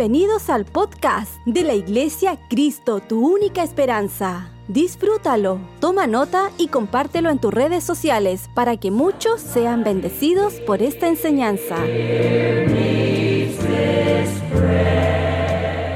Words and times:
Bienvenidos 0.00 0.48
al 0.48 0.64
podcast 0.64 1.30
de 1.44 1.62
la 1.62 1.74
Iglesia 1.74 2.38
Cristo, 2.48 3.02
tu 3.06 3.20
única 3.20 3.62
esperanza. 3.62 4.50
Disfrútalo, 4.66 5.60
toma 5.78 6.06
nota 6.06 6.50
y 6.56 6.68
compártelo 6.68 7.28
en 7.28 7.38
tus 7.38 7.52
redes 7.52 7.84
sociales 7.84 8.48
para 8.54 8.78
que 8.78 8.90
muchos 8.90 9.42
sean 9.42 9.84
bendecidos 9.84 10.54
por 10.66 10.80
esta 10.80 11.06
enseñanza. 11.06 11.76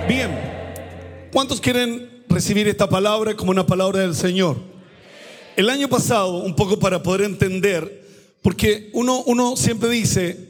Bien, 0.07 0.39
¿cuántos 1.33 1.63
quieren 1.63 2.25
recibir 2.29 2.69
esta 2.69 2.87
palabra 2.87 3.35
como 3.35 3.53
una 3.53 3.65
palabra 3.65 4.01
del 4.01 4.15
Señor? 4.15 4.59
El 5.57 5.71
año 5.71 5.89
pasado, 5.89 6.43
un 6.43 6.55
poco 6.55 6.79
para 6.79 7.03
poder 7.03 7.23
entender, 7.23 8.05
porque 8.43 8.91
uno, 8.93 9.23
uno 9.25 9.57
siempre 9.57 9.89
dice, 9.89 10.44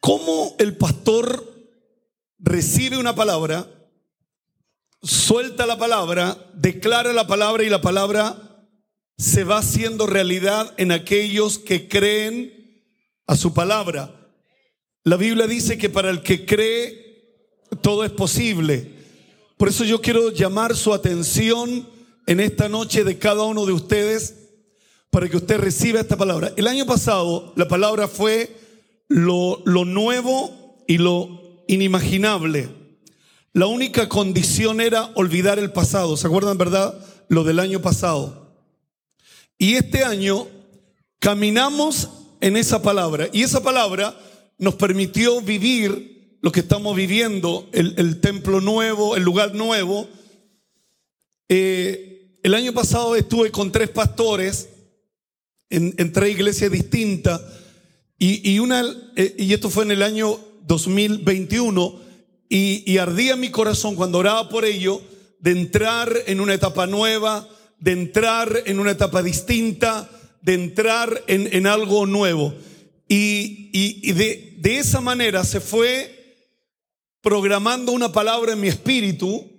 ¿Cómo 0.00 0.56
el 0.58 0.76
pastor 0.76 1.46
recibe 2.38 2.96
una 2.96 3.14
palabra, 3.14 3.68
suelta 5.02 5.66
la 5.66 5.78
palabra, 5.78 6.38
declara 6.54 7.12
la 7.12 7.26
palabra 7.26 7.64
y 7.64 7.68
la 7.68 7.82
palabra 7.82 8.66
se 9.18 9.44
va 9.44 9.58
haciendo 9.58 10.06
realidad 10.06 10.72
en 10.78 10.90
aquellos 10.90 11.58
que 11.58 11.86
creen 11.86 12.82
a 13.26 13.36
su 13.36 13.52
palabra? 13.52 14.32
La 15.04 15.16
Biblia 15.16 15.46
dice 15.46 15.76
que 15.76 15.90
para 15.90 16.08
el 16.08 16.22
que 16.22 16.46
cree 16.46 17.66
todo 17.82 18.02
es 18.04 18.10
posible. 18.10 18.94
Por 19.58 19.68
eso 19.68 19.84
yo 19.84 20.00
quiero 20.00 20.30
llamar 20.30 20.74
su 20.74 20.94
atención 20.94 21.86
en 22.26 22.40
esta 22.40 22.70
noche 22.70 23.04
de 23.04 23.18
cada 23.18 23.42
uno 23.42 23.66
de 23.66 23.72
ustedes 23.72 24.36
para 25.10 25.28
que 25.28 25.36
usted 25.36 25.58
reciba 25.58 26.00
esta 26.00 26.16
palabra. 26.16 26.52
El 26.56 26.66
año 26.66 26.86
pasado 26.86 27.52
la 27.56 27.68
palabra 27.68 28.08
fue 28.08 28.59
lo, 29.10 29.84
nuevo 29.84 30.84
y 30.86 30.98
lo 30.98 31.64
inimaginable. 31.66 32.68
La 33.52 33.66
única 33.66 34.08
condición 34.08 34.80
era 34.80 35.10
olvidar 35.16 35.58
el 35.58 35.72
pasado. 35.72 36.16
¿Se 36.16 36.28
acuerdan, 36.28 36.56
verdad? 36.56 36.94
Lo 37.28 37.42
del 37.42 37.58
año 37.58 37.82
pasado. 37.82 38.54
Y 39.58 39.74
este 39.74 40.04
año 40.04 40.46
caminamos 41.18 42.08
en 42.40 42.56
esa 42.56 42.80
palabra. 42.82 43.28
Y 43.32 43.42
esa 43.42 43.62
palabra 43.62 44.16
nos 44.58 44.76
permitió 44.76 45.40
vivir 45.40 46.38
lo 46.40 46.52
que 46.52 46.60
estamos 46.60 46.96
viviendo, 46.96 47.68
el, 47.72 48.20
templo 48.20 48.60
nuevo, 48.60 49.16
el 49.16 49.24
lugar 49.24 49.54
nuevo. 49.54 50.08
Eh, 51.48 52.38
el 52.42 52.54
año 52.54 52.72
pasado 52.72 53.16
estuve 53.16 53.50
con 53.50 53.72
tres 53.72 53.90
pastores 53.90 54.68
en, 55.68 55.94
en 55.98 56.12
tres 56.12 56.30
iglesias 56.30 56.70
distintas 56.70 57.40
y, 58.22 58.58
una, 58.58 58.84
eh, 59.16 59.34
y 59.38 59.54
esto 59.54 59.70
fue 59.70 59.84
en 59.84 59.92
el 59.92 60.02
año 60.02 60.38
2021, 60.66 62.00
y, 62.50 62.98
ardía 62.98 63.34
mi 63.34 63.50
corazón 63.50 63.96
cuando 63.96 64.18
oraba 64.18 64.50
por 64.50 64.66
ello, 64.66 65.00
de 65.38 65.52
entrar 65.52 66.12
en 66.26 66.40
una 66.40 66.52
etapa 66.52 66.86
nueva, 66.86 67.48
de 67.78 67.92
entrar 67.92 68.64
en 68.66 68.78
una 68.78 68.90
etapa 68.90 69.22
distinta, 69.22 70.10
de 70.42 70.52
entrar 70.52 71.24
en, 71.28 71.66
algo 71.66 72.04
nuevo. 72.04 72.54
Y, 73.08 74.12
de, 74.12 74.56
de, 74.58 74.78
esa 74.78 75.00
manera 75.00 75.42
se 75.44 75.60
fue 75.60 76.36
programando 77.22 77.92
una 77.92 78.12
palabra 78.12 78.52
en 78.52 78.60
mi 78.60 78.68
espíritu 78.68 79.50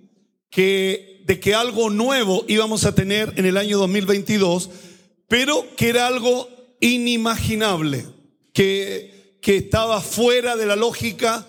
que, 0.50 1.24
de 1.26 1.40
que 1.40 1.54
algo 1.54 1.90
nuevo 1.90 2.44
íbamos 2.46 2.84
a 2.84 2.94
tener 2.94 3.32
en 3.36 3.46
el 3.46 3.56
año 3.56 3.78
2022, 3.78 4.70
pero 5.26 5.66
que 5.76 5.88
era 5.88 6.06
algo 6.06 6.48
inimaginable 6.80 8.21
que, 8.52 9.40
estaba 9.42 10.00
fuera 10.00 10.56
de 10.56 10.66
la 10.66 10.76
lógica, 10.76 11.46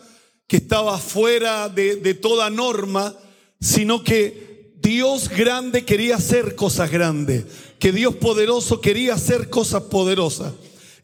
que 0.48 0.58
estaba 0.58 0.98
fuera 0.98 1.70
de, 1.70 2.14
toda 2.16 2.50
norma, 2.50 3.16
sino 3.60 4.04
que 4.04 4.74
Dios 4.78 5.30
grande 5.30 5.86
quería 5.86 6.18
hacer 6.18 6.56
cosas 6.56 6.92
grandes, 6.92 7.46
que 7.80 7.92
Dios 7.92 8.16
poderoso 8.16 8.82
quería 8.82 9.14
hacer 9.14 9.50
cosas 9.50 9.84
poderosas. 9.84 10.54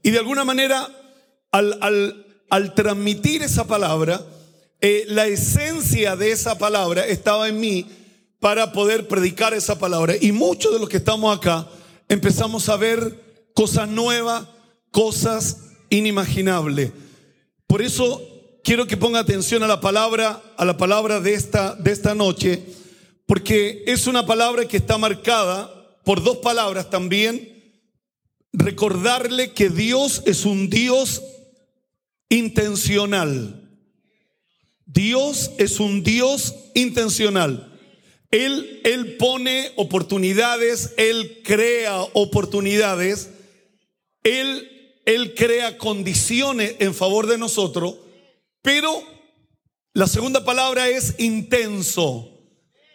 Y 0.03 0.11
de 0.11 0.19
alguna 0.19 0.45
manera, 0.45 0.89
al 1.51 2.73
transmitir 2.75 3.43
esa 3.43 3.65
palabra, 3.65 4.25
eh, 4.81 5.05
la 5.09 5.27
esencia 5.27 6.15
de 6.15 6.31
esa 6.31 6.57
palabra 6.57 7.05
estaba 7.05 7.49
en 7.49 7.59
mí 7.59 7.85
para 8.39 8.71
poder 8.71 9.07
predicar 9.07 9.53
esa 9.53 9.77
palabra. 9.77 10.15
Y 10.19 10.31
muchos 10.31 10.73
de 10.73 10.79
los 10.79 10.87
que 10.87 10.97
estamos 10.97 11.37
acá 11.37 11.67
empezamos 12.07 12.69
a 12.69 12.77
ver 12.77 13.49
cosas 13.53 13.89
nuevas, 13.89 14.47
cosas 14.91 15.68
inimaginable. 15.89 16.91
Por 17.67 17.81
eso 17.81 18.21
quiero 18.63 18.87
que 18.87 18.97
ponga 18.97 19.19
atención 19.19 19.63
a 19.63 19.67
la 19.67 19.81
palabra, 19.81 20.41
a 20.57 20.65
la 20.65 20.77
palabra 20.77 21.19
de 21.19 21.33
esta, 21.33 21.75
de 21.75 21.91
esta 21.91 22.15
noche, 22.15 22.63
porque 23.25 23.83
es 23.87 24.07
una 24.07 24.25
palabra 24.25 24.67
que 24.67 24.77
está 24.77 24.97
marcada 24.97 25.71
por 26.03 26.23
dos 26.23 26.37
palabras 26.37 26.89
también. 26.89 27.55
Recordarle 28.53 29.53
que 29.53 29.69
Dios 29.69 30.23
es 30.25 30.45
un 30.45 30.69
Dios 30.69 31.21
intencional. 32.29 33.69
Dios 34.85 35.51
es 35.59 35.79
un 35.79 36.03
Dios 36.03 36.55
intencional. 36.73 37.69
Él, 38.31 38.81
él 38.83 39.17
pone 39.17 39.71
oportunidades, 39.75 40.93
Él 40.97 41.41
crea 41.43 42.01
oportunidades, 42.13 43.29
Él 44.23 44.78
él 45.09 45.33
crea 45.33 45.79
condiciones 45.79 46.75
en 46.77 46.93
favor 46.93 47.25
de 47.25 47.39
nosotros, 47.39 47.95
pero 48.61 49.01
la 49.93 50.05
segunda 50.05 50.45
palabra 50.45 50.87
es 50.87 51.15
intenso. 51.17 52.29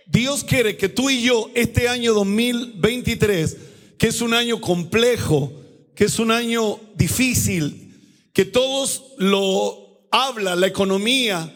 Dios 0.07 0.45
quiere 0.45 0.77
que 0.77 0.89
tú 0.89 1.11
y 1.11 1.23
yo 1.23 1.51
este 1.55 1.89
año 1.89 2.15
2023, 2.15 3.57
que 3.99 4.07
es 4.07 4.21
un 4.21 4.33
año 4.33 4.61
complejo, 4.61 5.53
que 5.97 6.05
es 6.05 6.21
un 6.21 6.31
año 6.31 6.79
difícil, 6.95 8.01
que 8.33 8.45
todos 8.45 9.15
lo 9.19 10.07
habla, 10.13 10.55
la 10.55 10.69
economía 10.69 11.53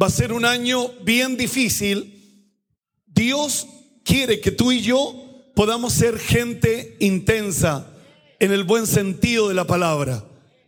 va 0.00 0.08
a 0.08 0.10
ser 0.10 0.34
un 0.34 0.44
año 0.44 0.90
bien 1.04 1.38
difícil, 1.38 2.52
Dios 3.06 3.66
quiere 4.04 4.40
que 4.40 4.50
tú 4.50 4.72
y 4.72 4.82
yo 4.82 5.52
podamos 5.54 5.94
ser 5.94 6.18
gente 6.18 6.98
intensa 7.00 7.95
en 8.40 8.52
el 8.52 8.64
buen 8.64 8.86
sentido 8.86 9.48
de 9.48 9.54
la 9.54 9.66
palabra. 9.66 10.24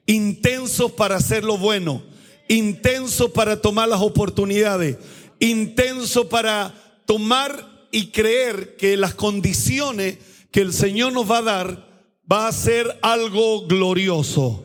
Intensos 0.06 0.92
para 0.92 1.16
hacer 1.16 1.44
lo 1.44 1.58
bueno, 1.58 2.02
intensos 2.48 3.30
para 3.30 3.60
tomar 3.60 3.88
las 3.88 4.00
oportunidades, 4.00 4.96
intensos 5.38 6.26
para 6.26 6.74
tomar 7.06 7.88
y 7.90 8.08
creer 8.08 8.76
que 8.76 8.96
las 8.96 9.14
condiciones 9.14 10.18
que 10.50 10.60
el 10.60 10.72
Señor 10.72 11.12
nos 11.12 11.30
va 11.30 11.38
a 11.38 11.42
dar 11.42 11.88
va 12.30 12.48
a 12.48 12.52
ser 12.52 12.98
algo 13.02 13.66
glorioso. 13.66 14.64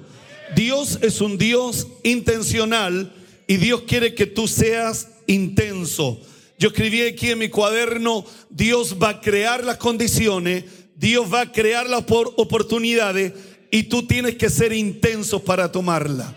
Dios 0.56 1.00
es 1.02 1.22
un 1.22 1.38
Dios 1.38 1.88
intencional 2.04 3.14
y 3.48 3.58
Dios 3.58 3.84
quiere 3.88 4.14
que 4.14 4.26
tú 4.26 4.48
seas 4.48 5.10
intenso. 5.28 6.22
Yo 6.60 6.70
escribí 6.70 7.02
aquí 7.02 7.32
en 7.32 7.40
mi 7.40 7.50
cuaderno, 7.50 8.26
Dios 8.50 8.98
va 9.02 9.10
a 9.10 9.22
crear 9.22 9.64
las 9.64 9.78
condiciones 9.78 10.66
Dios 10.96 11.32
va 11.32 11.42
a 11.42 11.52
crear 11.52 11.90
las 11.90 12.04
oportunidades 12.10 13.34
y 13.72 13.84
tú 13.84 14.06
tienes 14.06 14.36
que 14.36 14.50
ser 14.50 14.74
intenso 14.74 15.44
para 15.44 15.72
tomarla. 15.72 16.36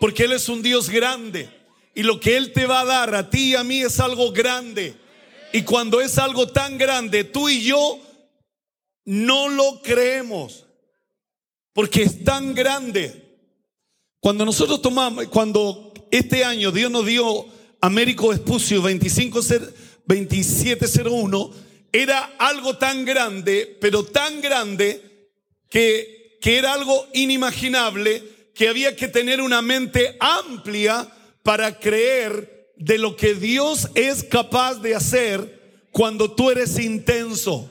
Porque 0.00 0.24
Él 0.24 0.32
es 0.32 0.48
un 0.48 0.62
Dios 0.62 0.88
grande 0.88 1.48
y 1.94 2.02
lo 2.02 2.20
que 2.20 2.36
Él 2.36 2.52
te 2.52 2.66
va 2.66 2.80
a 2.80 2.84
dar 2.84 3.14
a 3.14 3.30
ti 3.30 3.50
y 3.50 3.54
a 3.54 3.64
mí 3.64 3.82
es 3.82 4.00
algo 4.00 4.32
grande. 4.32 4.94
Y 5.52 5.62
cuando 5.62 6.00
es 6.00 6.18
algo 6.18 6.48
tan 6.48 6.76
grande, 6.76 7.24
tú 7.24 7.48
y 7.48 7.62
yo 7.62 7.98
no 9.04 9.48
lo 9.48 9.80
creemos. 9.82 10.66
Porque 11.72 12.02
es 12.02 12.24
tan 12.24 12.54
grande. 12.54 13.38
Cuando 14.20 14.44
nosotros 14.44 14.82
tomamos, 14.82 15.26
cuando 15.28 15.92
este 16.10 16.44
año 16.44 16.72
Dios 16.72 16.90
nos 16.90 17.06
dio 17.06 17.46
Américo 17.80 18.32
Espucio 18.32 18.82
25, 18.82 19.40
2701, 20.06 21.50
era 22.02 22.34
algo 22.38 22.76
tan 22.76 23.04
grande, 23.04 23.76
pero 23.80 24.04
tan 24.04 24.40
grande 24.40 25.30
que, 25.70 26.38
que 26.40 26.58
era 26.58 26.74
algo 26.74 27.06
inimaginable, 27.14 28.22
que 28.54 28.68
había 28.68 28.96
que 28.96 29.08
tener 29.08 29.40
una 29.40 29.62
mente 29.62 30.16
amplia 30.20 31.08
para 31.42 31.78
creer 31.78 32.72
de 32.76 32.98
lo 32.98 33.16
que 33.16 33.34
Dios 33.34 33.88
es 33.94 34.24
capaz 34.24 34.74
de 34.80 34.94
hacer 34.94 35.86
cuando 35.90 36.32
tú 36.32 36.50
eres 36.50 36.78
intenso, 36.78 37.70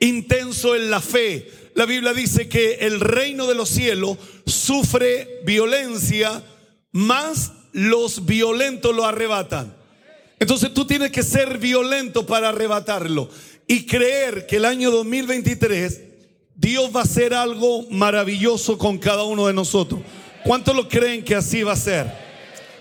intenso 0.00 0.74
en 0.74 0.90
la 0.90 1.00
fe. 1.00 1.48
La 1.74 1.86
Biblia 1.86 2.12
dice 2.12 2.48
que 2.48 2.78
el 2.80 2.98
reino 2.98 3.46
de 3.46 3.54
los 3.54 3.68
cielos 3.68 4.18
sufre 4.46 5.40
violencia, 5.44 6.42
más 6.90 7.52
los 7.72 8.26
violentos 8.26 8.94
lo 8.96 9.04
arrebatan. 9.04 9.77
Entonces 10.40 10.72
tú 10.72 10.86
tienes 10.86 11.10
que 11.10 11.22
ser 11.22 11.58
violento 11.58 12.26
para 12.26 12.50
arrebatarlo 12.50 13.28
y 13.66 13.86
creer 13.86 14.46
que 14.46 14.56
el 14.56 14.64
año 14.64 14.90
2023 14.90 16.02
Dios 16.54 16.90
va 16.94 17.00
a 17.00 17.04
hacer 17.04 17.34
algo 17.34 17.86
maravilloso 17.90 18.78
con 18.78 18.98
cada 18.98 19.24
uno 19.24 19.46
de 19.46 19.52
nosotros. 19.52 20.00
¿Cuántos 20.44 20.74
lo 20.74 20.88
creen 20.88 21.24
que 21.24 21.34
así 21.34 21.62
va 21.62 21.72
a 21.72 21.76
ser? 21.76 22.10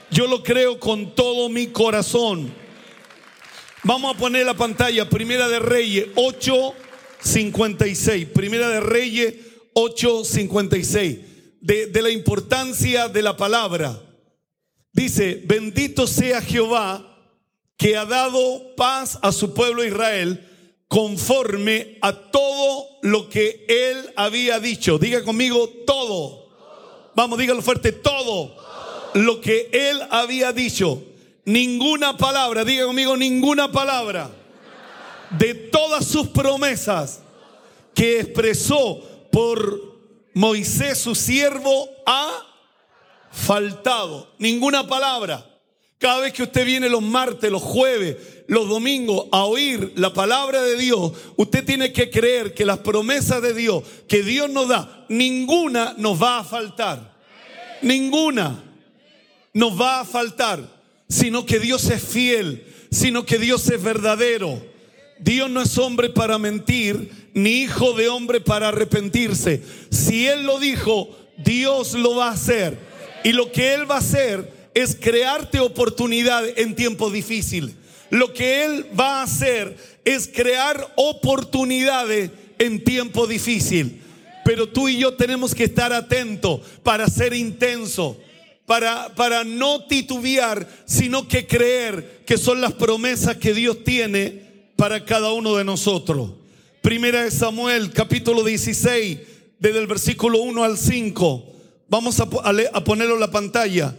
Yo 0.10 0.28
lo 0.28 0.44
creo 0.44 0.80
con 0.80 1.14
todo 1.14 1.50
mi 1.50 1.68
corazón. 1.68 2.54
Vamos 3.84 4.16
a 4.16 4.18
poner 4.18 4.46
la 4.46 4.56
pantalla, 4.56 5.10
Primera 5.10 5.48
de 5.48 5.60
Reyes 5.60 6.08
8:56. 6.16 8.28
Primera 8.28 8.70
de 8.70 8.80
Reyes 8.80 9.36
8:56. 9.74 11.20
De, 11.60 11.88
de 11.88 12.02
la 12.02 12.12
importancia 12.12 13.10
de 13.10 13.22
la 13.22 13.36
palabra. 13.36 14.02
Dice, 14.94 15.42
bendito 15.46 16.08
sea 16.08 16.42
Jehová 16.42 17.17
que 17.78 17.96
ha 17.96 18.06
dado 18.06 18.76
paz 18.76 19.20
a 19.22 19.32
su 19.32 19.54
pueblo 19.54 19.86
Israel 19.86 20.44
conforme 20.88 21.98
a 22.02 22.12
todo 22.12 22.88
lo 23.04 23.30
que 23.30 23.66
él 23.68 24.12
había 24.16 24.60
dicho. 24.60 24.98
Diga 24.98 25.24
conmigo 25.24 25.70
todo. 25.86 26.48
Vamos, 27.16 27.38
dígalo 27.38 27.62
fuerte, 27.62 27.92
todo 27.92 28.56
lo 29.14 29.40
que 29.42 29.70
él 29.72 30.02
había 30.10 30.52
dicho. 30.52 31.04
Ninguna 31.46 32.18
palabra, 32.18 32.66
diga 32.66 32.86
conmigo, 32.86 33.16
ninguna 33.16 33.72
palabra 33.72 34.30
de 35.32 35.54
todas 35.54 36.06
sus 36.06 36.28
promesas 36.28 37.22
que 37.94 38.20
expresó 38.20 39.02
por 39.32 39.98
Moisés 40.34 41.00
su 41.00 41.16
siervo 41.16 41.90
ha 42.06 42.44
faltado. 43.32 44.34
Ninguna 44.38 44.88
palabra. 44.88 45.47
Cada 46.00 46.20
vez 46.20 46.34
que 46.34 46.44
usted 46.44 46.64
viene 46.64 46.90
los 46.90 47.02
martes, 47.02 47.52
los 47.52 47.64
jueves, 47.64 48.18
los 48.48 48.70
domingos 48.70 49.26
a 49.32 49.46
oír 49.46 49.94
la 49.96 50.14
palabra 50.14 50.62
de 50.62 50.78
Dios, 50.78 51.12
usted 51.38 51.66
tiene 51.66 51.92
que 51.92 52.12
creer 52.12 52.54
que 52.54 52.66
las 52.66 52.80
promesas 52.80 53.42
de 53.42 53.54
Dios 53.54 53.84
que 54.08 54.22
Dios 54.22 54.50
nos 54.50 54.68
da, 54.68 55.06
ninguna 55.10 55.96
nos 55.98 56.22
va 56.22 56.40
a 56.40 56.44
faltar. 56.44 57.18
Ninguna 57.82 58.64
nos 59.54 59.80
va 59.80 60.02
a 60.02 60.06
faltar, 60.06 60.62
sino 61.10 61.46
que 61.46 61.60
Dios 61.60 61.90
es 61.90 62.04
fiel, 62.04 62.64
sino 62.92 63.26
que 63.26 63.40
Dios 63.40 63.68
es 63.70 63.82
verdadero. 63.82 64.62
Dios 65.20 65.50
no 65.50 65.64
es 65.64 65.76
hombre 65.80 66.10
para 66.10 66.38
mentir, 66.38 67.30
ni 67.34 67.64
hijo 67.64 67.94
de 67.94 68.08
hombre 68.08 68.40
para 68.40 68.68
arrepentirse. 68.68 69.64
Si 69.90 70.28
Él 70.28 70.44
lo 70.44 70.60
dijo, 70.60 71.10
Dios 71.38 71.94
lo 71.94 72.16
va 72.16 72.28
a 72.28 72.34
hacer. 72.34 72.78
Y 73.24 73.32
lo 73.32 73.52
que 73.52 73.74
Él 73.74 73.90
va 73.90 73.96
a 73.96 74.00
hacer 74.00 74.57
es 74.78 74.96
crearte 74.96 75.60
oportunidad 75.60 76.46
en 76.56 76.76
tiempos 76.76 77.12
difíciles. 77.12 77.74
Lo 78.12 78.32
que 78.32 78.64
Él 78.64 78.86
va 78.98 79.20
a 79.20 79.24
hacer 79.24 79.76
es 80.06 80.28
crear 80.28 80.94
oportunidades 80.96 82.30
en 82.60 82.84
tiempo 82.84 83.26
difícil. 83.26 84.04
Pero 84.46 84.70
tú 84.70 84.88
y 84.88 85.00
yo 85.00 85.16
tenemos 85.16 85.56
que 85.56 85.64
estar 85.64 85.92
atentos 85.92 86.62
para 86.84 87.08
ser 87.08 87.34
intenso, 87.34 88.20
para, 88.68 89.16
para 89.16 89.44
no 89.44 89.84
titubear, 89.88 90.68
sino 90.86 91.28
que 91.28 91.48
creer 91.48 92.22
que 92.28 92.38
son 92.38 92.62
las 92.62 92.74
promesas 92.74 93.38
que 93.38 93.56
Dios 93.56 93.84
tiene 93.84 94.44
para 94.76 95.04
cada 95.04 95.34
uno 95.34 95.56
de 95.56 95.64
nosotros. 95.64 96.34
Primera 96.84 97.24
de 97.24 97.32
Samuel, 97.32 97.92
capítulo 97.94 98.44
16, 98.44 99.18
desde 99.58 99.80
el 99.80 99.88
versículo 99.88 100.38
1 100.38 100.64
al 100.64 100.78
5. 100.78 101.46
Vamos 101.90 102.20
a, 102.20 102.28
a 102.74 102.84
ponerlo 102.84 103.16
en 103.16 103.20
la 103.20 103.32
pantalla. 103.32 103.96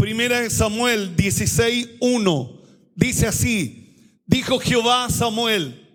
Primera 0.00 0.40
de 0.40 0.48
Samuel 0.48 1.14
16, 1.14 1.98
1. 2.00 2.62
Dice 2.94 3.26
así, 3.26 4.22
dijo 4.24 4.58
Jehová 4.58 5.04
a 5.04 5.10
Samuel, 5.10 5.86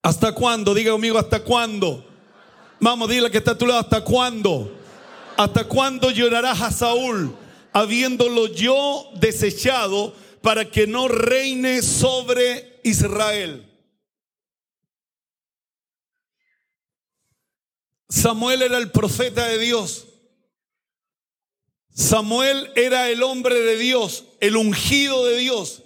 ¿hasta 0.00 0.30
cuándo? 0.30 0.72
Diga 0.72 0.92
conmigo, 0.92 1.18
¿hasta 1.18 1.42
cuándo? 1.42 2.06
Vamos, 2.78 3.08
dile 3.08 3.28
que 3.28 3.38
está 3.38 3.50
a 3.50 3.58
tu 3.58 3.66
lado, 3.66 3.80
¿hasta 3.80 4.04
cuándo? 4.04 4.78
¿Hasta 5.36 5.64
cuándo 5.64 6.12
llorarás 6.12 6.60
a 6.60 6.70
Saúl, 6.70 7.36
habiéndolo 7.72 8.46
yo 8.46 9.10
desechado 9.18 10.14
para 10.40 10.70
que 10.70 10.86
no 10.86 11.08
reine 11.08 11.82
sobre 11.82 12.78
Israel? 12.84 13.68
Samuel 18.08 18.62
era 18.62 18.78
el 18.78 18.92
profeta 18.92 19.48
de 19.48 19.58
Dios. 19.58 20.05
Samuel 21.96 22.70
era 22.76 23.08
el 23.08 23.22
hombre 23.22 23.58
de 23.62 23.78
Dios, 23.78 24.26
el 24.40 24.56
ungido 24.56 25.24
de 25.24 25.38
Dios. 25.38 25.82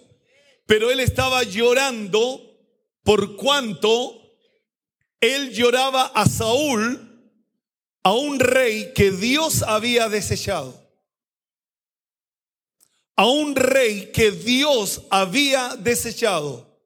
Pero 0.67 0.91
él 0.91 0.99
estaba 0.99 1.45
llorando 1.45 2.59
por 3.05 3.37
cuanto 3.37 4.21
él 5.21 5.53
lloraba 5.53 6.07
a 6.07 6.27
Saúl, 6.27 7.07
a 8.03 8.13
un 8.13 8.41
rey 8.41 8.93
que 8.93 9.13
Dios 9.13 9.63
había 9.63 10.09
desechado. 10.09 10.85
A 13.15 13.27
un 13.27 13.55
rey 13.55 14.11
que 14.13 14.33
Dios 14.33 15.03
había 15.11 15.77
desechado. 15.77 16.77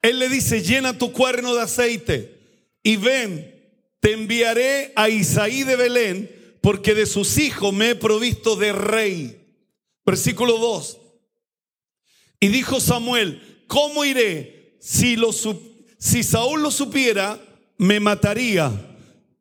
Él 0.00 0.20
le 0.20 0.28
dice, 0.28 0.62
llena 0.62 0.96
tu 0.96 1.10
cuerno 1.12 1.56
de 1.56 1.62
aceite 1.62 2.38
y 2.84 2.96
ven, 2.96 3.52
te 3.98 4.12
enviaré 4.12 4.92
a 4.94 5.08
Isaí 5.08 5.64
de 5.64 5.74
Belén, 5.74 6.41
porque 6.62 6.94
de 6.94 7.06
sus 7.06 7.38
hijos 7.38 7.74
me 7.74 7.90
he 7.90 7.94
provisto 7.94 8.56
de 8.56 8.72
rey. 8.72 9.38
Versículo 10.06 10.58
2. 10.58 10.98
Y 12.40 12.48
dijo 12.48 12.80
Samuel, 12.80 13.64
¿cómo 13.66 14.04
iré? 14.04 14.78
Si, 14.80 15.16
lo, 15.16 15.30
si 15.32 16.22
Saúl 16.22 16.62
lo 16.62 16.70
supiera, 16.70 17.40
me 17.76 18.00
mataría. 18.00 18.72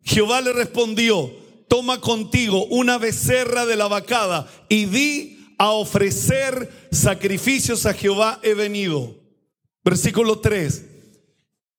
Jehová 0.03 0.41
le 0.41 0.51
respondió, 0.51 1.31
toma 1.67 2.01
contigo 2.01 2.65
una 2.65 2.97
becerra 2.97 3.65
de 3.65 3.75
la 3.75 3.87
vacada 3.87 4.51
y 4.67 4.85
di 4.85 5.55
a 5.57 5.71
ofrecer 5.71 6.87
sacrificios 6.91 7.85
a 7.85 7.93
Jehová 7.93 8.39
he 8.43 8.55
venido. 8.55 9.15
Versículo 9.83 10.39
3 10.39 10.85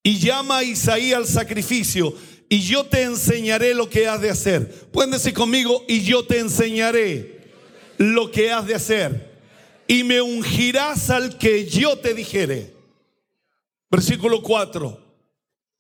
y 0.03 0.19
llama 0.19 0.59
a 0.59 0.65
Isaí 0.65 1.13
al 1.13 1.27
sacrificio 1.27 2.15
y 2.53 2.61
yo 2.61 2.85
te 2.85 3.01
enseñaré 3.01 3.73
lo 3.73 3.89
que 3.89 4.07
has 4.07 4.21
de 4.21 4.29
hacer. 4.29 4.69
Pueden 4.91 5.13
decir 5.13 5.33
conmigo, 5.33 5.87
y 5.89 6.03
yo 6.03 6.27
te 6.27 6.39
enseñaré 6.39 7.41
lo 7.97 8.31
que 8.31 8.53
has 8.53 8.67
de 8.67 8.75
hacer. 8.75 9.41
Y 9.89 10.05
me 10.05 10.21
ungirás 10.21 11.09
al 11.09 11.39
que 11.39 11.65
yo 11.65 11.97
te 11.97 12.13
dijere. 12.13 12.75
Versículo 13.91 14.43
4. 14.43 15.01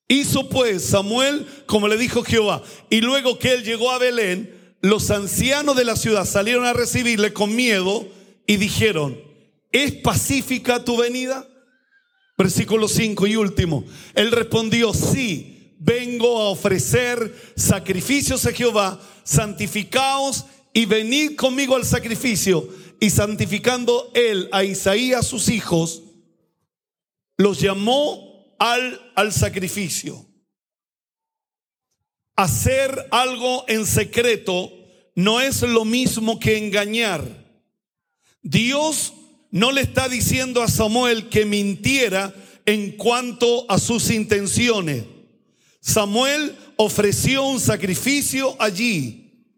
Hizo 0.08 0.48
pues 0.48 0.82
Samuel 0.82 1.46
como 1.66 1.88
le 1.88 1.98
dijo 1.98 2.24
Jehová. 2.24 2.62
Y 2.88 3.02
luego 3.02 3.38
que 3.38 3.52
él 3.52 3.64
llegó 3.64 3.90
a 3.90 3.98
Belén, 3.98 4.74
los 4.80 5.10
ancianos 5.10 5.76
de 5.76 5.84
la 5.84 5.94
ciudad 5.94 6.24
salieron 6.24 6.64
a 6.64 6.72
recibirle 6.72 7.34
con 7.34 7.54
miedo 7.54 8.08
y 8.46 8.56
dijeron, 8.56 9.20
¿es 9.72 9.92
pacífica 9.92 10.82
tu 10.82 10.96
venida? 10.96 11.46
Versículo 12.38 12.88
5 12.88 13.26
y 13.26 13.36
último. 13.36 13.84
Él 14.14 14.32
respondió, 14.32 14.94
sí, 14.94 15.61
vengo 15.84 16.40
a 16.40 16.50
ofrecer 16.50 17.34
sacrificios 17.56 18.46
a 18.46 18.52
Jehová, 18.52 19.00
santificaos 19.24 20.46
y 20.72 20.86
venid 20.86 21.36
conmigo 21.36 21.76
al 21.76 21.84
sacrificio. 21.84 22.68
Y 23.00 23.10
santificando 23.10 24.12
él 24.14 24.48
a 24.52 24.62
Isaías 24.62 25.26
sus 25.26 25.48
hijos, 25.48 26.02
los 27.36 27.60
llamó 27.60 28.54
al, 28.60 29.12
al 29.16 29.32
sacrificio. 29.32 30.24
Hacer 32.36 33.08
algo 33.10 33.64
en 33.66 33.84
secreto 33.86 34.72
no 35.16 35.40
es 35.40 35.62
lo 35.62 35.84
mismo 35.84 36.38
que 36.38 36.58
engañar. 36.58 37.24
Dios 38.40 39.14
no 39.50 39.72
le 39.72 39.80
está 39.80 40.08
diciendo 40.08 40.62
a 40.62 40.68
Samuel 40.68 41.28
que 41.28 41.44
mintiera 41.44 42.32
en 42.66 42.92
cuanto 42.92 43.68
a 43.68 43.78
sus 43.78 44.10
intenciones. 44.10 45.04
Samuel 45.82 46.56
ofreció 46.76 47.42
un 47.42 47.58
sacrificio 47.58 48.54
allí, 48.60 49.48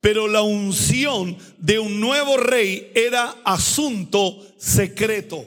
pero 0.00 0.26
la 0.26 0.40
unción 0.40 1.36
de 1.58 1.78
un 1.78 2.00
nuevo 2.00 2.38
rey 2.38 2.90
era 2.94 3.36
asunto 3.44 4.42
secreto. 4.58 5.44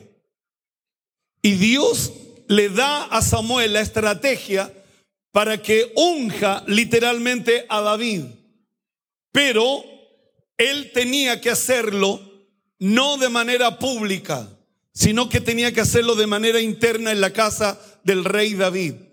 Y 1.41 1.53
Dios 1.53 2.13
le 2.47 2.69
da 2.69 3.05
a 3.05 3.23
Samuel 3.23 3.73
la 3.73 3.81
estrategia 3.81 4.71
para 5.31 5.61
que 5.63 5.91
unja 5.95 6.63
literalmente 6.67 7.65
a 7.67 7.81
David. 7.81 8.25
Pero 9.31 9.83
él 10.57 10.91
tenía 10.93 11.41
que 11.41 11.49
hacerlo 11.49 12.21
no 12.77 13.17
de 13.17 13.29
manera 13.29 13.79
pública, 13.79 14.47
sino 14.93 15.27
que 15.27 15.41
tenía 15.41 15.73
que 15.73 15.81
hacerlo 15.81 16.13
de 16.13 16.27
manera 16.27 16.61
interna 16.61 17.11
en 17.11 17.21
la 17.21 17.33
casa 17.33 17.81
del 18.03 18.25
rey 18.25 18.53
David. 18.53 19.08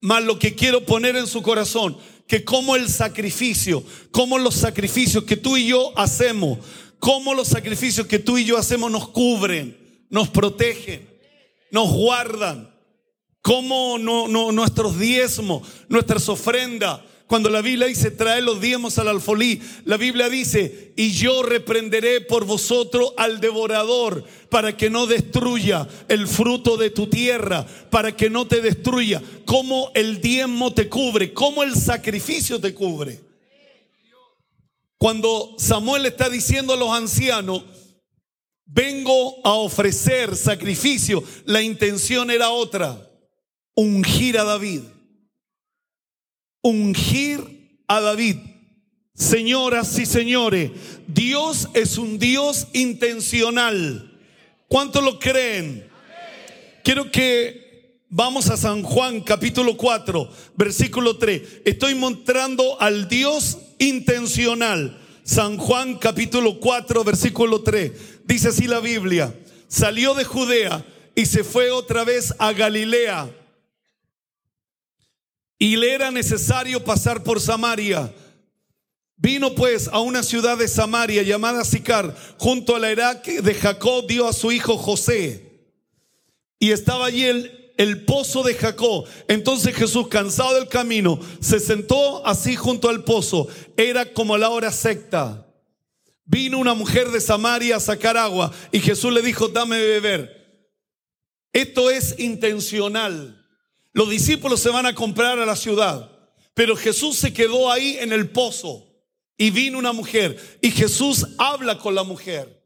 Más 0.00 0.22
lo 0.24 0.38
que 0.38 0.54
quiero 0.54 0.84
poner 0.84 1.16
en 1.16 1.26
su 1.26 1.42
corazón, 1.42 1.96
que 2.26 2.44
como 2.44 2.76
el 2.76 2.88
sacrificio, 2.88 3.84
como 4.10 4.38
los 4.38 4.54
sacrificios 4.54 5.24
que 5.24 5.36
tú 5.36 5.56
y 5.56 5.66
yo 5.66 5.92
hacemos, 5.98 6.58
como 6.98 7.34
los 7.34 7.48
sacrificios 7.48 8.06
que 8.06 8.18
tú 8.18 8.38
y 8.38 8.44
yo 8.44 8.56
hacemos 8.56 8.90
nos 8.90 9.08
cubren, 9.08 9.76
nos 10.10 10.28
protegen, 10.28 11.08
nos 11.70 11.90
guardan, 11.90 12.72
como 13.42 13.98
no, 13.98 14.28
nuestros 14.52 14.98
diezmos, 14.98 15.66
nuestras 15.88 16.28
ofrendas, 16.28 17.00
Cuando 17.30 17.48
la 17.48 17.62
Biblia 17.62 17.86
dice 17.86 18.10
trae 18.10 18.42
los 18.42 18.60
diezmos 18.60 18.98
al 18.98 19.06
alfolí, 19.06 19.62
la 19.84 19.96
Biblia 19.96 20.28
dice, 20.28 20.92
y 20.96 21.12
yo 21.12 21.44
reprenderé 21.44 22.20
por 22.20 22.44
vosotros 22.44 23.12
al 23.16 23.40
devorador 23.40 24.24
para 24.48 24.76
que 24.76 24.90
no 24.90 25.06
destruya 25.06 25.86
el 26.08 26.26
fruto 26.26 26.76
de 26.76 26.90
tu 26.90 27.06
tierra, 27.06 27.64
para 27.88 28.16
que 28.16 28.28
no 28.28 28.48
te 28.48 28.60
destruya. 28.60 29.22
Como 29.44 29.92
el 29.94 30.20
diezmo 30.20 30.74
te 30.74 30.88
cubre, 30.88 31.32
como 31.32 31.62
el 31.62 31.76
sacrificio 31.76 32.60
te 32.60 32.74
cubre. 32.74 33.20
Cuando 34.98 35.54
Samuel 35.56 36.06
está 36.06 36.28
diciendo 36.28 36.72
a 36.72 36.76
los 36.76 36.90
ancianos, 36.90 37.62
vengo 38.66 39.36
a 39.44 39.52
ofrecer 39.52 40.34
sacrificio, 40.34 41.22
la 41.44 41.62
intención 41.62 42.28
era 42.32 42.50
otra, 42.50 43.08
ungir 43.76 44.36
a 44.36 44.42
David 44.42 44.80
ungir 46.62 47.82
a 47.86 48.00
David. 48.00 48.36
Señoras 49.14 49.98
y 49.98 50.06
señores, 50.06 50.70
Dios 51.06 51.68
es 51.74 51.98
un 51.98 52.18
Dios 52.18 52.68
intencional. 52.72 54.18
¿Cuánto 54.66 55.02
lo 55.02 55.18
creen? 55.18 55.86
Quiero 56.82 57.10
que 57.10 58.00
vamos 58.08 58.48
a 58.48 58.56
San 58.56 58.82
Juan 58.82 59.20
capítulo 59.20 59.76
4, 59.76 60.30
versículo 60.56 61.18
3. 61.18 61.42
Estoy 61.64 61.94
mostrando 61.94 62.80
al 62.80 63.08
Dios 63.08 63.58
intencional. 63.78 64.98
San 65.22 65.58
Juan 65.58 65.96
capítulo 65.96 66.58
4, 66.58 67.04
versículo 67.04 67.62
3. 67.62 67.92
Dice 68.24 68.48
así 68.48 68.66
la 68.66 68.80
Biblia. 68.80 69.34
Salió 69.68 70.14
de 70.14 70.24
Judea 70.24 70.84
y 71.14 71.26
se 71.26 71.44
fue 71.44 71.70
otra 71.70 72.04
vez 72.04 72.34
a 72.38 72.52
Galilea 72.52 73.30
y 75.62 75.76
le 75.76 75.92
era 75.92 76.10
necesario 76.10 76.82
pasar 76.82 77.22
por 77.22 77.38
Samaria. 77.38 78.12
Vino 79.16 79.54
pues 79.54 79.88
a 79.88 80.00
una 80.00 80.22
ciudad 80.22 80.56
de 80.56 80.66
Samaria 80.66 81.22
llamada 81.22 81.66
Sicar, 81.66 82.16
junto 82.38 82.74
a 82.74 82.78
la 82.78 82.88
de 82.88 83.54
Jacob 83.54 84.06
dio 84.06 84.26
a 84.26 84.32
su 84.32 84.50
hijo 84.50 84.78
José. 84.78 85.68
Y 86.58 86.70
estaba 86.70 87.04
allí 87.04 87.24
el, 87.24 87.74
el 87.76 88.06
pozo 88.06 88.42
de 88.42 88.54
Jacob. 88.54 89.04
Entonces 89.28 89.76
Jesús, 89.76 90.08
cansado 90.08 90.54
del 90.54 90.66
camino, 90.66 91.20
se 91.40 91.60
sentó 91.60 92.26
así 92.26 92.56
junto 92.56 92.88
al 92.88 93.04
pozo. 93.04 93.46
Era 93.76 94.14
como 94.14 94.38
la 94.38 94.48
hora 94.48 94.72
secta. 94.72 95.46
Vino 96.24 96.58
una 96.58 96.72
mujer 96.72 97.10
de 97.10 97.20
Samaria 97.20 97.76
a 97.76 97.80
sacar 97.80 98.16
agua 98.16 98.50
y 98.72 98.80
Jesús 98.80 99.12
le 99.12 99.20
dijo, 99.20 99.48
dame 99.48 99.78
beber. 99.78 100.64
Esto 101.52 101.90
es 101.90 102.18
intencional. 102.18 103.39
Los 103.92 104.08
discípulos 104.08 104.60
se 104.60 104.70
van 104.70 104.86
a 104.86 104.94
comprar 104.94 105.38
a 105.38 105.46
la 105.46 105.56
ciudad, 105.56 106.10
pero 106.54 106.76
Jesús 106.76 107.16
se 107.16 107.32
quedó 107.32 107.70
ahí 107.70 107.96
en 107.98 108.12
el 108.12 108.30
pozo 108.30 108.86
y 109.36 109.50
vino 109.50 109.78
una 109.78 109.92
mujer 109.92 110.58
y 110.60 110.70
Jesús 110.70 111.26
habla 111.38 111.78
con 111.78 111.94
la 111.94 112.04
mujer. 112.04 112.60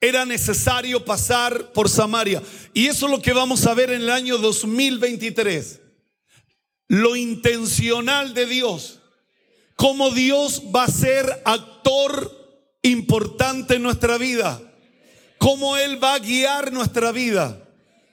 Era 0.00 0.24
necesario 0.24 1.04
pasar 1.04 1.72
por 1.72 1.88
Samaria 1.88 2.42
y 2.72 2.86
eso 2.86 3.06
es 3.06 3.12
lo 3.12 3.20
que 3.22 3.32
vamos 3.32 3.66
a 3.66 3.74
ver 3.74 3.90
en 3.90 4.02
el 4.02 4.10
año 4.10 4.38
2023. 4.38 5.80
Lo 6.88 7.16
intencional 7.16 8.32
de 8.32 8.46
Dios, 8.46 9.00
cómo 9.74 10.10
Dios 10.10 10.62
va 10.74 10.84
a 10.84 10.90
ser 10.90 11.42
actor 11.44 12.78
importante 12.82 13.74
en 13.74 13.82
nuestra 13.82 14.18
vida, 14.18 14.62
cómo 15.38 15.76
Él 15.76 16.02
va 16.02 16.14
a 16.14 16.18
guiar 16.20 16.72
nuestra 16.72 17.10
vida 17.10 17.65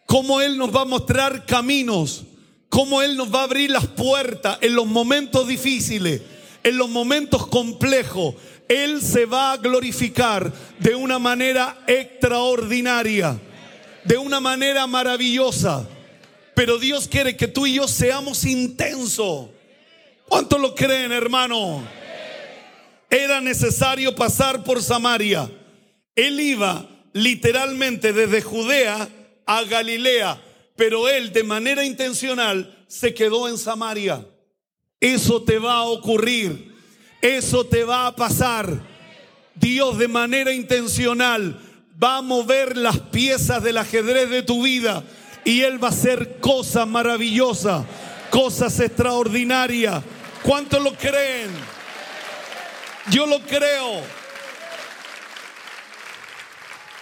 cómo 0.06 0.42
Él 0.42 0.58
nos 0.58 0.76
va 0.76 0.82
a 0.82 0.86
mostrar 0.86 1.46
caminos, 1.46 2.24
cómo 2.70 3.02
Él 3.02 3.16
nos 3.16 3.34
va 3.34 3.42
a 3.42 3.44
abrir 3.44 3.70
las 3.72 3.88
puertas 3.88 4.58
en 4.62 4.76
los 4.76 4.86
momentos 4.86 5.48
difíciles, 5.48 6.22
en 6.64 6.78
los 6.78 6.90
momentos 6.90 7.48
complejos. 7.48 8.36
Él 8.68 9.02
se 9.02 9.26
va 9.26 9.54
a 9.54 9.58
glorificar 9.58 10.52
de 10.80 10.96
una 10.96 11.20
manera 11.20 11.84
extraordinaria, 11.88 13.40
de 14.04 14.18
una 14.18 14.40
manera 14.40 14.88
maravillosa. 14.88 15.88
Pero 16.56 16.78
Dios 16.78 17.08
quiere 17.08 17.36
que 17.36 17.48
tú 17.48 17.66
y 17.66 17.76
yo 17.76 17.88
seamos 17.88 18.46
intensos. 18.46 19.50
¿Cuánto 20.28 20.58
lo 20.58 20.74
creen, 20.74 21.12
hermano? 21.12 21.84
Era 23.10 23.42
necesario 23.42 24.16
pasar 24.16 24.64
por 24.64 24.82
Samaria. 24.82 25.50
Él 26.16 26.40
iba 26.40 26.88
literalmente 27.14 28.14
desde 28.14 28.42
Judea 28.42 29.08
a 29.46 29.64
Galilea, 29.64 30.42
pero 30.76 31.08
él 31.08 31.32
de 31.32 31.44
manera 31.44 31.84
intencional 31.84 32.86
se 32.88 33.14
quedó 33.14 33.48
en 33.48 33.58
Samaria. 33.58 34.26
Eso 35.00 35.44
te 35.44 35.60
va 35.60 35.78
a 35.78 35.84
ocurrir, 35.84 36.74
eso 37.22 37.66
te 37.66 37.84
va 37.84 38.08
a 38.08 38.16
pasar. 38.16 38.82
Dios 39.56 39.98
de 39.98 40.08
manera 40.08 40.54
intencional 40.54 41.60
va 42.02 42.18
a 42.18 42.22
mover 42.22 42.78
las 42.78 43.00
piezas 43.00 43.62
del 43.62 43.78
ajedrez 43.78 44.30
de 44.30 44.44
tu 44.44 44.64
vida 44.64 45.04
y 45.46 45.62
Él 45.62 45.84
va 45.84 45.90
a 45.90 45.92
hacer 45.92 46.40
cosas 46.40 46.88
maravillosas, 46.88 47.86
cosas 48.30 48.80
extraordinarias. 48.80 50.04
¿Cuántos 50.42 50.82
lo 50.82 50.94
creen? 50.94 51.52
Yo 53.12 53.26
lo 53.26 53.40
creo. 53.42 54.02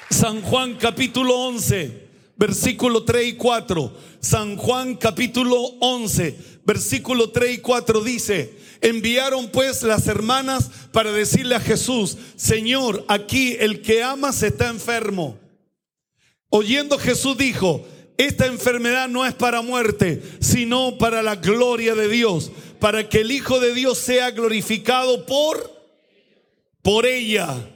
San 0.09 0.41
Juan 0.41 0.75
capítulo 0.75 1.35
11 1.35 2.10
versículo 2.41 3.03
3 3.03 3.27
y 3.27 3.33
4. 3.33 3.93
San 4.19 4.57
Juan 4.57 4.95
capítulo 4.95 5.61
11, 5.79 6.35
versículo 6.65 7.29
3 7.29 7.57
y 7.57 7.57
4 7.59 8.01
dice, 8.01 8.57
enviaron 8.81 9.49
pues 9.49 9.83
las 9.83 10.07
hermanas 10.07 10.71
para 10.91 11.11
decirle 11.11 11.53
a 11.53 11.59
Jesús, 11.59 12.17
Señor, 12.35 13.05
aquí 13.07 13.55
el 13.59 13.83
que 13.83 14.01
amas 14.01 14.41
está 14.41 14.69
enfermo. 14.69 15.37
Oyendo 16.49 16.97
Jesús 16.97 17.37
dijo, 17.37 17.85
esta 18.17 18.47
enfermedad 18.47 19.07
no 19.07 19.23
es 19.23 19.35
para 19.35 19.61
muerte, 19.61 20.23
sino 20.39 20.97
para 20.97 21.21
la 21.21 21.35
gloria 21.35 21.93
de 21.93 22.07
Dios, 22.07 22.51
para 22.79 23.07
que 23.07 23.19
el 23.21 23.31
Hijo 23.31 23.59
de 23.59 23.75
Dios 23.75 23.99
sea 23.99 24.31
glorificado 24.31 25.27
por, 25.27 25.71
por 26.81 27.05
ella. 27.05 27.69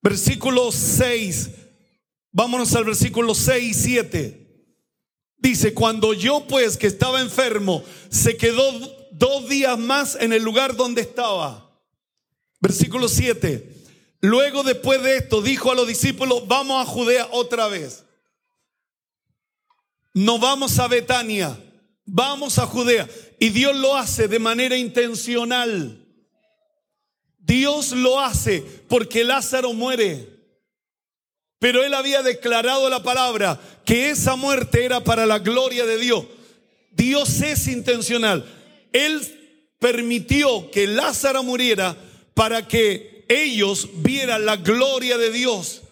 Versículo 0.00 0.72
6 0.72 1.50
Vámonos 2.36 2.74
al 2.74 2.84
versículo 2.84 3.34
6 3.34 3.64
y 3.64 3.72
7. 3.72 4.46
Dice, 5.38 5.72
cuando 5.72 6.12
yo 6.12 6.46
pues 6.46 6.76
que 6.76 6.86
estaba 6.86 7.22
enfermo, 7.22 7.82
se 8.10 8.36
quedó 8.36 8.62
dos 9.12 9.48
días 9.48 9.78
más 9.78 10.18
en 10.20 10.34
el 10.34 10.42
lugar 10.42 10.76
donde 10.76 11.00
estaba. 11.00 11.66
Versículo 12.60 13.08
7. 13.08 13.72
Luego 14.20 14.64
después 14.64 15.02
de 15.02 15.16
esto 15.16 15.40
dijo 15.40 15.72
a 15.72 15.74
los 15.74 15.88
discípulos, 15.88 16.46
vamos 16.46 16.86
a 16.86 16.90
Judea 16.90 17.26
otra 17.32 17.68
vez. 17.68 18.04
No 20.12 20.38
vamos 20.38 20.78
a 20.78 20.88
Betania, 20.88 21.58
vamos 22.04 22.58
a 22.58 22.66
Judea. 22.66 23.08
Y 23.40 23.48
Dios 23.48 23.74
lo 23.74 23.96
hace 23.96 24.28
de 24.28 24.38
manera 24.38 24.76
intencional. 24.76 26.06
Dios 27.38 27.92
lo 27.92 28.20
hace 28.20 28.60
porque 28.88 29.24
Lázaro 29.24 29.72
muere. 29.72 30.35
Pero 31.58 31.84
él 31.84 31.94
había 31.94 32.22
declarado 32.22 32.88
la 32.90 33.02
palabra 33.02 33.58
que 33.84 34.10
esa 34.10 34.36
muerte 34.36 34.84
era 34.84 35.02
para 35.02 35.26
la 35.26 35.38
gloria 35.38 35.86
de 35.86 35.98
Dios. 35.98 36.24
Dios 36.92 37.40
es 37.40 37.66
intencional. 37.68 38.44
Él 38.92 39.20
permitió 39.78 40.70
que 40.70 40.86
Lázaro 40.86 41.42
muriera 41.42 41.96
para 42.34 42.66
que 42.66 43.24
ellos 43.28 43.88
vieran 43.96 44.44
la 44.44 44.56
gloria 44.56 45.18
de 45.18 45.30
Dios. 45.30 45.82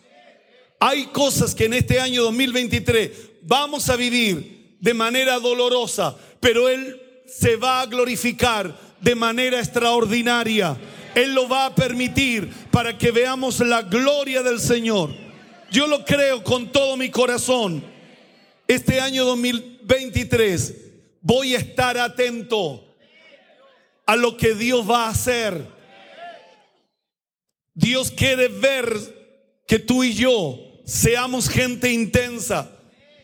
Hay 0.80 1.06
cosas 1.06 1.54
que 1.54 1.64
en 1.64 1.74
este 1.74 2.00
año 2.00 2.22
2023 2.24 3.10
vamos 3.42 3.88
a 3.88 3.96
vivir 3.96 4.76
de 4.80 4.94
manera 4.94 5.38
dolorosa, 5.38 6.16
pero 6.40 6.68
Él 6.68 7.00
se 7.26 7.56
va 7.56 7.80
a 7.80 7.86
glorificar 7.86 8.74
de 9.00 9.14
manera 9.14 9.58
extraordinaria. 9.58 10.76
Él 11.14 11.34
lo 11.34 11.48
va 11.48 11.66
a 11.66 11.74
permitir 11.74 12.50
para 12.70 12.98
que 12.98 13.10
veamos 13.10 13.60
la 13.60 13.82
gloria 13.82 14.42
del 14.42 14.60
Señor. 14.60 15.23
Yo 15.74 15.88
lo 15.88 16.04
creo 16.04 16.44
con 16.44 16.70
todo 16.70 16.96
mi 16.96 17.10
corazón. 17.10 17.82
Este 18.68 19.00
año 19.00 19.24
2023 19.24 20.72
voy 21.20 21.56
a 21.56 21.58
estar 21.58 21.98
atento 21.98 22.94
a 24.06 24.14
lo 24.14 24.36
que 24.36 24.54
Dios 24.54 24.88
va 24.88 25.06
a 25.06 25.10
hacer. 25.10 25.66
Dios 27.74 28.12
quiere 28.12 28.46
ver 28.46 28.86
que 29.66 29.80
tú 29.80 30.04
y 30.04 30.14
yo 30.14 30.60
seamos 30.84 31.48
gente 31.48 31.92
intensa. 31.92 32.70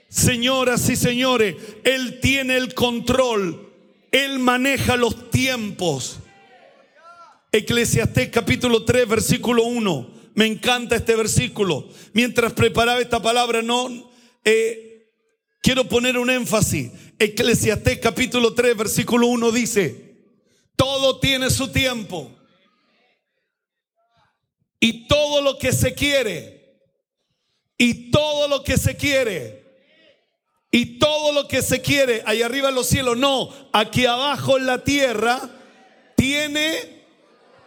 Señoras 0.08 0.88
y 0.88 0.96
señores, 0.96 1.54
Él 1.84 2.18
tiene 2.18 2.56
el 2.56 2.74
control. 2.74 3.72
Él 4.10 4.40
maneja 4.40 4.96
los 4.96 5.30
tiempos. 5.30 6.18
Eclesiastés 7.52 8.28
capítulo 8.30 8.84
3, 8.84 9.06
versículo 9.06 9.62
1. 9.62 10.19
Me 10.40 10.46
encanta 10.46 10.96
este 10.96 11.14
versículo. 11.16 11.86
Mientras 12.14 12.54
preparaba 12.54 12.98
esta 12.98 13.20
palabra, 13.20 13.60
no 13.60 14.10
eh, 14.42 15.12
quiero 15.60 15.86
poner 15.86 16.16
un 16.16 16.30
énfasis. 16.30 16.90
Eclesiastés 17.18 17.98
capítulo 17.98 18.54
3, 18.54 18.74
versículo 18.74 19.26
1 19.26 19.52
dice, 19.52 20.16
Todo 20.76 21.20
tiene 21.20 21.50
su 21.50 21.70
tiempo. 21.70 22.34
Y 24.80 25.06
todo 25.08 25.42
lo 25.42 25.58
que 25.58 25.74
se 25.74 25.92
quiere, 25.92 26.80
y 27.76 28.10
todo 28.10 28.48
lo 28.48 28.64
que 28.64 28.78
se 28.78 28.96
quiere, 28.96 29.62
y 30.70 30.98
todo 30.98 31.32
lo 31.32 31.48
que 31.48 31.60
se 31.60 31.82
quiere, 31.82 32.22
allá 32.24 32.46
arriba 32.46 32.70
en 32.70 32.76
los 32.76 32.86
cielos, 32.86 33.18
no, 33.18 33.50
aquí 33.74 34.06
abajo 34.06 34.56
en 34.56 34.64
la 34.64 34.82
tierra, 34.84 35.50
tiene 36.16 37.04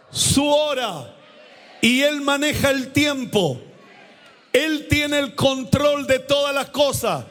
su 0.09 0.43
hora. 0.43 1.19
Y 1.83 2.01
Él 2.01 2.21
maneja 2.21 2.71
el 2.71 2.93
tiempo. 2.93 3.59
Él 4.53 4.87
tiene 4.89 5.19
el 5.19 5.35
control 5.35 6.07
de 6.07 6.19
todas 6.19 6.55
las 6.55 6.69
cosas. 6.69 7.25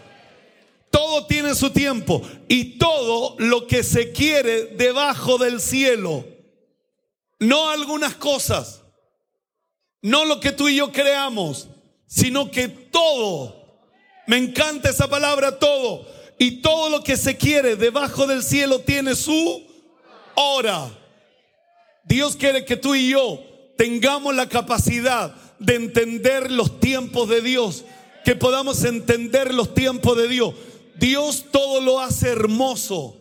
Todo 0.91 1.27
tiene 1.27 1.55
su 1.55 1.71
tiempo. 1.71 2.21
Y 2.49 2.77
todo 2.77 3.35
lo 3.39 3.67
que 3.67 3.83
se 3.83 4.13
quiere 4.13 4.67
debajo 4.67 5.39
del 5.39 5.59
cielo. 5.59 6.27
No 7.39 7.71
algunas 7.71 8.15
cosas 8.17 8.83
no 10.03 10.27
lo 10.27 10.39
que 10.39 10.53
tú 10.53 10.69
y 10.69 10.77
yo 10.77 10.93
creamos, 10.93 11.69
sino 12.07 12.51
que 12.51 12.69
todo, 12.69 13.57
me 14.27 14.37
encanta 14.37 14.91
esa 14.91 15.09
palabra 15.09 15.59
todo, 15.59 16.07
y 16.39 16.61
todo 16.61 16.91
lo 16.91 17.03
que 17.03 17.17
se 17.17 17.39
quiere 17.39 17.77
debajo 17.77 18.27
del 18.27 18.43
cielo 18.43 18.81
tiene 18.81 19.15
su 19.15 19.65
hora. 20.35 20.91
Dios 22.05 22.37
quiere 22.37 22.67
que 22.67 22.77
tú 22.77 22.95
y 22.95 23.11
yo 23.11 23.52
tengamos 23.83 24.33
la 24.33 24.49
capacidad 24.49 25.35
de 25.59 25.75
entender 25.75 26.53
los 26.53 26.79
tiempos 26.79 27.29
de 27.29 27.41
Dios, 27.41 27.85
que 28.25 28.37
podamos 28.37 28.85
entender 28.85 29.53
los 29.53 29.75
tiempos 29.75 30.17
de 30.17 30.29
Dios. 30.29 30.55
Dios 30.95 31.47
todo 31.51 31.81
lo 31.81 31.99
hace 31.99 32.29
hermoso 32.29 33.17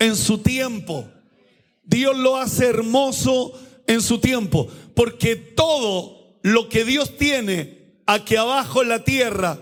en 0.00 0.16
su 0.16 0.38
tiempo. 0.38 1.08
Dios 1.84 2.18
lo 2.18 2.36
hace 2.36 2.66
hermoso 2.66 3.52
en 3.86 4.02
su 4.02 4.18
tiempo 4.18 4.66
porque 4.96 5.36
todo 5.36 6.38
lo 6.42 6.68
que 6.68 6.84
Dios 6.84 7.16
tiene 7.16 7.92
aquí 8.04 8.34
abajo 8.34 8.82
en 8.82 8.88
la 8.88 9.04
tierra 9.04 9.60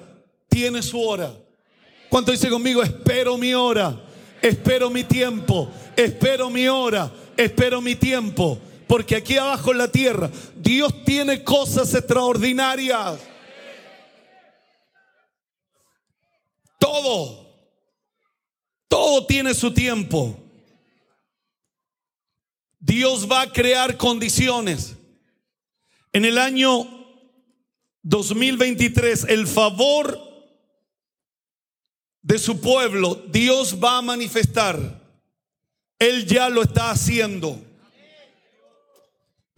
tiene 0.49 0.81
su 0.81 0.99
hora. 0.99 1.31
¿Cuánto 2.09 2.33
dice 2.33 2.49
conmigo? 2.49 2.83
Espero 2.83 3.37
mi 3.37 3.53
hora, 3.53 4.03
espero 4.41 4.89
mi 4.89 5.05
tiempo, 5.05 5.69
espero 5.95 6.49
mi 6.49 6.69
hora, 6.69 7.13
espero 7.37 7.83
mi 7.83 7.97
tiempo. 7.97 8.59
Porque 8.93 9.17
aquí 9.17 9.39
abajo 9.39 9.73
en 9.73 9.79
la 9.79 9.91
tierra 9.91 10.31
Dios 10.55 11.03
tiene 11.07 11.43
cosas 11.43 11.95
extraordinarias. 11.95 13.21
Todo, 16.79 17.57
todo 18.89 19.25
tiene 19.25 19.55
su 19.55 19.73
tiempo. 19.73 20.39
Dios 22.79 23.27
va 23.27 23.41
a 23.41 23.51
crear 23.51 23.97
condiciones. 23.97 24.95
En 26.13 26.27
el 26.27 26.37
año 26.37 26.87
2023, 28.03 29.25
el 29.31 29.47
favor 29.47 30.21
de 32.21 32.39
su 32.39 32.61
pueblo, 32.61 33.25
Dios 33.31 33.83
va 33.83 33.97
a 33.97 34.03
manifestar. 34.03 35.03
Él 35.99 36.27
ya 36.27 36.51
lo 36.51 36.61
está 36.61 36.91
haciendo. 36.91 37.72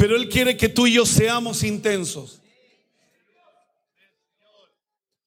Pero 0.05 0.17
Él 0.17 0.29
quiere 0.29 0.55
que 0.59 0.69
tú 0.69 0.87
y 0.87 0.93
yo 0.93 1.07
seamos 1.07 1.63
intensos. 1.63 2.43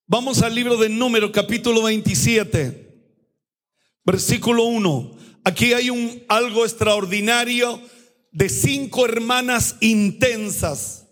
Vamos 0.06 0.44
al 0.44 0.54
libro 0.54 0.78
de 0.78 0.88
Número, 0.88 1.32
capítulo 1.32 1.82
27, 1.82 2.88
versículo 4.06 4.66
1. 4.66 5.18
Aquí 5.46 5.74
hay 5.74 5.90
un 5.90 6.24
algo 6.28 6.64
extraordinario 6.64 7.82
de 8.32 8.50
cinco 8.50 9.06
hermanas 9.06 9.78
intensas 9.80 11.08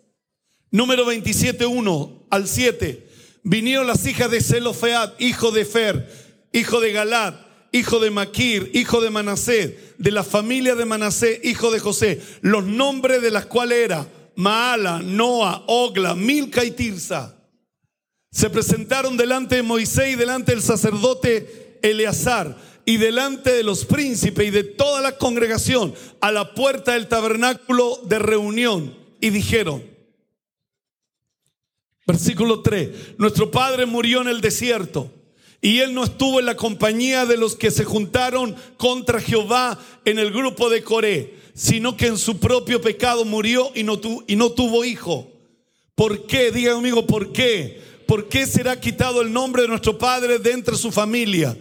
Número 0.69 1.03
27, 1.03 1.65
1 1.65 2.27
al 2.29 2.47
7. 2.47 3.09
Vinieron 3.41 3.87
las 3.87 4.05
hijas 4.05 4.29
de 4.29 4.41
Zelofead, 4.41 5.13
hijo 5.17 5.49
de 5.49 5.65
Fer, 5.65 6.47
hijo 6.53 6.79
de 6.81 6.91
Galad, 6.91 7.33
hijo 7.75 7.99
de 7.99 8.09
Maquir, 8.09 8.71
hijo 8.73 9.01
de 9.01 9.09
Manasé, 9.09 9.77
de 9.97 10.11
la 10.11 10.23
familia 10.23 10.75
de 10.75 10.85
Manasé, 10.85 11.41
hijo 11.43 11.71
de 11.71 11.79
José, 11.79 12.21
los 12.39 12.63
nombres 12.63 13.21
de 13.21 13.31
las 13.31 13.47
cuales 13.47 13.79
era 13.79 14.07
Maala, 14.35 15.01
Noa, 15.01 15.65
Ogla, 15.67 16.15
Milca 16.15 16.63
y 16.63 16.71
Tirsa. 16.71 17.35
Se 18.31 18.49
presentaron 18.49 19.17
delante 19.17 19.55
de 19.55 19.63
Moisés 19.63 20.13
y 20.13 20.15
delante 20.15 20.53
del 20.53 20.61
sacerdote 20.61 21.79
Eleazar 21.81 22.57
y 22.85 22.95
delante 22.95 23.51
de 23.51 23.63
los 23.63 23.83
príncipes 23.83 24.47
y 24.47 24.51
de 24.51 24.63
toda 24.63 25.01
la 25.01 25.17
congregación 25.17 25.93
a 26.21 26.31
la 26.31 26.53
puerta 26.53 26.93
del 26.93 27.07
tabernáculo 27.07 27.99
de 28.05 28.19
reunión 28.19 28.97
y 29.19 29.31
dijeron, 29.31 29.83
Versículo 32.07 32.61
3. 32.61 33.17
Nuestro 33.17 33.51
padre 33.51 33.85
murió 33.85 34.21
en 34.21 34.27
el 34.27 34.39
desierto 34.39 35.11
y 35.61 35.79
él 35.79 35.93
no 35.93 36.03
estuvo 36.03 36.39
en 36.39 36.45
la 36.45 36.55
compañía 36.55 37.25
de 37.25 37.37
los 37.37 37.55
que 37.55 37.71
se 37.71 37.83
juntaron 37.85 38.55
contra 38.77 39.19
Jehová 39.19 39.79
en 40.05 40.19
el 40.19 40.31
grupo 40.31 40.69
de 40.69 40.83
Coré, 40.83 41.35
sino 41.53 41.97
que 41.97 42.07
en 42.07 42.17
su 42.17 42.39
propio 42.39 42.81
pecado 42.81 43.25
murió 43.25 43.71
y 43.73 43.83
no, 43.83 43.99
y 44.27 44.35
no 44.35 44.51
tuvo 44.51 44.85
hijo. 44.85 45.31
¿Por 45.95 46.27
qué? 46.27 46.51
Diga 46.51 46.73
conmigo, 46.73 47.07
¿por 47.07 47.31
qué? 47.31 47.81
¿Por 48.05 48.27
qué 48.27 48.45
será 48.45 48.79
quitado 48.79 49.21
el 49.21 49.31
nombre 49.33 49.63
de 49.63 49.67
nuestro 49.67 49.97
padre 49.97 50.39
de 50.39 50.51
entre 50.51 50.75
su 50.75 50.91
familia? 50.91 51.57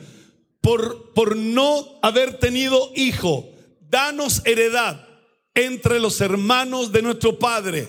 Por, 0.61 1.13
por 1.13 1.37
no 1.37 1.99
haber 2.03 2.39
tenido 2.39 2.91
hijo. 2.95 3.49
Danos 3.89 4.43
heredad 4.45 5.07
entre 5.55 6.01
los 6.01 6.21
hermanos 6.21 6.91
de 6.93 7.03
nuestro 7.03 7.39
padre. 7.39 7.89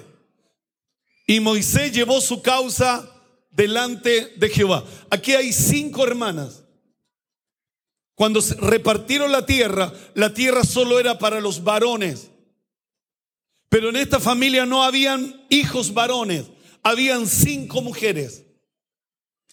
Y 1.27 1.39
Moisés 1.39 1.91
llevó 1.91 2.21
su 2.21 2.41
causa 2.41 3.11
delante 3.55 4.33
de 4.35 4.49
Jehová. 4.49 4.83
Aquí 5.09 5.33
hay 5.33 5.53
cinco 5.53 6.05
hermanas. 6.05 6.63
Cuando 8.15 8.41
repartieron 8.59 9.31
la 9.31 9.45
tierra, 9.45 9.91
la 10.13 10.33
tierra 10.33 10.63
solo 10.63 10.99
era 10.99 11.19
para 11.19 11.41
los 11.41 11.63
varones. 11.63 12.29
Pero 13.69 13.89
en 13.89 13.97
esta 13.97 14.19
familia 14.19 14.65
no 14.65 14.83
habían 14.83 15.45
hijos 15.49 15.93
varones, 15.93 16.45
habían 16.81 17.27
cinco 17.27 17.81
mujeres 17.81 18.43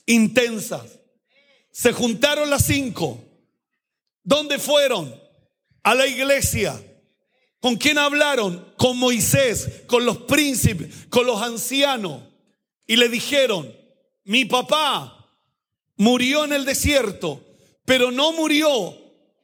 intensas. 0.06 1.00
Se 1.70 1.92
juntaron 1.92 2.50
las 2.50 2.66
cinco. 2.66 3.24
¿Dónde 4.22 4.58
fueron? 4.58 5.14
A 5.82 5.94
la 5.94 6.06
iglesia. 6.06 6.80
¿Con 7.60 7.76
quién 7.76 7.98
hablaron? 7.98 8.72
Con 8.76 8.98
Moisés, 8.98 9.82
con 9.86 10.04
los 10.04 10.18
príncipes, 10.18 11.06
con 11.08 11.26
los 11.26 11.40
ancianos. 11.40 12.22
Y 12.86 12.96
le 12.96 13.08
dijeron, 13.08 13.72
mi 14.24 14.44
papá 14.44 15.36
murió 15.96 16.44
en 16.44 16.52
el 16.52 16.64
desierto, 16.64 17.44
pero 17.84 18.10
no 18.10 18.32
murió 18.32 18.96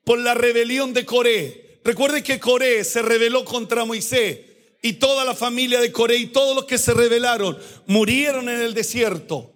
por 0.04 0.18
la 0.18 0.34
rebelión 0.34 0.92
de 0.92 1.04
Coré. 1.04 1.80
Recuerde 1.84 2.22
que 2.22 2.40
Coré 2.40 2.84
se 2.84 3.02
rebeló 3.02 3.44
contra 3.44 3.84
Moisés 3.84 4.40
y 4.82 4.94
toda 4.94 5.24
la 5.24 5.34
familia 5.34 5.80
de 5.80 5.92
Coré 5.92 6.16
y 6.16 6.26
todos 6.26 6.54
los 6.54 6.64
que 6.64 6.78
se 6.78 6.94
rebelaron 6.94 7.58
murieron 7.86 8.48
en 8.48 8.60
el 8.60 8.74
desierto. 8.74 9.52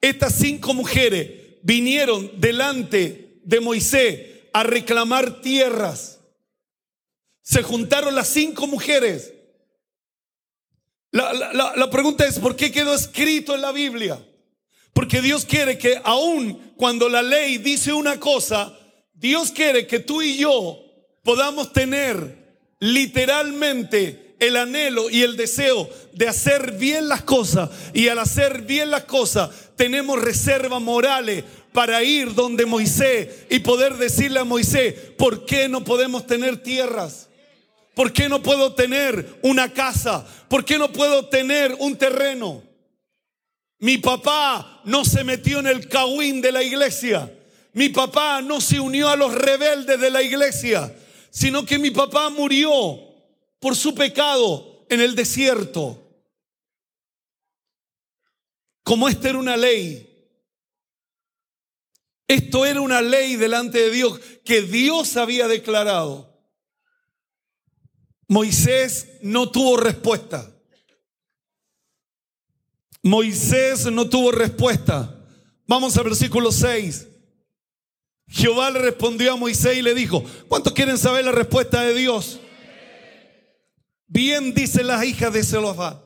Estas 0.00 0.34
cinco 0.34 0.74
mujeres 0.74 1.58
vinieron 1.62 2.32
delante 2.40 3.40
de 3.42 3.60
Moisés 3.60 4.48
a 4.52 4.62
reclamar 4.62 5.40
tierras 5.40 6.16
se 7.46 7.62
juntaron 7.62 8.16
las 8.16 8.26
cinco 8.26 8.66
mujeres. 8.66 9.32
La, 11.16 11.88
pregunta 11.90 12.26
es, 12.26 12.38
¿por 12.38 12.56
qué 12.56 12.70
quedó 12.70 12.94
escrito 12.94 13.54
en 13.54 13.62
la 13.62 13.72
Biblia? 13.72 14.18
Porque 14.92 15.22
Dios 15.22 15.46
quiere 15.46 15.78
que 15.78 15.98
aun 16.04 16.74
cuando 16.76 17.08
la 17.08 17.22
ley 17.22 17.56
dice 17.56 17.94
una 17.94 18.20
cosa, 18.20 18.78
Dios 19.14 19.50
quiere 19.50 19.86
que 19.86 19.98
tú 19.98 20.20
y 20.20 20.36
yo 20.36 20.78
podamos 21.22 21.72
tener 21.72 22.60
literalmente 22.80 24.36
el 24.38 24.58
anhelo 24.58 25.08
y 25.08 25.22
el 25.22 25.38
deseo 25.38 25.88
de 26.12 26.28
hacer 26.28 26.72
bien 26.72 27.08
las 27.08 27.22
cosas. 27.22 27.70
Y 27.94 28.08
al 28.08 28.18
hacer 28.18 28.62
bien 28.62 28.90
las 28.90 29.04
cosas, 29.04 29.48
tenemos 29.74 30.20
reservas 30.20 30.82
morales 30.82 31.44
para 31.72 32.02
ir 32.02 32.34
donde 32.34 32.66
Moisés 32.66 33.28
y 33.48 33.60
poder 33.60 33.96
decirle 33.96 34.40
a 34.40 34.44
Moisés, 34.44 34.94
¿por 35.16 35.46
qué 35.46 35.66
no 35.70 35.82
podemos 35.82 36.26
tener 36.26 36.62
tierras? 36.62 37.30
¿Por 37.96 38.12
qué 38.12 38.28
no 38.28 38.42
puedo 38.42 38.74
tener 38.74 39.38
una 39.42 39.72
casa? 39.72 40.22
¿Por 40.50 40.66
qué 40.66 40.76
no 40.76 40.92
puedo 40.92 41.30
tener 41.30 41.74
un 41.78 41.96
terreno? 41.96 42.62
Mi 43.78 43.96
papá 43.96 44.82
no 44.84 45.02
se 45.02 45.24
metió 45.24 45.60
en 45.60 45.66
el 45.66 45.88
cahuín 45.88 46.42
de 46.42 46.52
la 46.52 46.62
iglesia. 46.62 47.32
Mi 47.72 47.88
papá 47.88 48.42
no 48.42 48.60
se 48.60 48.78
unió 48.80 49.08
a 49.08 49.16
los 49.16 49.34
rebeldes 49.34 49.98
de 49.98 50.10
la 50.10 50.20
iglesia, 50.20 50.94
sino 51.30 51.64
que 51.64 51.78
mi 51.78 51.90
papá 51.90 52.28
murió 52.28 53.00
por 53.58 53.74
su 53.74 53.94
pecado 53.94 54.84
en 54.90 55.00
el 55.00 55.14
desierto. 55.14 56.20
Como 58.82 59.08
esta 59.08 59.30
era 59.30 59.38
una 59.38 59.56
ley. 59.56 60.06
Esto 62.28 62.66
era 62.66 62.82
una 62.82 63.00
ley 63.00 63.36
delante 63.36 63.78
de 63.78 63.90
Dios 63.90 64.20
que 64.44 64.60
Dios 64.60 65.16
había 65.16 65.48
declarado. 65.48 66.35
Moisés 68.28 69.18
no 69.22 69.50
tuvo 69.50 69.76
respuesta. 69.76 70.52
Moisés 73.02 73.90
no 73.92 74.08
tuvo 74.08 74.32
respuesta. 74.32 75.16
Vamos 75.66 75.96
al 75.96 76.04
versículo 76.04 76.50
6. 76.50 77.08
Jehová 78.28 78.70
le 78.70 78.80
respondió 78.80 79.32
a 79.32 79.36
Moisés 79.36 79.78
y 79.78 79.82
le 79.82 79.94
dijo, 79.94 80.24
¿cuántos 80.48 80.72
quieren 80.72 80.98
saber 80.98 81.24
la 81.24 81.32
respuesta 81.32 81.82
de 81.82 81.94
Dios? 81.94 82.40
Bien 84.08 84.54
dice 84.54 84.82
las 84.82 85.04
hijas 85.04 85.32
de 85.32 85.44
Zelofá. 85.44 86.02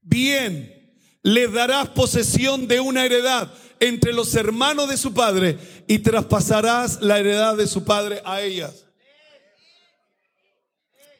Bien, 0.00 0.96
le 1.22 1.48
darás 1.48 1.88
posesión 1.88 2.68
de 2.68 2.80
una 2.80 3.04
heredad 3.04 3.52
entre 3.80 4.12
los 4.12 4.34
hermanos 4.34 4.88
de 4.88 4.96
su 4.96 5.12
padre 5.12 5.58
y 5.88 5.98
traspasarás 5.98 7.00
la 7.00 7.18
heredad 7.18 7.56
de 7.56 7.66
su 7.66 7.84
padre 7.84 8.22
a 8.24 8.42
ellas. 8.42 8.83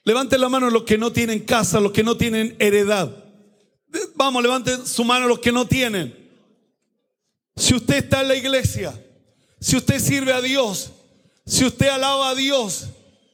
Levanten 0.05 0.41
la 0.41 0.49
mano 0.49 0.69
los 0.71 0.85
que 0.85 0.99
no 0.99 1.13
tienen 1.13 1.41
casa, 1.41 1.81
los 1.81 1.93
que 1.93 2.05
no 2.05 2.17
tienen 2.17 2.55
heredad. 2.59 3.11
Vamos, 4.15 4.43
levanten 4.43 4.87
su 4.87 5.05
mano 5.05 5.27
los 5.27 5.39
que 5.39 5.53
no 5.53 5.67
tienen. 5.67 6.15
Si 7.57 7.75
usted 7.75 7.97
está 7.97 8.21
en 8.21 8.29
la 8.29 8.35
iglesia, 8.35 8.93
si 9.61 9.77
usted 9.77 9.99
sirve 9.99 10.33
a 10.33 10.43
Dios, 10.43 10.91
si 11.47 11.65
usted 11.65 11.89
alaba 11.89 12.31
a 12.31 12.35
Dios, 12.35 12.89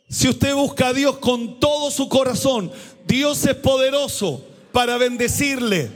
si 0.08 0.28
usted 0.28 0.54
busca 0.54 0.88
a 0.88 0.92
Dios 0.92 1.18
con 1.18 1.58
todo 1.58 1.90
su 1.90 2.08
corazón, 2.08 2.70
Dios 3.06 3.44
es 3.46 3.56
poderoso 3.56 4.44
para 4.72 4.96
bendecirle. 4.98 5.90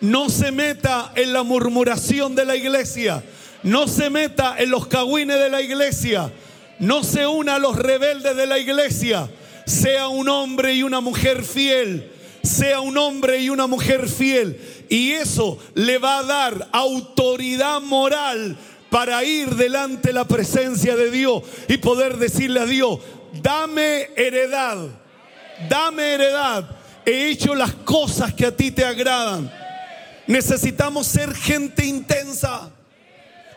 No 0.00 0.28
se 0.28 0.52
meta 0.52 1.12
en 1.16 1.32
la 1.32 1.42
murmuración 1.42 2.34
de 2.34 2.44
la 2.44 2.54
iglesia. 2.54 3.24
No 3.62 3.88
se 3.88 4.10
meta 4.10 4.56
en 4.58 4.70
los 4.70 4.86
cagüines 4.86 5.38
de 5.38 5.48
la 5.48 5.62
iglesia. 5.62 6.32
No 6.78 7.02
se 7.02 7.26
una 7.26 7.54
a 7.54 7.58
los 7.58 7.76
rebeldes 7.76 8.36
de 8.36 8.46
la 8.46 8.58
iglesia. 8.58 9.30
Sea 9.66 10.08
un 10.08 10.28
hombre 10.28 10.74
y 10.74 10.82
una 10.82 11.00
mujer 11.00 11.42
fiel. 11.42 12.12
Sea 12.42 12.80
un 12.80 12.96
hombre 12.96 13.40
y 13.40 13.50
una 13.50 13.66
mujer 13.66 14.08
fiel. 14.08 14.58
Y 14.88 15.12
eso 15.12 15.58
le 15.74 15.98
va 15.98 16.18
a 16.18 16.22
dar 16.22 16.68
autoridad 16.72 17.80
moral 17.82 18.56
para 18.90 19.24
ir 19.24 19.56
delante 19.56 20.08
de 20.08 20.14
la 20.14 20.26
presencia 20.26 20.96
de 20.96 21.10
Dios 21.10 21.42
y 21.68 21.76
poder 21.78 22.16
decirle 22.16 22.60
a 22.60 22.66
Dios, 22.66 23.00
dame 23.42 24.10
heredad, 24.16 24.78
dame 25.68 26.14
heredad. 26.14 26.70
He 27.04 27.30
hecho 27.30 27.54
las 27.54 27.72
cosas 27.72 28.32
que 28.32 28.46
a 28.46 28.56
ti 28.56 28.70
te 28.70 28.84
agradan. 28.84 29.52
Necesitamos 30.26 31.06
ser 31.06 31.34
gente 31.34 31.84
intensa. 31.84 32.70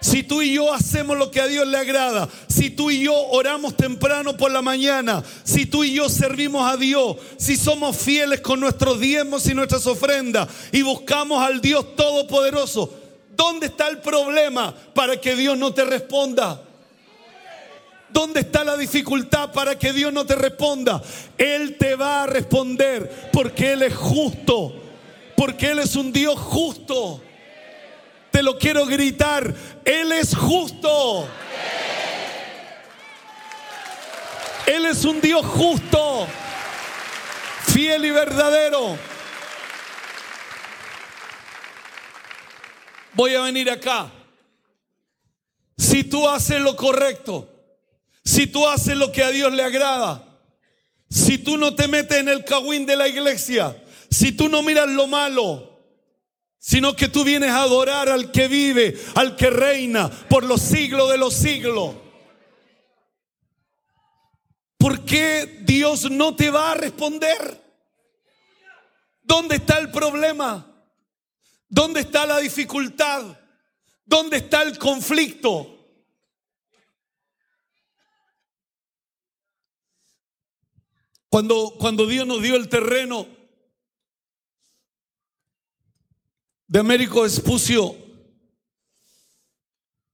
Si 0.02 0.24
tú 0.24 0.42
y 0.42 0.54
yo 0.54 0.74
hacemos 0.74 1.18
lo 1.18 1.30
que 1.30 1.42
a 1.42 1.48
Dios 1.48 1.68
le 1.68 1.78
agrada, 1.78 2.30
si 2.48 2.70
tú 2.70 2.90
y 2.90 3.04
yo 3.04 3.14
oramos 3.14 3.76
temprano 3.76 4.38
por 4.38 4.50
la 4.50 4.62
mañana, 4.62 5.22
si 5.44 5.66
tú 5.66 5.84
y 5.84 5.94
yo 5.94 6.08
servimos 6.08 6.72
a 6.72 6.78
Dios, 6.78 7.18
si 7.38 7.58
somos 7.58 7.98
fieles 7.98 8.40
con 8.40 8.62
nuestros 8.62 9.00
diezmos 9.00 9.46
y 9.48 9.54
nuestras 9.54 9.86
ofrendas 9.88 10.48
y 10.72 10.84
buscamos 10.84 11.44
al 11.44 11.60
Dios 11.60 11.98
Todopoderoso, 11.98 12.94
¿dónde 13.36 13.66
está 13.66 13.90
el 13.90 14.00
problema 14.00 14.74
para 14.94 15.20
que 15.20 15.36
Dios 15.36 15.58
no 15.58 15.74
te 15.74 15.84
responda? 15.84 16.62
¿Dónde 18.12 18.40
está 18.40 18.64
la 18.64 18.78
dificultad 18.78 19.52
para 19.52 19.78
que 19.78 19.92
Dios 19.92 20.14
no 20.14 20.26
te 20.26 20.36
responda? 20.36 21.02
Él 21.38 21.78
te 21.78 21.96
va 21.96 22.24
a 22.24 22.28
responder 22.28 23.30
porque 23.34 23.74
Él 23.74 23.84
es 23.84 23.96
justo, 23.96 24.74
porque 25.36 25.72
Él 25.72 25.80
es 25.80 25.96
un 25.96 26.12
Dios 26.12 26.40
justo. 26.40 27.22
Te 28.32 28.44
lo 28.44 28.58
quiero 28.58 28.86
gritar, 28.86 29.54
Él 29.86 30.12
es 30.12 30.36
justo. 30.36 31.28
Él 34.66 34.86
es 34.86 35.04
un 35.04 35.20
Dios 35.20 35.44
justo, 35.46 36.28
fiel 37.66 38.06
y 38.06 38.12
verdadero. 38.12 38.98
Voy 43.14 43.34
a 43.34 43.42
venir 43.42 43.72
acá. 43.72 44.12
Si 45.76 46.04
tú 46.04 46.30
haces 46.30 46.62
lo 46.62 46.76
correcto, 46.76 47.50
si 48.24 48.46
tú 48.46 48.68
haces 48.68 48.96
lo 48.96 49.12
que 49.12 49.24
a 49.24 49.32
Dios 49.32 49.52
le 49.54 49.64
agrada, 49.64 50.24
si 51.10 51.40
tú 51.40 51.58
no 51.58 51.74
te 51.74 51.88
metes 51.88 52.20
en 52.20 52.30
el 52.30 52.46
cagüín 52.46 52.86
de 52.86 52.96
la 52.96 53.08
iglesia, 53.08 53.76
si 54.12 54.32
tú 54.34 54.50
no 54.50 54.62
miras 54.62 54.88
lo 54.88 55.08
malo, 55.08 55.79
sino 56.60 56.94
que 56.94 57.08
tú 57.08 57.24
vienes 57.24 57.52
a 57.52 57.64
adorar 57.64 58.10
al 58.10 58.32
que 58.32 58.50
vive, 58.50 59.00
al 59.16 59.38
que 59.38 59.50
reina 59.50 60.10
por 60.30 60.44
los 60.44 60.62
siglos 60.62 61.10
de 61.10 61.18
los 61.18 61.34
siglos. 61.34 61.96
¿Por 64.78 65.06
qué 65.06 65.62
Dios 65.64 66.12
no 66.12 66.36
te 66.36 66.50
va 66.50 66.72
a 66.72 66.76
responder? 66.76 67.64
¿Dónde 69.24 69.56
está 69.56 69.78
el 69.78 69.90
problema? 69.90 70.66
¿Dónde 71.70 72.02
está 72.02 72.26
la 72.26 72.40
dificultad? 72.40 73.38
¿Dónde 74.06 74.38
está 74.38 74.62
el 74.64 74.78
conflicto? 74.78 75.78
Cuando, 81.30 81.76
cuando 81.80 82.08
Dios 82.08 82.26
nos 82.26 82.42
dio 82.42 82.56
el 82.56 82.68
terreno 82.68 83.39
de 86.70 86.80
Américo 86.80 87.26
Espucio, 87.26 87.96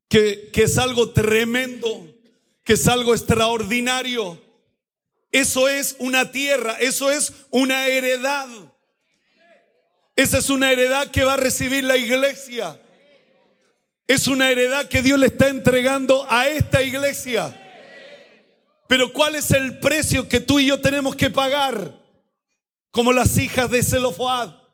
que, 0.08 0.50
que 0.54 0.64
es 0.64 0.78
algo 0.78 1.12
tremendo, 1.12 2.08
que 2.64 2.74
es 2.74 2.88
algo 2.88 3.14
extraordinario. 3.14 4.42
Eso 5.34 5.68
es 5.68 5.98
una 6.00 6.32
tierra, 6.32 6.78
eso 6.80 7.12
es 7.12 7.34
una 7.50 7.88
heredad. 7.88 8.48
Esa 10.16 10.38
es 10.38 10.50
una 10.50 10.72
heredad 10.72 11.12
que 11.12 11.26
va 11.26 11.34
a 11.34 11.38
recibir 11.38 11.84
la 11.84 11.98
iglesia. 11.98 12.80
Es 14.08 14.30
una 14.30 14.50
heredad 14.50 14.88
que 14.88 15.02
Dios 15.02 15.20
le 15.20 15.28
está 15.28 15.50
entregando 15.50 16.26
a 16.30 16.48
esta 16.48 16.82
iglesia. 16.82 17.54
Pero 18.88 19.12
¿cuál 19.12 19.36
es 19.36 19.52
el 19.52 19.80
precio 19.80 20.30
que 20.30 20.40
tú 20.40 20.60
y 20.60 20.68
yo 20.68 20.80
tenemos 20.80 21.18
que 21.18 21.30
pagar? 21.30 22.00
Como 22.92 23.12
las 23.12 23.38
hijas 23.38 23.70
de 23.70 23.84
Zelofad. 23.84 24.65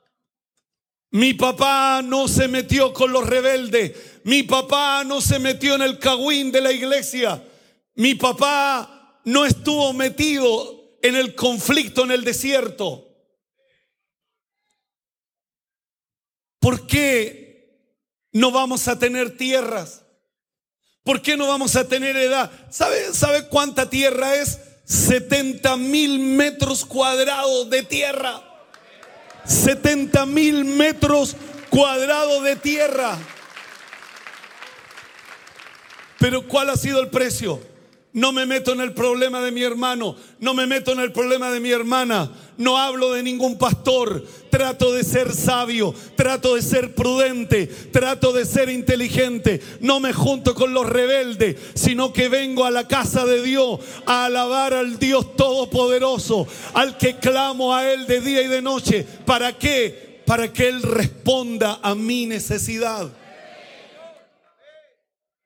Mi 1.12 1.34
papá 1.34 2.02
no 2.02 2.28
se 2.30 2.47
metió 2.47 2.93
con 2.93 3.12
los 3.12 3.28
rebeldes. 3.28 4.21
Mi 4.24 4.43
papá 4.43 5.04
no 5.04 5.19
se 5.19 5.39
metió 5.39 5.76
en 5.76 5.82
el 5.82 6.00
cagüín 6.00 6.52
de 6.52 6.62
la 6.62 6.71
iglesia. 6.71 7.43
Mi 7.95 8.15
papá 8.15 9.19
no 9.26 9.45
estuvo 9.45 9.91
metido 9.91 10.97
en 11.02 11.15
el 11.15 11.36
conflicto 11.36 12.06
en 12.06 12.12
el 12.12 12.24
desierto. 12.24 13.08
¿Por 16.60 16.88
qué 16.88 17.88
no 18.32 18.52
vamos 18.52 18.88
a 18.88 18.97
tener 18.97 19.36
tierras? 19.36 20.06
¿Por 21.04 21.21
qué 21.21 21.36
no 21.36 21.47
vamos 21.47 21.76
a 21.76 21.88
tener 21.88 22.15
edad? 22.15 22.52
¿Sabe, 22.69 23.13
sabe 23.13 23.47
cuánta 23.50 23.89
tierra 23.89 24.36
es? 24.36 24.60
70 24.86 25.76
mil 25.78 26.19
metros 26.19 26.86
cuadrados 26.86 27.69
de 27.69 27.84
tierra. 27.84 28.51
70 29.45 30.25
mil 30.25 30.65
metros 30.65 31.36
cuadrados 31.69 32.43
de 32.43 32.56
tierra. 32.56 33.17
Pero 36.19 36.47
¿cuál 36.47 36.69
ha 36.69 36.75
sido 36.75 37.01
el 37.01 37.10
precio? 37.10 37.60
No 38.13 38.34
me 38.34 38.45
meto 38.45 38.74
en 38.74 38.82
el 38.82 38.93
problema 38.93 39.39
de 39.39 39.52
mi 39.52 39.63
hermano, 39.63 40.17
no 40.39 40.54
me 40.54 40.67
meto 40.67 40.91
en 40.91 41.00
el 41.00 41.13
problema 41.13 41.50
de 41.50 41.62
mi 41.62 41.71
hermana, 41.71 42.30
no 42.58 42.78
hablo 42.78 43.13
de 43.13 43.24
ningún 43.24 43.58
pastor, 43.58 44.26
trato 44.50 44.91
de 44.91 45.06
ser 45.06 45.34
sabio, 45.34 45.95
trato 46.17 46.56
de 46.56 46.62
ser 46.62 46.93
prudente, 46.93 47.67
trato 47.67 48.34
de 48.34 48.43
ser 48.43 48.67
inteligente, 48.67 49.62
no 49.80 50.02
me 50.02 50.12
junto 50.12 50.54
con 50.56 50.74
los 50.74 50.89
rebeldes, 50.89 51.56
sino 51.74 52.12
que 52.12 52.28
vengo 52.28 52.65
a 52.65 52.71
la 52.71 52.86
casa 52.86 53.26
de 53.26 53.41
Dios 53.41 53.80
a 54.06 54.26
alabar 54.26 54.74
al 54.74 55.00
Dios 55.00 55.38
Todopoderoso, 55.38 56.47
al 56.74 56.97
que 56.97 57.15
clamo 57.15 57.74
a 57.74 57.93
Él 57.93 58.08
de 58.08 58.19
día 58.19 58.41
y 58.41 58.47
de 58.47 58.62
noche. 58.62 59.08
¿Para 59.26 59.58
qué? 59.58 60.21
Para 60.26 60.52
que 60.52 60.67
Él 60.67 60.84
responda 60.84 61.80
a 61.82 61.95
mi 61.95 62.26
necesidad. 62.26 63.10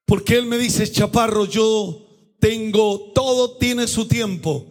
Porque 0.05 0.35
Él 0.35 0.47
me 0.47 0.57
dice, 0.57 0.91
chaparro, 0.91 1.45
yo 1.45 2.04
tengo, 2.45 3.11
todo 3.15 3.57
tiene 3.57 3.87
su 3.87 4.07
tiempo 4.07 4.67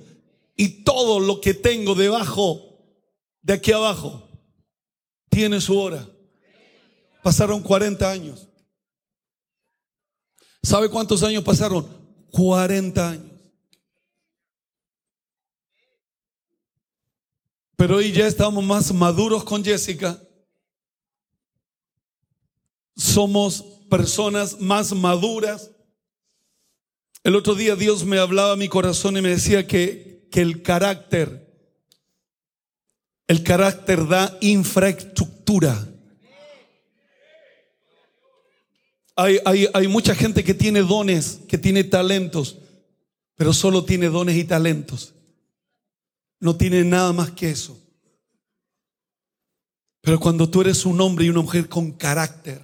y 0.54 0.84
todo 0.84 1.18
lo 1.18 1.40
que 1.40 1.54
tengo 1.54 1.96
debajo 1.96 2.78
de 3.42 3.54
aquí 3.54 3.72
abajo 3.72 4.28
tiene 5.28 5.60
su 5.60 5.76
hora. 5.76 6.08
Pasaron 7.24 7.60
40 7.60 8.08
años. 8.08 8.46
¿Sabe 10.62 10.88
cuántos 10.88 11.24
años 11.24 11.42
pasaron? 11.42 11.84
40 12.30 13.10
años. 13.10 13.32
Pero 17.74 17.96
hoy 17.96 18.12
ya 18.12 18.28
estamos 18.28 18.62
más 18.62 18.94
maduros 18.94 19.42
con 19.42 19.64
Jessica. 19.64 20.22
Somos 22.94 23.64
personas 23.90 24.60
más 24.60 24.92
maduras 24.92 25.73
el 27.24 27.36
otro 27.36 27.54
día 27.54 27.74
Dios 27.74 28.04
me 28.04 28.18
hablaba 28.18 28.52
a 28.52 28.56
mi 28.56 28.68
corazón 28.68 29.16
y 29.16 29.22
me 29.22 29.30
decía 29.30 29.66
que, 29.66 30.28
que 30.30 30.42
el 30.42 30.62
carácter, 30.62 31.50
el 33.26 33.42
carácter 33.42 34.06
da 34.06 34.36
infraestructura. 34.42 35.88
Hay, 39.16 39.38
hay, 39.46 39.68
hay 39.72 39.88
mucha 39.88 40.14
gente 40.14 40.44
que 40.44 40.52
tiene 40.52 40.82
dones, 40.82 41.40
que 41.48 41.56
tiene 41.56 41.82
talentos, 41.82 42.58
pero 43.36 43.54
solo 43.54 43.84
tiene 43.84 44.08
dones 44.08 44.36
y 44.36 44.44
talentos. 44.44 45.14
No 46.40 46.56
tiene 46.56 46.84
nada 46.84 47.14
más 47.14 47.30
que 47.30 47.48
eso. 47.50 47.80
Pero 50.02 50.20
cuando 50.20 50.50
tú 50.50 50.60
eres 50.60 50.84
un 50.84 51.00
hombre 51.00 51.24
y 51.24 51.30
una 51.30 51.40
mujer 51.40 51.70
con 51.70 51.92
carácter, 51.92 52.60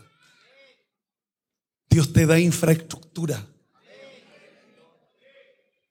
Dios 1.88 2.12
te 2.12 2.26
da 2.26 2.38
infraestructura. 2.38 3.46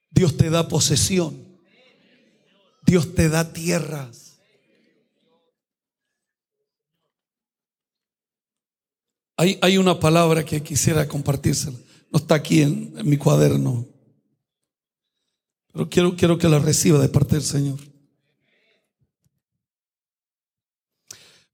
Dios 0.10 0.38
te 0.38 0.50
da 0.50 0.68
posesión. 0.68 1.48
Dios 2.86 3.14
te 3.14 3.30
da 3.30 3.54
tierras. 3.54 4.40
Hay, 9.38 9.58
hay 9.62 9.78
una 9.78 10.00
palabra 10.00 10.44
que 10.44 10.62
quisiera 10.62 11.08
compartírsela. 11.08 11.78
No 12.12 12.20
está 12.20 12.36
aquí 12.36 12.62
en, 12.62 12.94
mi 13.08 13.18
cuaderno. 13.18 13.86
Pero 15.72 15.90
quiero, 15.90 16.16
quiero 16.16 16.38
que 16.38 16.50
la 16.50 16.60
reciba 16.60 17.00
de 17.00 17.10
parte 17.10 17.36
del 17.36 17.44
Señor. 17.44 17.80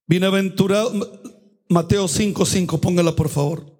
Bienaventurado, 0.08 1.22
Mateo 1.68 2.08
5, 2.08 2.46
5, 2.46 2.80
póngala 2.80 3.16
por 3.16 3.30
favor. 3.30 3.75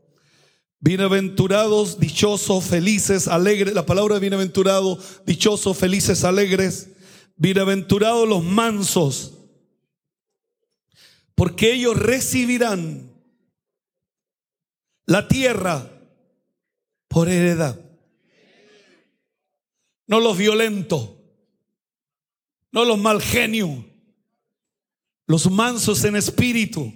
Bienaventurados, 0.80 2.00
dichosos, 2.00 2.66
felices, 2.66 3.28
alegres. 3.28 3.74
La 3.74 3.86
palabra 3.86 4.20
bienaventurado, 4.20 5.00
dichosos, 5.26 5.78
felices, 5.78 6.24
alegres. 6.24 6.90
Bienaventurados 7.38 8.28
los 8.28 8.44
mansos, 8.44 9.34
porque 11.34 11.74
ellos 11.74 11.98
recibirán 11.98 13.12
la 15.06 15.28
tierra 15.28 15.92
por 17.08 17.30
heredad. 17.30 17.80
No 20.08 20.20
los 20.20 20.38
violentos, 20.38 21.10
no 22.72 22.86
los 22.86 23.00
mal 23.00 23.22
genios, 23.22 23.84
los 25.26 25.50
mansos 25.50 26.04
en 26.04 26.16
espíritu. 26.16 26.94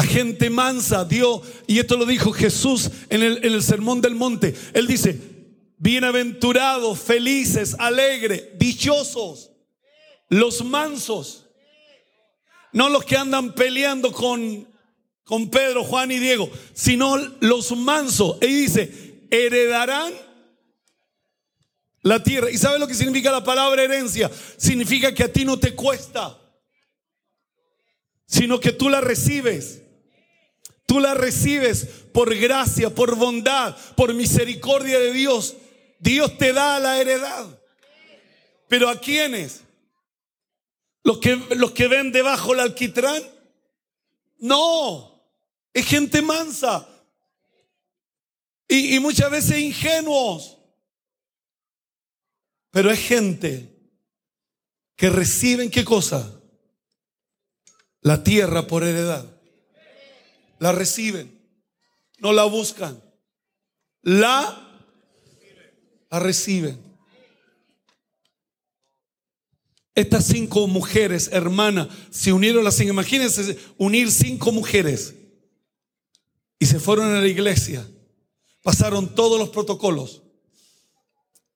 La 0.00 0.06
gente 0.06 0.48
mansa, 0.48 1.04
Dios, 1.04 1.42
y 1.66 1.78
esto 1.78 1.98
lo 1.98 2.06
dijo 2.06 2.32
Jesús 2.32 2.90
en 3.10 3.22
el, 3.22 3.44
en 3.44 3.52
el 3.52 3.62
Sermón 3.62 4.00
del 4.00 4.14
Monte. 4.14 4.54
Él 4.72 4.86
dice, 4.86 5.20
bienaventurados, 5.76 6.98
felices, 7.00 7.76
alegres, 7.78 8.44
dichosos, 8.58 9.50
los 10.30 10.64
mansos, 10.64 11.50
no 12.72 12.88
los 12.88 13.04
que 13.04 13.18
andan 13.18 13.54
peleando 13.54 14.10
con, 14.10 14.66
con 15.22 15.50
Pedro, 15.50 15.84
Juan 15.84 16.10
y 16.12 16.18
Diego, 16.18 16.50
sino 16.72 17.18
los 17.40 17.76
mansos. 17.76 18.38
Y 18.40 18.46
dice, 18.46 19.26
heredarán 19.30 20.14
la 22.00 22.22
tierra. 22.22 22.50
¿Y 22.50 22.56
sabe 22.56 22.78
lo 22.78 22.88
que 22.88 22.94
significa 22.94 23.30
la 23.30 23.44
palabra 23.44 23.82
herencia? 23.82 24.30
Significa 24.56 25.12
que 25.12 25.24
a 25.24 25.30
ti 25.30 25.44
no 25.44 25.58
te 25.58 25.74
cuesta 25.74 26.40
sino 28.30 28.60
que 28.60 28.70
tú 28.70 28.88
la 28.88 29.00
recibes. 29.00 29.79
Tú 30.90 30.98
la 30.98 31.14
recibes 31.14 31.84
por 32.12 32.34
gracia, 32.34 32.92
por 32.92 33.14
bondad, 33.14 33.76
por 33.94 34.12
misericordia 34.12 34.98
de 34.98 35.12
Dios. 35.12 35.54
Dios 36.00 36.36
te 36.36 36.52
da 36.52 36.80
la 36.80 37.00
heredad. 37.00 37.46
Pero 38.66 38.88
¿a 38.88 38.98
quiénes? 38.98 39.60
¿Los 41.04 41.18
que, 41.18 41.36
los 41.36 41.70
que 41.70 41.86
ven 41.86 42.10
debajo 42.10 42.54
el 42.54 42.58
alquitrán? 42.58 43.22
No, 44.38 45.22
es 45.72 45.86
gente 45.86 46.22
mansa. 46.22 46.88
Y, 48.66 48.96
y 48.96 48.98
muchas 48.98 49.30
veces 49.30 49.58
ingenuos. 49.58 50.58
Pero 52.72 52.90
es 52.90 52.98
gente 52.98 53.72
que 54.96 55.08
reciben 55.08 55.70
qué 55.70 55.84
cosa? 55.84 56.36
la 58.02 58.22
tierra 58.22 58.66
por 58.66 58.84
heredad. 58.84 59.39
La 60.60 60.72
reciben, 60.72 61.40
no 62.18 62.34
la 62.34 62.44
buscan, 62.44 63.02
la, 64.02 64.84
la 66.10 66.20
reciben. 66.20 66.78
Estas 69.94 70.26
cinco 70.26 70.66
mujeres, 70.66 71.30
hermana, 71.32 71.88
se 72.10 72.34
unieron 72.34 72.62
las 72.62 72.76
cinco. 72.76 72.92
Imagínense 72.92 73.58
unir 73.78 74.12
cinco 74.12 74.52
mujeres 74.52 75.14
y 76.58 76.66
se 76.66 76.78
fueron 76.78 77.14
a 77.14 77.20
la 77.20 77.26
iglesia. 77.26 77.88
Pasaron 78.62 79.14
todos 79.14 79.38
los 79.38 79.48
protocolos 79.48 80.22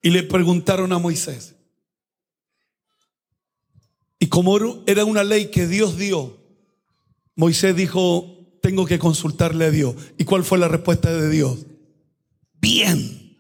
y 0.01 0.09
le 0.09 0.23
preguntaron 0.23 0.95
a 0.95 0.99
Moisés, 0.99 1.57
y 4.19 4.29
como 4.29 4.59
era 4.87 5.05
una 5.05 5.23
ley 5.23 5.51
que 5.51 5.67
Dios 5.67 5.99
dio, 5.99 6.43
Moisés 7.35 7.77
dijo, 7.77 8.34
tengo 8.65 8.87
que 8.87 8.99
consultarle 8.99 9.67
a 9.67 9.71
Dios. 9.71 9.95
¿Y 10.17 10.25
cuál 10.25 10.43
fue 10.43 10.57
la 10.57 10.69
respuesta 10.69 11.13
de 11.13 11.29
Dios? 11.29 11.67
Bien. 12.55 13.37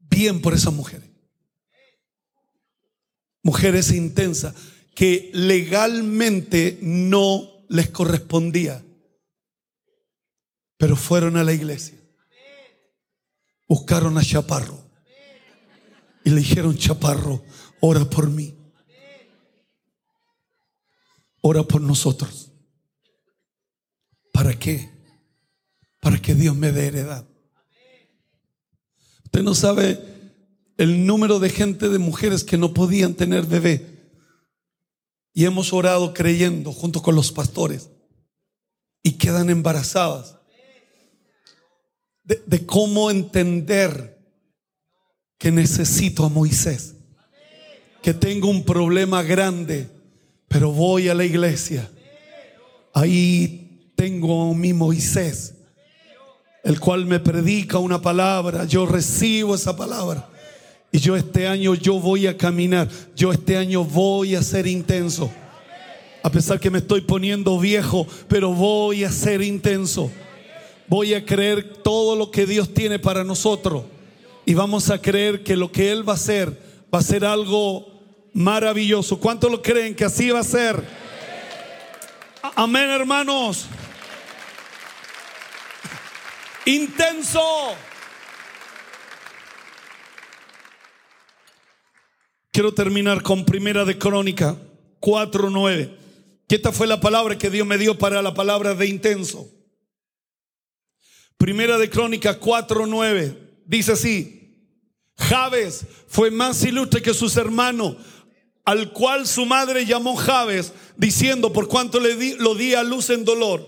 Bien 0.00 0.42
por 0.42 0.52
esas 0.52 0.74
mujeres. 0.74 1.08
Mujeres 3.44 3.92
intensas 3.92 4.56
que 4.96 5.30
legalmente 5.34 6.80
no 6.82 7.64
les 7.68 7.90
correspondía, 7.90 8.84
pero 10.78 10.96
fueron 10.96 11.36
a 11.36 11.44
la 11.44 11.52
iglesia. 11.52 11.96
Buscaron 13.68 14.18
a 14.18 14.24
Chaparro 14.24 14.84
y 16.24 16.30
le 16.30 16.40
dijeron, 16.40 16.76
Chaparro, 16.76 17.44
ora 17.78 18.04
por 18.10 18.28
mí. 18.28 18.65
Ora 21.40 21.62
por 21.62 21.80
nosotros. 21.80 22.50
¿Para 24.32 24.58
qué? 24.58 24.90
Para 26.00 26.20
que 26.20 26.34
Dios 26.34 26.56
me 26.56 26.72
dé 26.72 26.88
heredad. 26.88 27.26
Usted 29.24 29.42
no 29.42 29.54
sabe 29.54 30.02
el 30.76 31.06
número 31.06 31.38
de 31.38 31.50
gente, 31.50 31.88
de 31.88 31.98
mujeres 31.98 32.44
que 32.44 32.58
no 32.58 32.74
podían 32.74 33.14
tener 33.14 33.46
bebé. 33.46 34.12
Y 35.32 35.44
hemos 35.44 35.72
orado 35.72 36.14
creyendo 36.14 36.72
junto 36.72 37.02
con 37.02 37.14
los 37.14 37.32
pastores. 37.32 37.90
Y 39.02 39.12
quedan 39.12 39.50
embarazadas. 39.50 40.36
De, 42.24 42.42
de 42.46 42.66
cómo 42.66 43.10
entender 43.10 44.18
que 45.38 45.52
necesito 45.52 46.24
a 46.24 46.28
Moisés 46.28 46.96
que 48.06 48.14
tengo 48.14 48.48
un 48.48 48.62
problema 48.62 49.24
grande, 49.24 49.90
pero 50.48 50.70
voy 50.70 51.08
a 51.08 51.14
la 51.14 51.24
iglesia. 51.24 51.88
Ahí 52.92 53.90
tengo 53.94 54.50
a 54.50 54.54
mi 54.54 54.72
Moisés, 54.72 55.54
el 56.64 56.80
cual 56.80 57.06
me 57.06 57.20
predica 57.20 57.78
una 57.78 58.00
palabra, 58.00 58.64
yo 58.64 58.86
recibo 58.86 59.54
esa 59.54 59.76
palabra. 59.76 60.28
Y 60.92 60.98
yo 60.98 61.16
este 61.16 61.46
año 61.46 61.74
yo 61.74 62.00
voy 62.00 62.26
a 62.26 62.36
caminar, 62.36 62.88
yo 63.14 63.32
este 63.32 63.56
año 63.56 63.84
voy 63.84 64.34
a 64.34 64.42
ser 64.42 64.66
intenso. 64.66 65.30
A 66.22 66.30
pesar 66.30 66.58
que 66.58 66.70
me 66.70 66.78
estoy 66.78 67.02
poniendo 67.02 67.58
viejo, 67.58 68.06
pero 68.28 68.52
voy 68.52 69.04
a 69.04 69.12
ser 69.12 69.42
intenso. 69.42 70.10
Voy 70.88 71.14
a 71.14 71.24
creer 71.24 71.82
todo 71.82 72.16
lo 72.16 72.30
que 72.30 72.46
Dios 72.46 72.72
tiene 72.72 72.98
para 72.98 73.24
nosotros. 73.24 73.84
Y 74.44 74.54
vamos 74.54 74.90
a 74.90 75.00
creer 75.00 75.42
que 75.42 75.56
lo 75.56 75.70
que 75.70 75.90
Él 75.90 76.08
va 76.08 76.14
a 76.14 76.16
hacer 76.16 76.58
va 76.92 77.00
a 77.00 77.02
ser 77.02 77.24
algo 77.24 77.95
maravilloso. 78.36 79.18
¿Cuántos 79.18 79.50
lo 79.50 79.62
creen 79.62 79.94
que 79.94 80.04
así 80.04 80.30
va 80.30 80.40
a 80.40 80.44
ser? 80.44 80.84
Amén, 82.54 82.90
hermanos. 82.90 83.66
Intenso. 86.66 87.40
Quiero 92.52 92.74
terminar 92.74 93.22
con 93.22 93.44
Primera 93.46 93.84
de 93.86 93.96
Crónica 93.96 94.56
4:9. 95.00 95.96
Que 96.46 96.56
esta 96.56 96.72
fue 96.72 96.86
la 96.86 97.00
palabra 97.00 97.38
que 97.38 97.50
Dios 97.50 97.66
me 97.66 97.78
dio 97.78 97.98
para 97.98 98.20
la 98.20 98.34
palabra 98.34 98.74
de 98.74 98.86
intenso. 98.86 99.48
Primera 101.38 101.78
de 101.78 101.88
Crónica 101.88 102.38
4:9 102.38 103.62
dice 103.64 103.92
así: 103.92 104.36
Javes 105.16 105.86
fue 106.06 106.30
más 106.30 106.62
ilustre 106.64 107.00
que 107.00 107.14
sus 107.14 107.36
hermanos, 107.36 107.96
al 108.66 108.92
cual 108.92 109.28
su 109.28 109.46
madre 109.46 109.86
llamó 109.86 110.16
Javes, 110.16 110.72
diciendo, 110.96 111.52
por 111.52 111.68
cuanto 111.68 112.00
le 112.00 112.16
di, 112.16 112.34
lo 112.34 112.56
di 112.56 112.74
a 112.74 112.82
luz 112.82 113.10
en 113.10 113.24
dolor. 113.24 113.64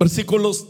Versículos 0.00 0.66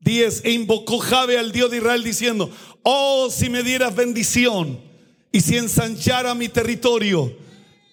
10. 0.00 0.44
E 0.44 0.50
invocó 0.50 0.98
Jabe 0.98 1.38
al 1.38 1.52
Dios 1.52 1.70
de 1.70 1.76
Israel 1.76 2.02
diciendo, 2.02 2.50
oh, 2.82 3.30
si 3.30 3.48
me 3.48 3.62
dieras 3.62 3.94
bendición 3.94 4.80
y 5.30 5.40
si 5.40 5.56
ensanchara 5.56 6.34
mi 6.34 6.48
territorio 6.48 7.32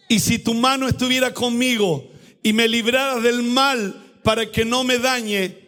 y 0.10 0.20
si 0.20 0.40
tu 0.40 0.56
mano 0.56 0.88
estuviera 0.88 1.32
conmigo 1.32 2.10
y 2.42 2.54
me 2.54 2.68
libraras 2.68 3.22
del 3.22 3.44
mal 3.44 4.18
para 4.24 4.52
que 4.52 4.66
no 4.66 4.84
me 4.84 4.98
dañe. 4.98 5.60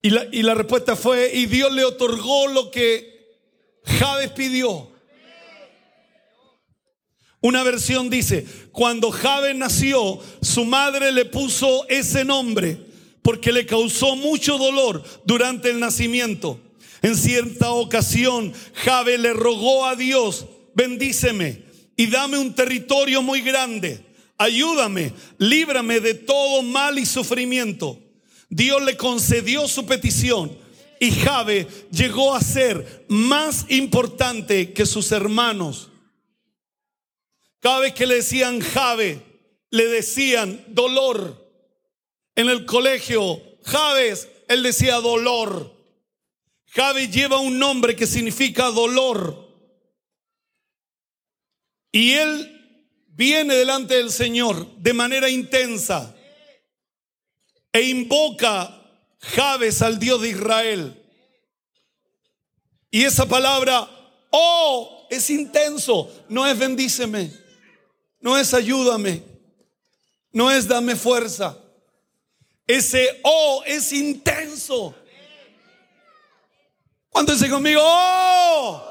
Y 0.00 0.08
la, 0.08 0.26
y 0.32 0.42
la 0.42 0.54
respuesta 0.54 0.96
fue, 0.96 1.32
y 1.34 1.44
Dios 1.46 1.70
le 1.70 1.84
otorgó 1.84 2.46
lo 2.46 2.70
que 2.70 3.36
Jabes 3.84 4.30
pidió. 4.30 4.90
Una 7.40 7.62
versión 7.62 8.10
dice, 8.10 8.46
cuando 8.72 9.10
Jabes 9.10 9.54
nació, 9.54 10.18
su 10.42 10.64
madre 10.64 11.12
le 11.12 11.24
puso 11.24 11.86
ese 11.88 12.24
nombre 12.24 12.78
porque 13.22 13.52
le 13.52 13.66
causó 13.66 14.16
mucho 14.16 14.58
dolor 14.58 15.02
durante 15.24 15.70
el 15.70 15.78
nacimiento. 15.78 16.60
En 17.02 17.16
cierta 17.16 17.70
ocasión, 17.70 18.52
Jabe 18.74 19.18
le 19.18 19.32
rogó 19.32 19.86
a 19.86 19.94
Dios, 19.94 20.46
bendíceme 20.74 21.62
y 21.96 22.06
dame 22.06 22.38
un 22.38 22.54
territorio 22.54 23.22
muy 23.22 23.40
grande. 23.40 24.04
Ayúdame, 24.36 25.12
líbrame 25.38 26.00
de 26.00 26.14
todo 26.14 26.62
mal 26.62 26.98
y 26.98 27.06
sufrimiento. 27.06 28.00
Dios 28.48 28.82
le 28.82 28.96
concedió 28.96 29.68
su 29.68 29.84
petición 29.84 30.56
y 31.00 31.10
Jabe 31.10 31.68
llegó 31.90 32.34
a 32.34 32.40
ser 32.40 33.04
más 33.08 33.66
importante 33.68 34.72
que 34.72 34.86
sus 34.86 35.12
hermanos. 35.12 35.87
Cada 37.60 37.80
vez 37.80 37.94
que 37.94 38.06
le 38.06 38.16
decían 38.16 38.60
Jabe, 38.60 39.20
le 39.70 39.86
decían 39.86 40.64
dolor. 40.68 41.46
En 42.34 42.48
el 42.48 42.64
colegio, 42.66 43.42
Javes, 43.64 44.28
él 44.48 44.62
decía 44.62 44.96
dolor. 44.96 45.74
Jabe 46.66 47.08
lleva 47.08 47.38
un 47.38 47.58
nombre 47.58 47.96
que 47.96 48.06
significa 48.06 48.66
dolor. 48.66 49.48
Y 51.90 52.12
él 52.12 52.54
viene 53.08 53.54
delante 53.54 53.94
del 53.94 54.10
Señor 54.10 54.66
de 54.76 54.92
manera 54.92 55.28
intensa 55.28 56.14
e 57.72 57.82
invoca 57.82 58.74
Javes 59.20 59.82
al 59.82 59.98
Dios 59.98 60.22
de 60.22 60.28
Israel. 60.28 61.02
Y 62.90 63.04
esa 63.04 63.26
palabra, 63.26 63.88
oh, 64.30 65.06
es 65.10 65.28
intenso, 65.30 66.10
no 66.28 66.46
es 66.46 66.58
bendíceme, 66.58 67.32
no 68.20 68.36
es 68.36 68.54
ayúdame, 68.54 69.22
no 70.32 70.50
es 70.50 70.66
dame 70.66 70.96
fuerza. 70.96 71.56
Ese 72.66 73.20
oh 73.22 73.62
es 73.66 73.92
intenso. 73.92 74.94
¿Cuánto 77.08 77.32
dice 77.32 77.48
conmigo? 77.48 77.80
Oh. 77.82 78.84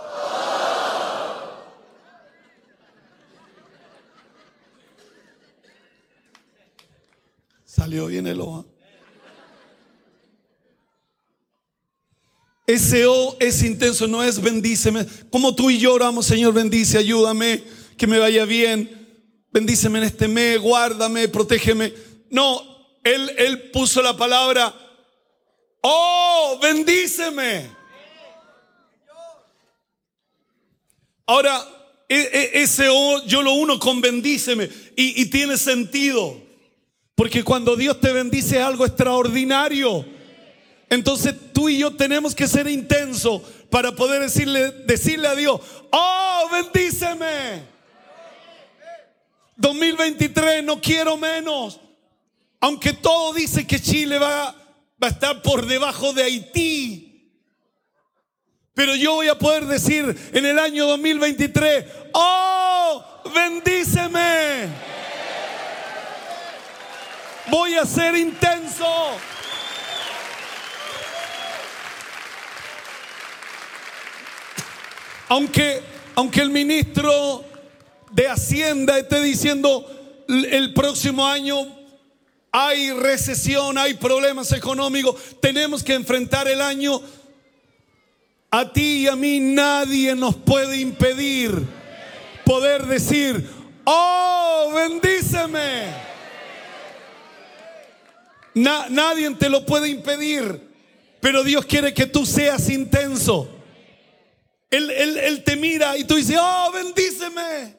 Salió 7.64 8.08
bien 8.08 8.26
el 8.26 8.42
ojo. 8.42 8.66
Ese 12.66 13.06
oh 13.06 13.38
es 13.40 13.62
intenso, 13.62 14.08
no 14.08 14.24
es 14.24 14.42
bendíceme. 14.42 15.06
Como 15.32 15.56
tú 15.56 15.70
y 15.70 15.78
yo 15.78 15.94
oramos, 15.94 16.26
Señor, 16.26 16.54
bendice, 16.54 16.98
ayúdame, 16.98 17.64
que 17.96 18.08
me 18.08 18.18
vaya 18.18 18.44
bien. 18.46 18.97
Bendíceme 19.52 20.00
en 20.00 20.06
este 20.06 20.28
mes, 20.28 20.60
guárdame, 20.60 21.28
protégeme. 21.28 21.94
No, 22.30 22.62
él, 23.04 23.32
él 23.38 23.72
puso 23.72 24.02
la 24.02 24.16
palabra, 24.16 24.74
oh, 25.82 26.60
bendíceme. 26.62 27.78
Ahora, 31.26 31.62
e, 32.08 32.16
e, 32.16 32.62
ese 32.62 32.88
oh, 32.90 33.24
yo 33.26 33.42
lo 33.42 33.54
uno 33.54 33.80
con 33.80 34.00
bendíceme 34.00 34.70
y, 34.96 35.22
y 35.22 35.26
tiene 35.26 35.58
sentido. 35.58 36.42
Porque 37.16 37.44
cuando 37.44 37.76
Dios 37.76 38.00
te 38.00 38.14
bendice 38.14 38.58
es 38.58 38.64
algo 38.64 38.86
extraordinario. 38.86 40.06
Entonces 40.90 41.34
tú 41.54 41.68
y 41.68 41.80
yo 41.80 41.96
tenemos 41.96 42.34
que 42.34 42.48
ser 42.48 42.68
intensos 42.68 43.42
para 43.70 43.94
poder 43.94 44.22
decirle, 44.22 44.72
decirle 44.86 45.28
a 45.28 45.36
Dios, 45.36 45.60
oh, 45.92 46.50
bendíceme. 46.52 47.77
2023, 49.58 50.64
no 50.64 50.80
quiero 50.80 51.18
menos. 51.18 51.80
Aunque 52.60 52.94
todo 52.94 53.34
dice 53.34 53.68
que 53.68 53.80
Chile 53.80 54.18
va, 54.18 54.56
va 55.02 55.08
a 55.08 55.12
estar 55.12 55.42
por 55.42 55.66
debajo 55.66 56.14
de 56.14 56.24
Haití. 56.24 57.04
Pero 58.74 58.96
yo 58.96 59.16
voy 59.16 59.28
a 59.28 59.38
poder 59.38 59.66
decir 59.66 60.16
en 60.34 60.46
el 60.46 60.58
año 60.58 60.86
2023, 60.88 61.86
oh, 62.14 63.04
bendíceme 63.34 64.88
voy 67.50 67.76
a 67.76 67.86
ser 67.86 68.16
intenso. 68.16 68.86
Aunque, 75.30 75.84
aunque 76.16 76.42
el 76.42 76.50
ministro 76.50 77.44
de 78.12 78.28
Hacienda 78.28 78.98
esté 78.98 79.22
diciendo 79.22 79.86
el 80.28 80.74
próximo 80.74 81.26
año 81.26 81.76
hay 82.52 82.92
recesión, 82.92 83.78
hay 83.78 83.94
problemas 83.96 84.52
económicos, 84.52 85.16
tenemos 85.42 85.84
que 85.84 85.94
enfrentar 85.94 86.48
el 86.48 86.62
año. 86.62 87.02
A 88.50 88.72
ti 88.72 89.04
y 89.04 89.08
a 89.08 89.16
mí 89.16 89.40
nadie 89.40 90.16
nos 90.16 90.36
puede 90.36 90.78
impedir 90.80 91.62
poder 92.46 92.86
decir, 92.88 93.48
oh, 93.84 94.72
bendíceme 94.74 96.08
nadie 98.58 99.30
te 99.36 99.50
lo 99.50 99.66
puede 99.66 99.90
impedir, 99.90 100.62
pero 101.20 101.44
Dios 101.44 101.66
quiere 101.66 101.94
que 101.94 102.06
tú 102.06 102.26
seas 102.26 102.70
intenso. 102.70 103.50
Él, 104.70 104.92
él, 104.92 105.44
te 105.44 105.56
mira 105.56 105.98
y 105.98 106.04
tú 106.04 106.16
dices, 106.16 106.38
oh, 106.40 106.72
bendíceme. 106.74 107.78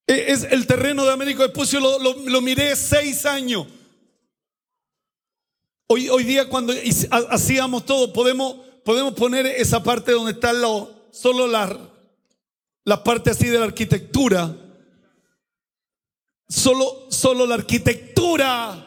es 0.11 0.43
el 0.49 0.67
terreno 0.67 1.05
de 1.05 1.11
Américo 1.11 1.43
Espucio, 1.43 1.79
lo, 1.79 1.99
lo, 1.99 2.41
miré 2.41 2.75
seis 2.75 3.25
años. 3.25 3.67
Hoy, 5.87 6.09
hoy 6.09 6.23
día 6.23 6.47
cuando 6.47 6.73
hacíamos 7.29 7.85
todo, 7.85 8.13
podemos, 8.13 8.55
podemos 8.85 9.13
poner 9.13 9.45
esa 9.45 9.83
parte 9.83 10.11
donde 10.11 10.31
está 10.31 10.53
lo, 10.53 11.07
solo 11.11 11.47
la, 11.47 11.77
la 12.85 13.03
parte 13.03 13.31
así 13.31 13.47
de 13.47 13.59
la 13.59 13.65
arquitectura 13.65 14.55
Solo, 16.51 17.07
solo 17.09 17.45
la 17.45 17.55
arquitectura. 17.55 18.85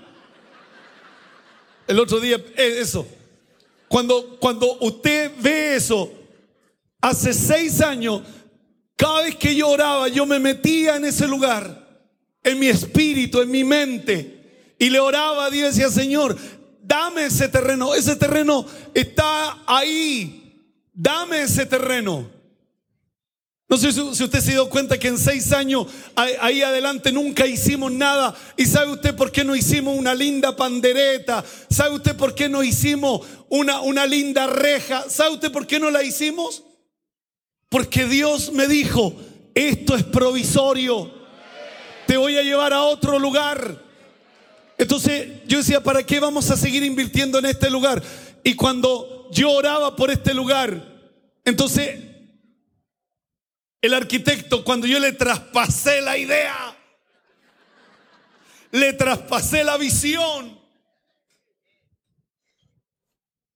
El 1.86 1.98
otro 1.98 2.20
día, 2.20 2.36
eh, 2.36 2.76
eso. 2.78 3.06
Cuando, 3.88 4.36
cuando 4.38 4.76
usted 4.80 5.32
ve 5.40 5.74
eso, 5.74 6.12
hace 7.00 7.32
seis 7.32 7.80
años, 7.80 8.20
cada 8.96 9.22
vez 9.22 9.36
que 9.36 9.54
yo 9.54 9.68
oraba, 9.68 10.08
yo 10.08 10.26
me 10.26 10.38
metía 10.38 10.96
en 10.96 11.04
ese 11.04 11.26
lugar, 11.26 12.08
en 12.42 12.58
mi 12.58 12.68
espíritu, 12.68 13.40
en 13.40 13.50
mi 13.50 13.64
mente, 13.64 14.74
y 14.78 14.90
le 14.90 15.00
oraba 15.00 15.46
a 15.46 15.50
Dios 15.50 15.76
y 15.76 15.80
decía, 15.80 15.90
Señor, 15.90 16.36
dame 16.82 17.26
ese 17.26 17.48
terreno, 17.48 17.94
ese 17.94 18.16
terreno 18.16 18.66
está 18.92 19.62
ahí, 19.66 20.62
dame 20.92 21.42
ese 21.42 21.66
terreno. 21.66 22.30
No 23.66 23.78
sé 23.78 23.92
si 23.92 24.00
usted 24.00 24.40
se 24.40 24.52
dio 24.52 24.68
cuenta 24.68 24.98
que 24.98 25.08
en 25.08 25.18
seis 25.18 25.52
años 25.52 25.86
ahí 26.14 26.62
adelante 26.62 27.10
nunca 27.10 27.46
hicimos 27.46 27.90
nada. 27.90 28.34
¿Y 28.56 28.66
sabe 28.66 28.92
usted 28.92 29.16
por 29.16 29.32
qué 29.32 29.42
no 29.42 29.56
hicimos 29.56 29.98
una 29.98 30.14
linda 30.14 30.54
pandereta? 30.54 31.42
¿Sabe 31.70 31.96
usted 31.96 32.14
por 32.14 32.34
qué 32.34 32.48
no 32.48 32.62
hicimos 32.62 33.26
una, 33.48 33.80
una 33.80 34.06
linda 34.06 34.46
reja? 34.46 35.08
¿Sabe 35.08 35.34
usted 35.34 35.50
por 35.50 35.66
qué 35.66 35.80
no 35.80 35.90
la 35.90 36.02
hicimos? 36.02 36.62
Porque 37.74 38.06
Dios 38.06 38.52
me 38.52 38.68
dijo, 38.68 39.20
esto 39.52 39.96
es 39.96 40.04
provisorio. 40.04 41.12
Te 42.06 42.16
voy 42.16 42.38
a 42.38 42.42
llevar 42.44 42.72
a 42.72 42.84
otro 42.84 43.18
lugar. 43.18 43.82
Entonces 44.78 45.42
yo 45.48 45.58
decía, 45.58 45.82
¿para 45.82 46.04
qué 46.06 46.20
vamos 46.20 46.48
a 46.52 46.56
seguir 46.56 46.84
invirtiendo 46.84 47.40
en 47.40 47.46
este 47.46 47.68
lugar? 47.70 48.00
Y 48.44 48.54
cuando 48.54 49.28
yo 49.32 49.50
oraba 49.50 49.96
por 49.96 50.12
este 50.12 50.32
lugar, 50.34 50.86
entonces 51.44 51.98
el 53.80 53.92
arquitecto, 53.92 54.62
cuando 54.62 54.86
yo 54.86 55.00
le 55.00 55.10
traspasé 55.10 56.00
la 56.00 56.16
idea, 56.16 56.76
le 58.70 58.92
traspasé 58.92 59.64
la 59.64 59.76
visión, 59.78 60.60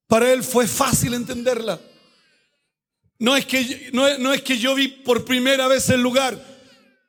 para 0.08 0.32
él 0.32 0.42
fue 0.42 0.66
fácil 0.66 1.14
entenderla. 1.14 1.78
No 3.18 3.36
es 3.36 3.46
que, 3.46 3.90
no, 3.92 4.18
no 4.18 4.32
es 4.32 4.42
que 4.42 4.58
yo 4.58 4.74
vi 4.74 4.88
por 4.88 5.24
primera 5.24 5.66
vez 5.66 5.88
el 5.90 6.00
lugar. 6.00 6.38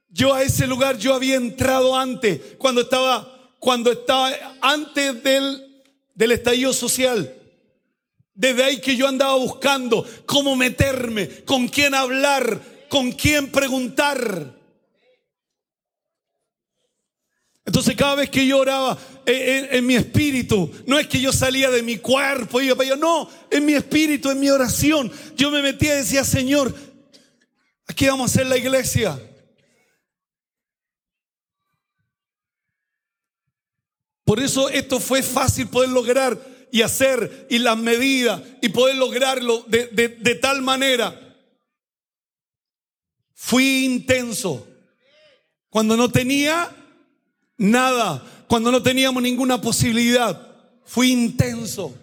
Yo 0.09 0.33
a 0.33 0.41
ese 0.41 0.65
lugar 0.65 0.97
yo 0.97 1.13
había 1.13 1.35
entrado 1.35 1.95
antes, 1.95 2.41
cuando 2.57 2.81
estaba, 2.81 3.55
cuando 3.59 3.91
estaba 3.91 4.31
antes 4.61 5.23
del, 5.23 5.83
del 6.15 6.31
estallido 6.31 6.73
social. 6.73 7.35
Desde 8.33 8.63
ahí 8.63 8.79
que 8.79 8.95
yo 8.95 9.07
andaba 9.07 9.35
buscando 9.35 10.05
cómo 10.25 10.55
meterme, 10.55 11.27
con 11.45 11.67
quién 11.67 11.93
hablar, 11.93 12.59
con 12.89 13.11
quién 13.11 13.51
preguntar. 13.51 14.58
Entonces 17.79 17.95
cada 17.95 18.15
vez 18.15 18.29
que 18.29 18.45
yo 18.45 18.57
oraba 18.57 18.97
en, 19.25 19.85
mi 19.85 19.95
espíritu, 19.95 20.69
no 20.85 20.99
es 20.99 21.07
que 21.07 21.21
yo 21.21 21.31
salía 21.31 21.71
de 21.71 21.81
mi 21.81 21.97
cuerpo, 21.97 22.59
iba 22.59 22.75
para 22.75 22.97
no, 22.97 23.29
en 23.49 23.65
mi 23.65 23.73
espíritu, 23.73 24.29
en 24.29 24.37
mi 24.41 24.49
oración, 24.49 25.09
yo 25.37 25.49
me 25.49 25.61
metía 25.61 25.93
y 25.93 25.99
decía, 25.99 26.25
Señor, 26.25 26.75
aquí 27.87 28.05
vamos 28.05 28.29
a 28.29 28.33
hacer 28.33 28.47
la 28.47 28.57
iglesia. 28.57 29.17
Por 34.25 34.41
eso 34.41 34.67
esto 34.67 34.99
fue 34.99 35.23
fácil 35.23 35.69
poder 35.69 35.91
lograr 35.91 36.37
y 36.73 36.81
hacer 36.81 37.47
y 37.49 37.59
las 37.59 37.77
medidas 37.77 38.41
y 38.61 38.67
poder 38.67 38.97
lograrlo 38.97 39.63
de, 39.69 39.87
de 39.87 40.35
tal 40.35 40.61
manera. 40.61 41.17
Fui 43.33 43.85
intenso. 43.85 44.67
Cuando 45.69 45.95
no 45.95 46.11
tenía 46.11 46.75
nada, 47.59 48.25
cuando 48.47 48.71
no 48.71 48.81
teníamos 48.81 49.21
ninguna 49.21 49.61
posibilidad, 49.61 50.57
fui 50.85 51.11
intenso. 51.11 51.93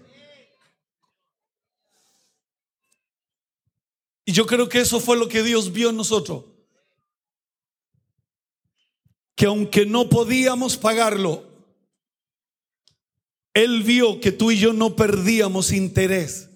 Y 4.25 4.33
yo 4.33 4.47
creo 4.47 4.69
que 4.69 4.81
eso 4.81 5.01
fue 5.01 5.17
lo 5.17 5.29
que 5.29 5.43
Dios 5.43 5.73
vio 5.73 5.91
en 5.91 5.97
nosotros. 5.97 6.45
Que 9.35 9.47
aunque 9.47 9.87
no 9.87 10.09
podíamos 10.09 10.77
pagarlo, 10.77 11.45
él 13.55 13.83
vio 13.83 14.21
que 14.21 14.33
tú 14.33 14.51
y 14.51 14.59
yo 14.59 14.73
no 14.73 14.97
perdíamos 14.97 15.73
interés. 15.73 16.51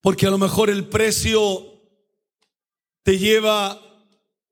Porque 0.00 0.26
a 0.26 0.30
lo 0.30 0.38
mejor 0.38 0.70
el 0.70 0.88
precio 0.88 1.80
te 3.02 3.18
lleva 3.18 3.89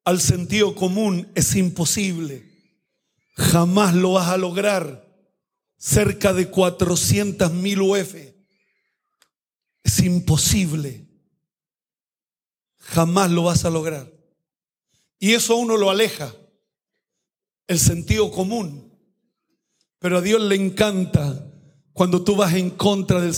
al 0.08 0.22
sentido 0.22 0.74
común. 0.74 1.30
Es 1.34 1.54
imposible. 1.54 2.50
Jamás 3.34 3.94
lo 3.94 4.12
vas 4.12 4.28
a 4.28 4.38
lograr. 4.38 5.06
Cerca 5.76 6.32
de 6.32 6.48
400 6.48 7.52
mil 7.52 7.82
UF. 7.82 8.14
Es 9.84 10.00
imposible. 10.00 11.06
Jamás 12.78 13.30
lo 13.30 13.42
vas 13.42 13.66
a 13.66 13.70
lograr. 13.70 14.10
Y 15.18 15.34
eso 15.34 15.52
a 15.52 15.56
uno 15.56 15.76
lo 15.76 15.90
aleja. 15.90 16.34
El 17.66 17.78
sentido 17.78 18.30
común. 18.30 18.90
Pero 19.98 20.18
a 20.18 20.20
Dios 20.22 20.40
le 20.40 20.54
encanta 20.54 21.44
cuando 21.92 22.24
tú 22.24 22.34
vas 22.34 22.54
en 22.54 22.70
contra 22.70 23.20
del, 23.20 23.34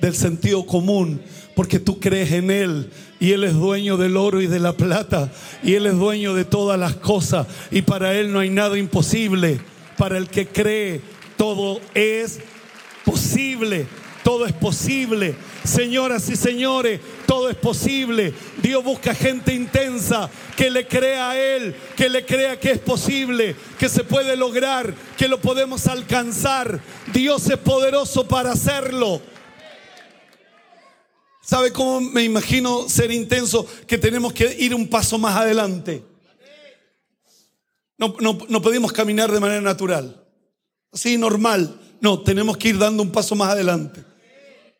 del 0.00 0.16
sentido 0.16 0.64
común, 0.64 1.22
porque 1.56 1.80
tú 1.80 1.98
crees 1.98 2.30
en 2.30 2.52
Él 2.52 2.90
y 3.18 3.32
Él 3.32 3.42
es 3.42 3.54
dueño 3.54 3.96
del 3.96 4.16
oro 4.16 4.40
y 4.40 4.46
de 4.46 4.60
la 4.60 4.74
plata 4.74 5.32
y 5.64 5.74
Él 5.74 5.86
es 5.86 5.94
dueño 5.94 6.34
de 6.34 6.44
todas 6.44 6.78
las 6.78 6.94
cosas 6.94 7.48
y 7.72 7.82
para 7.82 8.14
Él 8.14 8.32
no 8.32 8.38
hay 8.38 8.50
nada 8.50 8.78
imposible. 8.78 9.58
Para 9.96 10.18
el 10.18 10.28
que 10.28 10.46
cree, 10.46 11.00
todo 11.36 11.80
es 11.94 12.38
posible 13.04 13.86
todo 14.26 14.44
es 14.44 14.52
posible. 14.54 15.36
Señoras 15.62 16.28
y 16.30 16.34
señores, 16.34 17.00
todo 17.26 17.48
es 17.48 17.54
posible. 17.54 18.34
Dios 18.60 18.82
busca 18.82 19.14
gente 19.14 19.54
intensa 19.54 20.28
que 20.56 20.68
le 20.68 20.88
crea 20.88 21.30
a 21.30 21.38
Él, 21.38 21.76
que 21.96 22.08
le 22.08 22.26
crea 22.26 22.58
que 22.58 22.72
es 22.72 22.80
posible, 22.80 23.54
que 23.78 23.88
se 23.88 24.02
puede 24.02 24.36
lograr, 24.36 24.92
que 25.16 25.28
lo 25.28 25.40
podemos 25.40 25.86
alcanzar. 25.86 26.80
Dios 27.12 27.48
es 27.48 27.56
poderoso 27.58 28.26
para 28.26 28.50
hacerlo. 28.50 29.22
¿Sabe 31.46 31.72
cómo 31.72 32.00
me 32.00 32.24
imagino 32.24 32.88
ser 32.88 33.12
intenso? 33.12 33.68
Que 33.86 33.98
tenemos 33.98 34.32
que 34.32 34.56
ir 34.58 34.74
un 34.74 34.88
paso 34.88 35.16
más 35.16 35.36
adelante. 35.36 36.02
No, 37.96 38.16
no 38.20 38.60
podemos 38.60 38.92
caminar 38.92 39.30
de 39.30 39.38
manera 39.38 39.60
natural, 39.60 40.26
así 40.92 41.16
normal. 41.16 41.80
No, 42.00 42.20
tenemos 42.20 42.56
que 42.56 42.70
ir 42.70 42.78
dando 42.78 43.00
un 43.04 43.12
paso 43.12 43.36
más 43.36 43.50
adelante. 43.50 44.02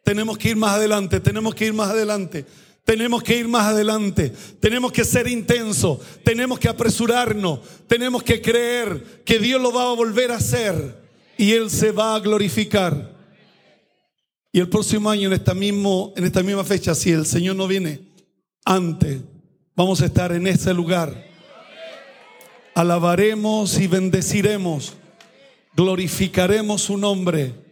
Tenemos 0.02 0.36
que 0.38 0.48
ir 0.48 0.56
más 0.56 0.72
adelante, 0.72 1.20
tenemos 1.20 1.54
que 1.54 1.66
ir 1.66 1.72
más 1.72 1.90
adelante. 1.90 2.44
Tenemos 2.84 3.22
que 3.22 3.36
ir 3.36 3.48
más 3.48 3.64
adelante, 3.66 4.32
tenemos 4.60 4.92
que 4.92 5.04
ser 5.04 5.26
intensos, 5.26 5.98
tenemos 6.22 6.60
que 6.60 6.68
apresurarnos, 6.68 7.58
tenemos 7.88 8.22
que 8.22 8.40
creer 8.40 9.22
que 9.24 9.40
Dios 9.40 9.60
lo 9.60 9.72
va 9.72 9.90
a 9.90 9.94
volver 9.94 10.30
a 10.30 10.36
hacer 10.36 10.96
y 11.36 11.50
Él 11.50 11.68
se 11.68 11.90
va 11.90 12.14
a 12.14 12.20
glorificar. 12.20 13.15
Y 14.56 14.60
el 14.60 14.70
próximo 14.70 15.10
año, 15.10 15.28
en 15.28 15.34
esta, 15.34 15.52
mismo, 15.52 16.14
en 16.16 16.24
esta 16.24 16.42
misma 16.42 16.64
fecha, 16.64 16.94
si 16.94 17.10
el 17.10 17.26
Señor 17.26 17.56
no 17.56 17.68
viene 17.68 18.00
antes, 18.64 19.20
vamos 19.74 20.00
a 20.00 20.06
estar 20.06 20.32
en 20.32 20.46
ese 20.46 20.72
lugar. 20.72 21.26
Alabaremos 22.74 23.78
y 23.78 23.86
bendeciremos, 23.86 24.94
glorificaremos 25.74 26.80
su 26.80 26.96
nombre 26.96 27.66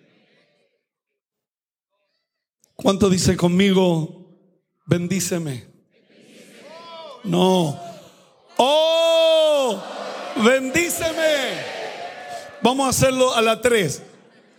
¿Cuánto 2.74 3.09
dice 3.09 3.35
conmigo? 3.35 4.26
Bendíceme. 4.85 5.64
No. 7.22 7.80
Oh, 8.59 9.82
bendíceme. 10.45 11.62
Vamos 12.61 12.85
a 12.85 12.91
hacerlo 12.91 13.35
a 13.35 13.41
la 13.41 13.62
tres. 13.62 14.03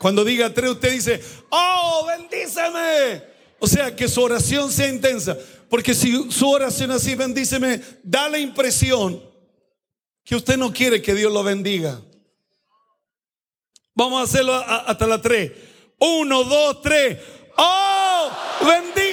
Cuando 0.06 0.24
diga 0.24 0.54
tres, 0.54 0.70
usted 0.70 0.92
dice, 0.92 1.20
oh, 1.50 2.06
bendíceme. 2.06 3.24
O 3.58 3.66
sea, 3.66 3.96
que 3.96 4.08
su 4.08 4.22
oración 4.22 4.72
sea 4.72 4.88
intensa. 4.88 5.36
Porque 5.68 5.96
si 5.96 6.32
su 6.32 6.48
oración 6.48 6.92
así, 6.92 7.16
bendíceme, 7.16 7.82
da 8.04 8.30
la 8.30 8.38
impresión 8.38 9.20
que 10.24 10.36
usted 10.36 10.58
no 10.58 10.72
quiere 10.72 11.02
que 11.02 11.16
Dios 11.16 11.34
lo 11.34 11.44
bendiga. 11.44 12.00
Vamos 13.96 14.20
a 14.20 14.26
hacerlo 14.26 14.54
hasta 14.54 15.08
la 15.08 15.20
tres. 15.20 15.54
Uno, 15.98 16.44
dos, 16.44 16.84
tres. 16.84 17.18
Oh, 17.58 18.30
bendíceme. 18.62 19.05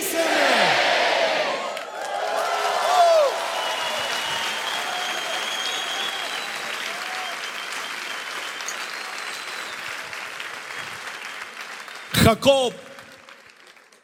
Jacob 12.33 12.73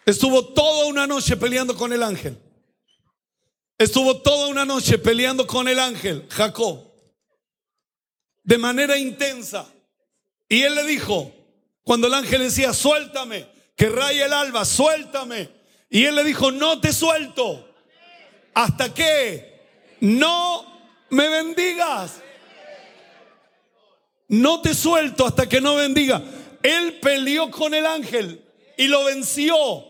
estuvo 0.04 0.44
toda 0.48 0.86
una 0.86 1.06
noche 1.06 1.36
peleando 1.36 1.74
con 1.74 1.94
el 1.94 2.02
ángel. 2.02 2.38
Estuvo 3.78 4.20
toda 4.20 4.48
una 4.48 4.66
noche 4.66 4.98
peleando 4.98 5.46
con 5.46 5.66
el 5.66 5.78
ángel, 5.78 6.26
Jacob, 6.28 6.92
de 8.42 8.58
manera 8.58 8.98
intensa. 8.98 9.66
Y 10.46 10.62
él 10.62 10.74
le 10.74 10.84
dijo, 10.84 11.32
cuando 11.82 12.06
el 12.08 12.14
ángel 12.14 12.42
decía, 12.42 12.74
suéltame, 12.74 13.46
que 13.74 13.88
raya 13.88 14.26
el 14.26 14.32
alba, 14.34 14.64
suéltame. 14.66 15.48
Y 15.88 16.04
él 16.04 16.16
le 16.16 16.24
dijo, 16.24 16.50
no 16.50 16.80
te 16.80 16.92
suelto 16.92 17.66
hasta 18.52 18.92
que 18.92 19.62
no 20.00 20.66
me 21.10 21.28
bendigas. 21.30 22.20
No 24.26 24.60
te 24.60 24.74
suelto 24.74 25.26
hasta 25.26 25.48
que 25.48 25.62
no 25.62 25.76
bendiga. 25.76 26.22
Él 26.62 26.98
peleó 27.00 27.50
con 27.50 27.74
el 27.74 27.86
ángel 27.86 28.44
y 28.76 28.88
lo 28.88 29.04
venció. 29.04 29.84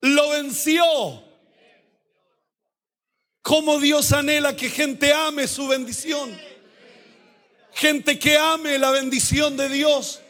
Lo 0.00 0.30
venció. 0.30 0.84
Como 3.42 3.78
Dios 3.78 4.12
anhela 4.12 4.56
que 4.56 4.70
gente 4.70 5.12
ame 5.12 5.46
su 5.46 5.68
bendición. 5.68 6.36
Gente 7.72 8.18
que 8.18 8.36
ame 8.36 8.78
la 8.78 8.90
bendición 8.90 9.56
de 9.56 9.68
Dios 9.68 10.20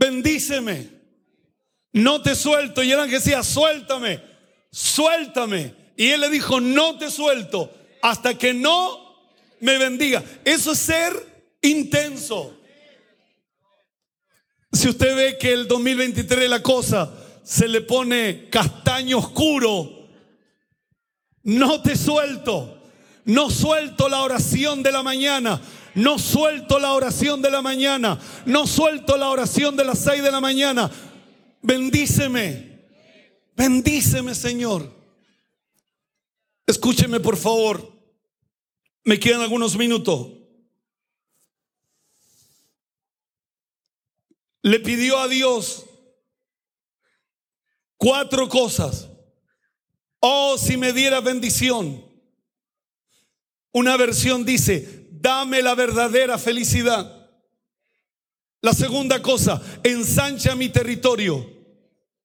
bendíceme, 0.00 0.88
no 1.92 2.22
te 2.22 2.34
suelto. 2.34 2.82
Y 2.82 2.90
el 2.90 3.00
ángel 3.00 3.20
decía, 3.22 3.44
suéltame, 3.44 4.20
suéltame. 4.72 5.74
Y 5.96 6.08
él 6.08 6.22
le 6.22 6.30
dijo, 6.30 6.58
no 6.58 6.96
te 6.96 7.10
suelto 7.10 7.70
hasta 8.00 8.36
que 8.36 8.54
no 8.54 9.14
me 9.60 9.76
bendiga. 9.76 10.24
Eso 10.44 10.72
es 10.72 10.78
ser 10.78 11.12
intenso. 11.60 12.56
Si 14.72 14.88
usted 14.88 15.16
ve 15.16 15.38
que 15.38 15.52
el 15.52 15.66
2023 15.66 16.48
la 16.48 16.62
cosa 16.62 17.12
se 17.42 17.66
le 17.68 17.80
pone 17.80 18.48
castaño 18.48 19.18
oscuro, 19.18 20.08
no 21.42 21.82
te 21.82 21.96
suelto. 21.96 22.76
No 23.24 23.50
suelto 23.50 24.08
la 24.08 24.22
oración 24.22 24.82
de 24.82 24.92
la 24.92 25.02
mañana. 25.02 25.60
No 25.94 26.18
suelto 26.18 26.78
la 26.78 26.92
oración 26.92 27.42
de 27.42 27.50
la 27.50 27.62
mañana. 27.62 28.18
No 28.46 28.66
suelto 28.66 29.16
la 29.16 29.28
oración 29.28 29.76
de 29.76 29.84
las 29.84 29.98
seis 29.98 30.22
de 30.22 30.30
la 30.30 30.40
mañana. 30.40 30.90
Bendíceme. 31.62 32.80
Bendíceme, 33.56 34.34
Señor. 34.34 34.90
Escúcheme, 36.66 37.20
por 37.20 37.36
favor. 37.36 37.92
Me 39.04 39.18
quedan 39.18 39.40
algunos 39.40 39.76
minutos. 39.76 40.28
Le 44.62 44.80
pidió 44.80 45.18
a 45.18 45.28
Dios 45.28 45.86
cuatro 47.96 48.48
cosas. 48.48 49.08
Oh, 50.20 50.56
si 50.58 50.76
me 50.76 50.92
diera 50.92 51.20
bendición. 51.20 52.04
Una 53.72 53.96
versión 53.96 54.44
dice, 54.44 55.06
dame 55.12 55.62
la 55.62 55.74
verdadera 55.74 56.38
felicidad. 56.38 57.16
La 58.62 58.74
segunda 58.74 59.22
cosa, 59.22 59.62
ensancha 59.82 60.54
mi 60.54 60.68
territorio. 60.68 61.58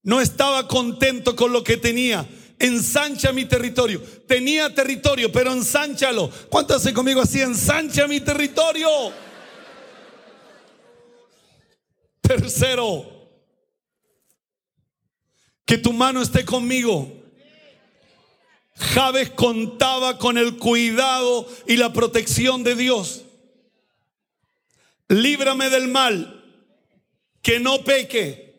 No 0.04 0.20
estaba 0.20 0.68
contento 0.68 1.36
con 1.36 1.54
lo 1.54 1.64
que 1.64 1.78
tenía. 1.78 2.28
Ensancha 2.60 3.32
mi 3.32 3.46
territorio. 3.46 4.02
Tenía 4.28 4.74
territorio, 4.74 5.32
pero 5.32 5.52
ensánchalo. 5.52 6.30
¿Cuánto 6.50 6.76
hace 6.76 6.94
conmigo 6.94 7.22
así? 7.22 7.42
Ensancha 7.42 8.08
mi 8.08 8.20
territorio. 8.20 8.90
Tercero, 12.28 13.06
que 15.66 15.78
tu 15.78 15.94
mano 15.94 16.22
esté 16.22 16.44
conmigo. 16.44 17.12
Javes 18.76 19.30
contaba 19.30 20.18
con 20.18 20.38
el 20.38 20.58
cuidado 20.58 21.48
y 21.68 21.78
la 21.78 21.94
protección 21.94 22.64
de 22.64 22.76
Dios. 22.76 23.24
Líbrame 25.08 25.70
del 25.70 25.88
mal, 25.88 26.44
que 27.42 27.60
no 27.60 27.84
peque. 27.84 28.56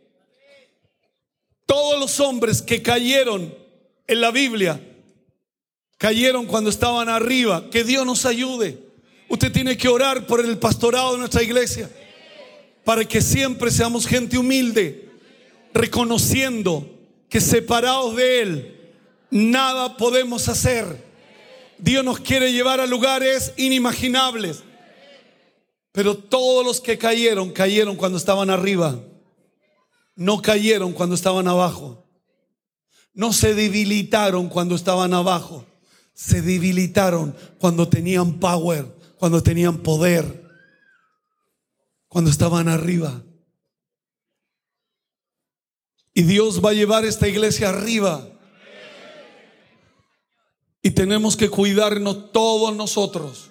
Todos 1.66 1.98
los 1.98 2.20
hombres 2.20 2.62
que 2.62 2.82
cayeron 2.82 3.52
en 4.06 4.20
la 4.20 4.30
Biblia 4.30 4.80
cayeron 5.98 6.46
cuando 6.46 6.70
estaban 6.70 7.08
arriba. 7.08 7.68
Que 7.70 7.82
Dios 7.82 8.06
nos 8.06 8.24
ayude. 8.24 8.78
Usted 9.28 9.50
tiene 9.50 9.76
que 9.76 9.88
orar 9.88 10.26
por 10.26 10.40
el 10.40 10.56
pastorado 10.58 11.12
de 11.12 11.18
nuestra 11.18 11.42
iglesia 11.42 11.90
para 12.86 13.04
que 13.04 13.20
siempre 13.20 13.72
seamos 13.72 14.06
gente 14.06 14.38
humilde, 14.38 15.10
reconociendo 15.74 16.88
que 17.28 17.40
separados 17.40 18.14
de 18.14 18.42
Él 18.42 18.76
nada 19.28 19.96
podemos 19.96 20.48
hacer. 20.48 21.04
Dios 21.78 22.04
nos 22.04 22.20
quiere 22.20 22.52
llevar 22.52 22.78
a 22.78 22.86
lugares 22.86 23.52
inimaginables. 23.56 24.62
Pero 25.90 26.16
todos 26.16 26.64
los 26.64 26.80
que 26.80 26.96
cayeron, 26.96 27.50
cayeron 27.50 27.96
cuando 27.96 28.18
estaban 28.18 28.50
arriba. 28.50 29.00
No 30.14 30.40
cayeron 30.40 30.92
cuando 30.92 31.16
estaban 31.16 31.48
abajo. 31.48 32.06
No 33.14 33.32
se 33.32 33.52
debilitaron 33.54 34.48
cuando 34.48 34.76
estaban 34.76 35.12
abajo. 35.12 35.66
Se 36.14 36.40
debilitaron 36.40 37.34
cuando 37.58 37.88
tenían 37.88 38.38
power, 38.38 38.86
cuando 39.18 39.42
tenían 39.42 39.78
poder, 39.78 40.45
cuando 42.16 42.30
estaban 42.30 42.66
arriba. 42.66 43.22
Y 46.14 46.22
Dios 46.22 46.64
va 46.64 46.70
a 46.70 46.72
llevar 46.72 47.04
esta 47.04 47.28
iglesia 47.28 47.68
arriba. 47.68 48.26
Y 50.80 50.92
tenemos 50.92 51.36
que 51.36 51.50
cuidarnos 51.50 52.32
todos 52.32 52.74
nosotros. 52.74 53.50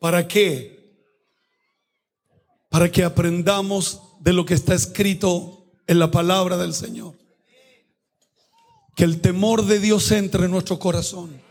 ¿Para 0.00 0.26
qué? 0.26 0.92
Para 2.68 2.90
que 2.90 3.04
aprendamos 3.04 4.02
de 4.18 4.32
lo 4.32 4.44
que 4.44 4.54
está 4.54 4.74
escrito 4.74 5.64
en 5.86 6.00
la 6.00 6.10
palabra 6.10 6.56
del 6.56 6.74
Señor. 6.74 7.14
Que 8.96 9.04
el 9.04 9.20
temor 9.20 9.66
de 9.66 9.78
Dios 9.78 10.10
entre 10.10 10.46
en 10.46 10.50
nuestro 10.50 10.80
corazón. 10.80 11.41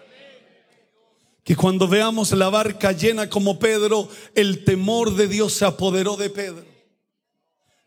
Que 1.44 1.56
cuando 1.56 1.88
veamos 1.88 2.32
la 2.34 2.50
barca 2.50 2.92
llena 2.92 3.30
como 3.30 3.60
Pedro, 3.60 4.10
el 4.36 4.64
temor 4.64 5.16
de 5.16 5.28
Dios 5.28 5.54
se 5.54 5.66
apoderó 5.66 6.18
de 6.18 6.30
Pedro. 6.30 6.66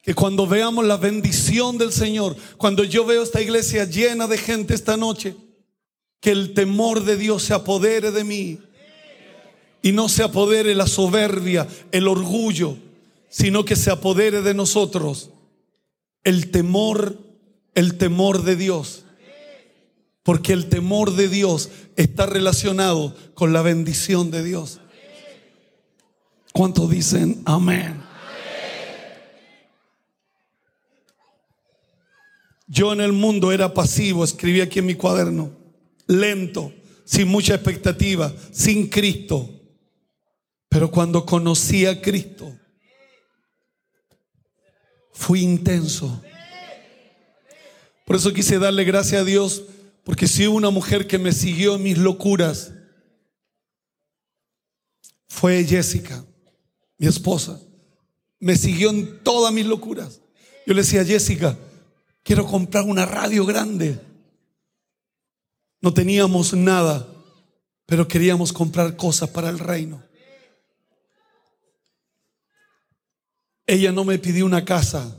Que 0.02 0.14
cuando 0.14 0.46
veamos 0.46 0.84
la 0.84 0.96
bendición 0.96 1.78
del 1.78 1.92
Señor, 1.92 2.36
cuando 2.56 2.84
yo 2.84 3.04
veo 3.06 3.22
esta 3.22 3.40
iglesia 3.40 3.84
llena 3.84 4.26
de 4.26 4.38
gente 4.38 4.74
esta 4.74 4.96
noche, 4.96 5.36
que 6.20 6.30
el 6.30 6.54
temor 6.54 7.04
de 7.04 7.16
Dios 7.16 7.42
se 7.42 7.54
apodere 7.54 8.10
de 8.10 8.24
mí 8.24 8.58
y 9.82 9.92
no 9.92 10.08
se 10.08 10.22
apodere 10.22 10.74
la 10.74 10.86
soberbia, 10.86 11.68
el 11.92 12.08
orgullo, 12.08 12.76
sino 13.28 13.64
que 13.64 13.76
se 13.76 13.90
apodere 13.90 14.42
de 14.42 14.54
nosotros 14.54 15.30
el 16.24 16.50
temor, 16.50 17.18
el 17.74 17.98
temor 17.98 18.42
de 18.42 18.56
Dios. 18.56 19.03
Porque 20.24 20.52
el 20.52 20.68
temor 20.68 21.14
de 21.14 21.28
Dios 21.28 21.70
está 21.94 22.26
relacionado 22.26 23.14
con 23.34 23.52
la 23.52 23.62
bendición 23.62 24.32
de 24.32 24.42
Dios. 24.42 24.80
¿Cuántos 26.52 26.90
dicen 26.90 27.42
amén? 27.44 28.02
Yo 32.66 32.92
en 32.92 33.00
el 33.00 33.12
mundo 33.12 33.52
era 33.52 33.72
pasivo, 33.72 34.24
escribí 34.24 34.60
aquí 34.60 34.80
en 34.80 34.86
mi 34.86 34.94
cuaderno 34.96 35.64
lento, 36.06 36.72
sin 37.04 37.28
mucha 37.28 37.54
expectativa, 37.54 38.34
sin 38.52 38.88
Cristo. 38.88 39.50
Pero 40.68 40.90
cuando 40.90 41.24
conocí 41.24 41.86
a 41.86 42.00
Cristo, 42.00 42.52
fui 45.12 45.42
intenso. 45.42 46.22
Por 48.04 48.16
eso 48.16 48.32
quise 48.32 48.58
darle 48.58 48.84
gracias 48.84 49.22
a 49.22 49.24
Dios, 49.24 49.64
porque 50.04 50.28
si 50.28 50.46
una 50.46 50.70
mujer 50.70 51.06
que 51.06 51.18
me 51.18 51.32
siguió 51.32 51.76
en 51.76 51.82
mis 51.82 51.98
locuras, 51.98 52.72
fue 55.26 55.64
Jessica, 55.64 56.24
mi 56.98 57.06
esposa. 57.06 57.60
Me 58.38 58.56
siguió 58.56 58.90
en 58.90 59.22
todas 59.24 59.52
mis 59.52 59.66
locuras. 59.66 60.20
Yo 60.66 60.74
le 60.74 60.82
decía, 60.82 61.04
Jessica, 61.04 61.58
quiero 62.22 62.46
comprar 62.46 62.84
una 62.84 63.06
radio 63.06 63.46
grande. 63.46 63.98
No 65.80 65.92
teníamos 65.92 66.52
nada, 66.54 67.08
pero 67.86 68.06
queríamos 68.06 68.52
comprar 68.52 68.96
cosas 68.96 69.30
para 69.30 69.48
el 69.48 69.58
reino. 69.58 70.02
Ella 73.66 73.92
no 73.92 74.04
me 74.04 74.18
pidió 74.18 74.44
una 74.44 74.64
casa. 74.64 75.18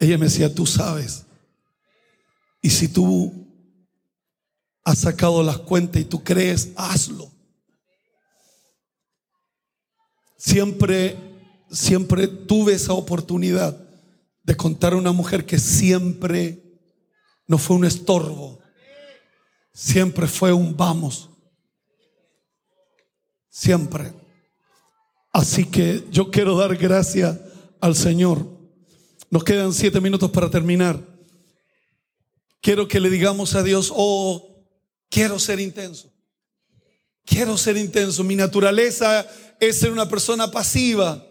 Ella 0.00 0.16
me 0.16 0.26
decía, 0.26 0.54
tú 0.54 0.66
sabes. 0.66 1.23
Y 2.64 2.70
si 2.70 2.88
tú 2.88 3.30
has 4.82 5.00
sacado 5.00 5.42
las 5.42 5.58
cuentas 5.58 6.00
y 6.00 6.06
tú 6.06 6.24
crees, 6.24 6.72
hazlo. 6.76 7.30
Siempre, 10.38 11.18
siempre 11.70 12.26
tuve 12.26 12.72
esa 12.72 12.94
oportunidad 12.94 13.78
de 14.42 14.56
contar 14.56 14.94
a 14.94 14.96
una 14.96 15.12
mujer 15.12 15.44
que 15.44 15.58
siempre 15.58 16.80
no 17.46 17.58
fue 17.58 17.76
un 17.76 17.84
estorbo 17.84 18.64
siempre 19.74 20.26
fue 20.28 20.52
un 20.52 20.74
vamos. 20.74 21.28
Siempre. 23.50 24.14
Así 25.32 25.66
que 25.66 26.04
yo 26.10 26.30
quiero 26.30 26.56
dar 26.56 26.76
gracias 26.76 27.38
al 27.80 27.96
Señor. 27.96 28.46
Nos 29.30 29.44
quedan 29.44 29.72
siete 29.72 30.00
minutos 30.00 30.30
para 30.30 30.48
terminar. 30.48 31.13
Quiero 32.64 32.88
que 32.88 32.98
le 32.98 33.10
digamos 33.10 33.54
a 33.56 33.62
Dios, 33.62 33.92
oh, 33.94 34.64
quiero 35.10 35.38
ser 35.38 35.60
intenso. 35.60 36.10
Quiero 37.26 37.58
ser 37.58 37.76
intenso. 37.76 38.24
Mi 38.24 38.36
naturaleza 38.36 39.26
es 39.60 39.80
ser 39.80 39.92
una 39.92 40.08
persona 40.08 40.50
pasiva. 40.50 41.22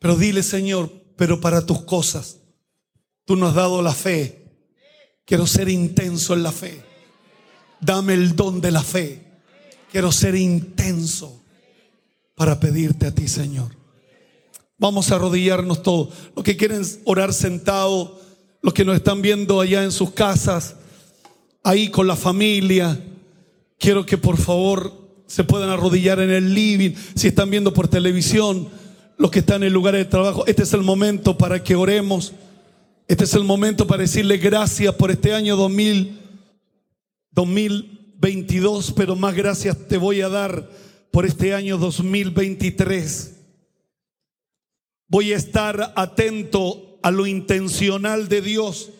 Pero 0.00 0.16
dile, 0.16 0.42
Señor, 0.42 0.90
pero 1.16 1.40
para 1.40 1.64
tus 1.64 1.82
cosas, 1.82 2.38
tú 3.24 3.36
nos 3.36 3.50
has 3.50 3.54
dado 3.54 3.80
la 3.80 3.94
fe. 3.94 4.42
Quiero 5.24 5.46
ser 5.46 5.68
intenso 5.68 6.34
en 6.34 6.42
la 6.42 6.50
fe. 6.50 6.82
Dame 7.80 8.14
el 8.14 8.34
don 8.34 8.60
de 8.60 8.72
la 8.72 8.82
fe. 8.82 9.24
Quiero 9.92 10.10
ser 10.10 10.34
intenso 10.34 11.44
para 12.34 12.58
pedirte 12.58 13.06
a 13.06 13.14
ti, 13.14 13.28
Señor. 13.28 13.70
Vamos 14.78 15.12
a 15.12 15.14
arrodillarnos 15.14 15.84
todos. 15.84 16.12
Los 16.34 16.44
que 16.44 16.56
quieren 16.56 16.82
orar 17.04 17.32
sentado, 17.32 18.20
los 18.62 18.72
que 18.72 18.84
nos 18.84 18.96
están 18.96 19.20
viendo 19.20 19.60
allá 19.60 19.84
en 19.84 19.92
sus 19.92 20.12
casas, 20.12 20.76
ahí 21.62 21.90
con 21.90 22.06
la 22.06 22.16
familia, 22.16 22.98
quiero 23.78 24.06
que 24.06 24.16
por 24.16 24.38
favor 24.38 24.92
se 25.26 25.44
puedan 25.44 25.68
arrodillar 25.68 26.20
en 26.20 26.30
el 26.30 26.54
living. 26.54 26.92
Si 27.14 27.28
están 27.28 27.50
viendo 27.50 27.74
por 27.74 27.88
televisión, 27.88 28.68
los 29.18 29.30
que 29.30 29.40
están 29.40 29.62
en 29.62 29.72
lugares 29.72 30.04
de 30.04 30.10
trabajo, 30.10 30.44
este 30.46 30.62
es 30.62 30.72
el 30.72 30.82
momento 30.82 31.36
para 31.36 31.62
que 31.62 31.74
oremos. 31.74 32.32
Este 33.08 33.24
es 33.24 33.34
el 33.34 33.44
momento 33.44 33.86
para 33.86 34.02
decirle 34.02 34.38
gracias 34.38 34.94
por 34.94 35.10
este 35.10 35.34
año 35.34 35.56
2000. 35.56 36.22
2022, 37.32 38.92
pero 38.92 39.16
más 39.16 39.34
gracias 39.34 39.76
te 39.88 39.96
voy 39.96 40.20
a 40.20 40.28
dar 40.28 40.68
por 41.10 41.24
este 41.24 41.54
año 41.54 41.78
2023. 41.78 43.36
Voy 45.08 45.32
a 45.32 45.36
estar 45.36 45.92
atento 45.96 46.91
a 47.02 47.10
lo 47.10 47.26
intencional 47.26 48.28
de 48.28 48.40
Dios 48.40 48.90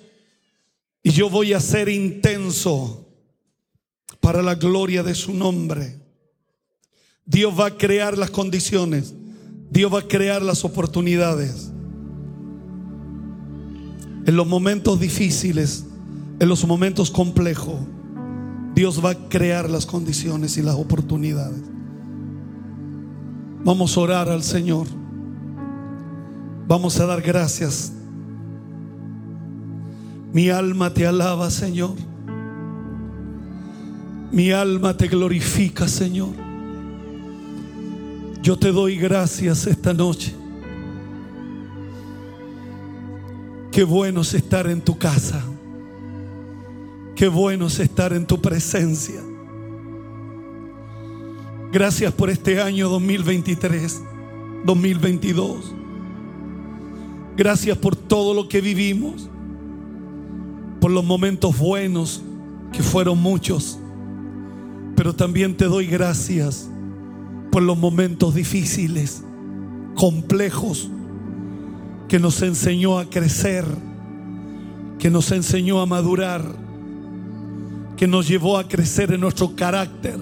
y 1.03 1.11
yo 1.11 1.29
voy 1.29 1.53
a 1.53 1.61
ser 1.61 1.89
intenso 1.89 3.07
para 4.21 4.43
la 4.43 4.55
gloria 4.55 5.03
de 5.03 5.15
su 5.15 5.35
nombre. 5.35 6.01
Dios 7.25 7.59
va 7.59 7.67
a 7.67 7.77
crear 7.77 8.17
las 8.17 8.31
condiciones. 8.31 9.15
Dios 9.71 9.93
va 9.93 10.01
a 10.01 10.09
crear 10.09 10.43
las 10.43 10.65
oportunidades. 10.65 11.71
En 14.25 14.37
los 14.37 14.47
momentos 14.47 15.01
difíciles, 15.01 15.85
en 16.39 16.49
los 16.49 16.65
momentos 16.67 17.11
complejos, 17.11 17.81
Dios 18.75 19.05
va 19.05 19.11
a 19.11 19.29
crear 19.29 19.69
las 19.69 19.87
condiciones 19.87 20.57
y 20.57 20.63
las 20.63 20.77
oportunidades. 20.77 21.61
Vamos 23.65 23.97
a 23.97 24.01
orar 24.01 24.29
al 24.29 24.43
Señor. 24.43 24.87
Vamos 26.67 26.99
a 27.01 27.07
dar 27.07 27.21
gracias. 27.21 27.93
Mi 30.33 30.49
alma 30.49 30.93
te 30.93 31.07
alaba, 31.07 31.51
Señor. 31.51 31.95
Mi 34.31 34.51
alma 34.51 34.97
te 34.97 35.09
glorifica, 35.09 35.87
Señor. 35.87 36.31
Yo 38.43 38.59
te 38.59 38.73
doy 38.73 38.97
gracias 38.97 39.67
esta 39.67 39.93
noche. 39.93 40.35
Qué 43.71 43.85
bueno 43.85 44.23
es 44.23 44.35
estar 44.35 44.67
en 44.67 44.81
tu 44.81 44.97
casa. 44.97 45.45
Qué 47.15 47.29
bueno 47.29 47.67
es 47.67 47.79
estar 47.79 48.13
en 48.13 48.27
tu 48.27 48.41
presencia. 48.41 49.21
Gracias 51.73 52.13
por 52.13 52.31
este 52.31 52.61
año 52.61 52.89
2023, 52.89 54.03
2022. 54.65 55.82
Gracias 57.37 57.79
por 57.79 57.97
todo 57.97 58.35
lo 58.35 58.49
que 58.49 58.61
vivimos, 58.61 59.29
por 60.81 60.91
los 60.91 61.05
momentos 61.05 61.59
buenos, 61.59 62.23
que 62.73 62.83
fueron 62.83 63.19
muchos. 63.19 63.79
Pero 64.97 65.15
también 65.15 65.57
te 65.57 65.65
doy 65.65 65.87
gracias 65.87 66.69
por 67.51 67.63
los 67.63 67.79
momentos 67.79 68.35
difíciles, 68.35 69.23
complejos, 69.95 70.91
que 72.09 72.19
nos 72.19 72.43
enseñó 72.43 72.99
a 72.99 73.09
crecer, 73.09 73.65
que 74.99 75.11
nos 75.11 75.31
enseñó 75.33 75.81
a 75.81 75.87
madurar, 75.87 76.43
que 77.97 78.07
nos 78.07 78.29
llevó 78.29 78.59
a 78.59 78.69
crecer 78.69 79.13
en 79.13 79.21
nuestro 79.21 79.55
carácter. 79.55 80.19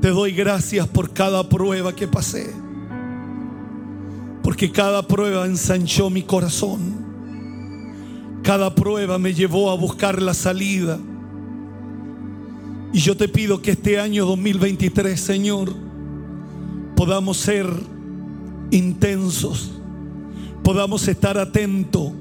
Te 0.00 0.08
doy 0.08 0.32
gracias 0.32 0.86
por 0.86 1.12
cada 1.12 1.48
prueba 1.48 1.94
que 1.94 2.06
pasé, 2.06 2.52
porque 4.46 4.70
cada 4.70 5.02
prueba 5.02 5.44
ensanchó 5.44 6.08
mi 6.08 6.22
corazón, 6.22 6.78
cada 8.44 8.72
prueba 8.72 9.18
me 9.18 9.34
llevó 9.34 9.72
a 9.72 9.74
buscar 9.74 10.22
la 10.22 10.34
salida. 10.34 11.00
Y 12.92 13.00
yo 13.00 13.16
te 13.16 13.26
pido 13.26 13.60
que 13.60 13.72
este 13.72 13.98
año 13.98 14.24
2023, 14.24 15.20
Señor, 15.20 15.74
podamos 16.94 17.38
ser 17.38 17.66
intensos, 18.70 19.72
podamos 20.62 21.08
estar 21.08 21.38
atentos 21.38 22.12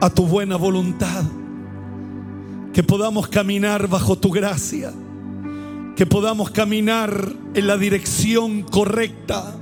a 0.00 0.08
tu 0.08 0.26
buena 0.26 0.56
voluntad, 0.56 1.24
que 2.72 2.82
podamos 2.82 3.28
caminar 3.28 3.88
bajo 3.88 4.16
tu 4.16 4.30
gracia, 4.30 4.90
que 5.96 6.06
podamos 6.06 6.50
caminar 6.50 7.30
en 7.52 7.66
la 7.66 7.76
dirección 7.76 8.62
correcta, 8.62 9.54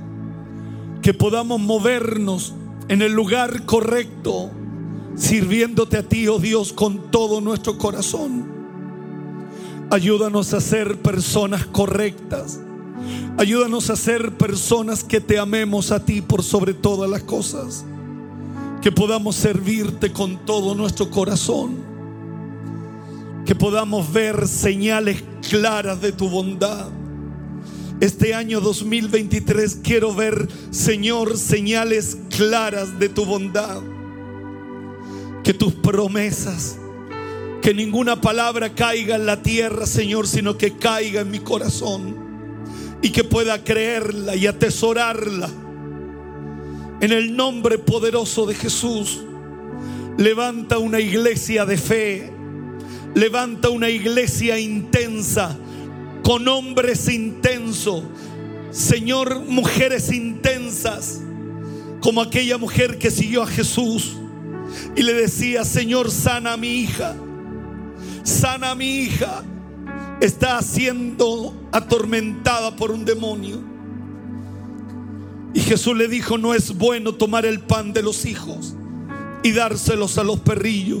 que 1.01 1.13
podamos 1.13 1.59
movernos 1.59 2.53
en 2.87 3.01
el 3.01 3.13
lugar 3.13 3.65
correcto, 3.65 4.51
sirviéndote 5.15 5.97
a 5.97 6.03
ti, 6.03 6.27
oh 6.27 6.39
Dios, 6.39 6.73
con 6.73 7.11
todo 7.11 7.41
nuestro 7.41 7.77
corazón. 7.77 8.59
Ayúdanos 9.91 10.53
a 10.53 10.61
ser 10.61 10.97
personas 11.01 11.65
correctas. 11.65 12.59
Ayúdanos 13.37 13.89
a 13.89 13.95
ser 13.95 14.37
personas 14.37 15.03
que 15.03 15.21
te 15.21 15.39
amemos 15.39 15.91
a 15.91 16.03
ti 16.03 16.21
por 16.21 16.43
sobre 16.43 16.73
todas 16.73 17.09
las 17.09 17.23
cosas. 17.23 17.85
Que 18.81 18.91
podamos 18.91 19.35
servirte 19.35 20.11
con 20.11 20.45
todo 20.45 20.75
nuestro 20.75 21.09
corazón. 21.09 21.77
Que 23.45 23.55
podamos 23.55 24.11
ver 24.11 24.47
señales 24.47 25.23
claras 25.49 26.01
de 26.01 26.11
tu 26.11 26.29
bondad. 26.29 26.87
Este 28.01 28.33
año 28.33 28.61
2023 28.61 29.79
quiero 29.83 30.15
ver, 30.15 30.47
Señor, 30.71 31.37
señales 31.37 32.17
claras 32.35 32.97
de 32.99 33.09
tu 33.09 33.25
bondad. 33.25 33.81
Que 35.43 35.53
tus 35.53 35.73
promesas 35.73 36.77
que 37.61 37.73
ninguna 37.73 38.21
palabra 38.21 38.73
caiga 38.73 39.15
en 39.15 39.25
la 39.25 39.41
tierra, 39.41 39.85
Señor, 39.85 40.27
sino 40.27 40.57
que 40.57 40.77
caiga 40.77 41.21
en 41.21 41.31
mi 41.31 41.39
corazón 41.39 42.15
y 43.01 43.09
que 43.09 43.23
pueda 43.23 43.63
creerla 43.63 44.35
y 44.35 44.47
atesorarla. 44.47 45.49
En 47.01 47.11
el 47.11 47.35
nombre 47.35 47.77
poderoso 47.77 48.45
de 48.45 48.55
Jesús, 48.55 49.19
levanta 50.17 50.77
una 50.77 50.99
iglesia 50.99 51.65
de 51.65 51.77
fe, 51.77 52.31
levanta 53.13 53.69
una 53.69 53.89
iglesia 53.89 54.59
intensa, 54.59 55.57
con 56.23 56.47
hombres 56.47 57.07
intensos, 57.09 58.03
Señor, 58.71 59.41
mujeres 59.41 60.11
intensas, 60.11 61.21
como 62.01 62.21
aquella 62.21 62.57
mujer 62.57 62.97
que 62.97 63.11
siguió 63.11 63.43
a 63.43 63.47
Jesús 63.47 64.15
y 64.95 65.01
le 65.01 65.13
decía, 65.13 65.65
Señor, 65.65 66.11
sana 66.11 66.53
a 66.53 66.57
mi 66.57 66.81
hija 66.81 67.15
sana 68.29 68.71
a 68.71 68.75
mi 68.75 69.01
hija, 69.01 69.43
está 70.21 70.61
siendo 70.61 71.53
atormentada 71.71 72.75
por 72.75 72.91
un 72.91 73.05
demonio. 73.05 73.61
Y 75.53 75.61
Jesús 75.61 75.97
le 75.97 76.07
dijo, 76.07 76.37
no 76.37 76.53
es 76.53 76.77
bueno 76.77 77.15
tomar 77.15 77.45
el 77.45 77.59
pan 77.59 77.91
de 77.91 78.03
los 78.03 78.25
hijos 78.25 78.75
y 79.43 79.51
dárselos 79.51 80.17
a 80.17 80.23
los 80.23 80.39
perrillos. 80.39 80.99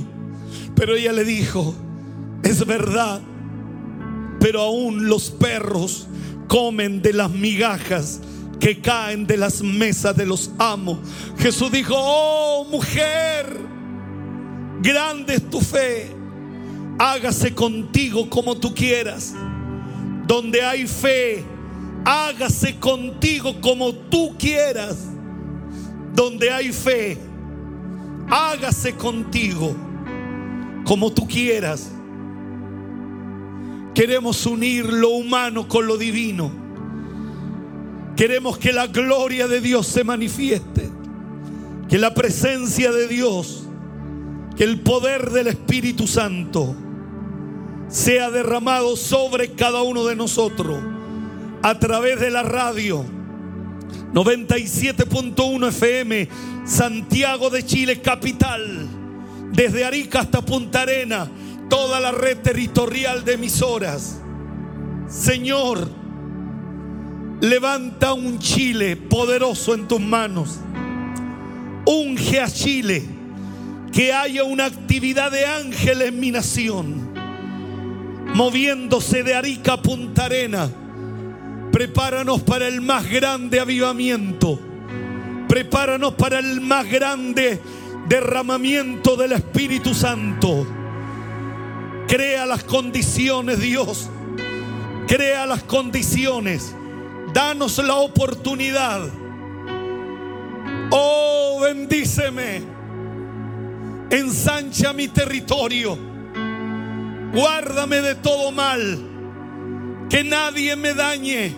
Pero 0.75 0.95
ella 0.95 1.13
le 1.13 1.23
dijo, 1.23 1.75
es 2.43 2.65
verdad, 2.65 3.21
pero 4.39 4.61
aún 4.61 5.07
los 5.07 5.31
perros 5.31 6.07
comen 6.47 7.01
de 7.01 7.13
las 7.13 7.29
migajas 7.31 8.21
que 8.59 8.81
caen 8.81 9.27
de 9.27 9.37
las 9.37 9.61
mesas 9.61 10.15
de 10.15 10.25
los 10.25 10.51
amos. 10.57 10.99
Jesús 11.37 11.71
dijo, 11.71 11.93
oh 11.95 12.65
mujer, 12.65 13.57
grande 14.81 15.35
es 15.35 15.49
tu 15.49 15.61
fe 15.61 16.19
hágase 16.99 17.55
contigo 17.55 18.29
como 18.29 18.55
tú 18.55 18.75
quieras. 18.75 19.33
Donde 20.27 20.61
hay 20.61 20.85
fe, 20.85 21.43
hágase 22.05 22.77
contigo 22.77 23.59
como 23.61 23.93
tú 23.93 24.35
quieras. 24.37 24.97
Donde 26.13 26.51
hay 26.51 26.71
fe, 26.71 27.17
hágase 28.29 28.93
contigo 28.93 29.73
como 30.83 31.11
tú 31.11 31.27
quieras. 31.27 31.89
Queremos 33.99 34.45
unir 34.45 34.85
lo 34.85 35.09
humano 35.09 35.67
con 35.67 35.85
lo 35.85 35.97
divino. 35.97 36.49
Queremos 38.15 38.57
que 38.57 38.71
la 38.71 38.87
gloria 38.87 39.45
de 39.49 39.59
Dios 39.59 39.87
se 39.87 40.05
manifieste. 40.05 40.89
Que 41.89 41.97
la 41.97 42.13
presencia 42.13 42.93
de 42.93 43.09
Dios, 43.09 43.65
que 44.55 44.63
el 44.63 44.79
poder 44.79 45.31
del 45.31 45.47
Espíritu 45.47 46.07
Santo 46.07 46.77
sea 47.89 48.31
derramado 48.31 48.95
sobre 48.95 49.51
cada 49.51 49.81
uno 49.81 50.05
de 50.05 50.15
nosotros 50.15 50.79
a 51.61 51.77
través 51.77 52.21
de 52.21 52.31
la 52.31 52.43
radio 52.43 53.03
97.1 54.13 55.67
FM 55.67 56.29
Santiago 56.63 57.49
de 57.49 57.65
Chile 57.65 57.99
capital 57.99 58.87
desde 59.51 59.83
Arica 59.83 60.21
hasta 60.21 60.41
Punta 60.41 60.83
Arena 60.83 61.29
toda 61.69 61.99
la 61.99 62.11
red 62.11 62.39
territorial 62.39 63.23
de 63.23 63.33
emisoras 63.33 64.19
Señor 65.07 65.89
levanta 67.41 68.13
un 68.13 68.39
Chile 68.39 68.95
poderoso 68.95 69.73
en 69.73 69.87
tus 69.87 70.01
manos 70.01 70.59
unge 71.85 72.41
a 72.41 72.47
Chile 72.47 73.03
que 73.91 74.13
haya 74.13 74.43
una 74.43 74.65
actividad 74.65 75.31
de 75.31 75.45
ángel 75.45 76.01
en 76.01 76.19
mi 76.19 76.31
nación 76.31 77.09
moviéndose 78.33 79.23
de 79.23 79.35
Arica 79.35 79.73
a 79.73 79.81
Punta 79.81 80.25
Arena. 80.25 80.69
Prepáranos 81.71 82.41
para 82.41 82.67
el 82.67 82.81
más 82.81 83.09
grande 83.09 83.59
avivamiento. 83.59 84.59
Prepáranos 85.47 86.13
para 86.13 86.39
el 86.39 86.61
más 86.61 86.89
grande 86.89 87.59
derramamiento 88.07 89.15
del 89.15 89.33
Espíritu 89.33 89.93
Santo. 89.93 90.65
Crea 92.09 92.47
las 92.47 92.63
condiciones, 92.63 93.59
Dios. 93.59 94.09
Crea 95.07 95.45
las 95.45 95.61
condiciones. 95.61 96.75
Danos 97.35 97.77
la 97.77 97.97
oportunidad. 97.97 99.07
Oh, 100.89 101.59
bendíceme. 101.61 102.63
Ensancha 104.09 104.91
mi 104.91 105.07
territorio 105.07 106.09
Guárdame 107.31 108.01
de 108.01 108.15
todo 108.15 108.51
mal. 108.51 109.05
Que 110.09 110.23
nadie 110.23 110.75
me 110.75 110.95
dañe. 110.95 111.55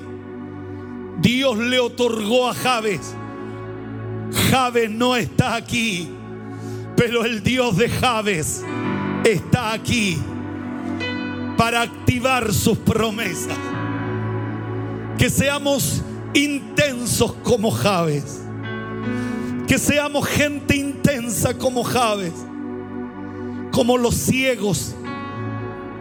Dios 1.19 1.57
le 1.59 1.79
otorgó 1.79 2.49
a 2.49 2.53
Javes. 2.53 3.15
Javes 4.49 4.89
no 4.89 5.15
está 5.15 5.55
aquí, 5.55 6.09
pero 6.97 7.23
el 7.23 7.41
Dios 7.41 7.77
de 7.77 7.89
Javes 7.89 8.65
está 9.23 9.71
aquí 9.71 10.17
para 11.61 11.81
activar 11.83 12.51
sus 12.51 12.75
promesas. 12.75 13.55
Que 15.15 15.29
seamos 15.29 16.01
intensos 16.33 17.33
como 17.43 17.69
Javes. 17.69 18.41
Que 19.67 19.77
seamos 19.77 20.25
gente 20.25 20.75
intensa 20.75 21.55
como 21.55 21.83
Javes. 21.83 22.33
Como 23.71 23.99
los 23.99 24.15
ciegos 24.15 24.95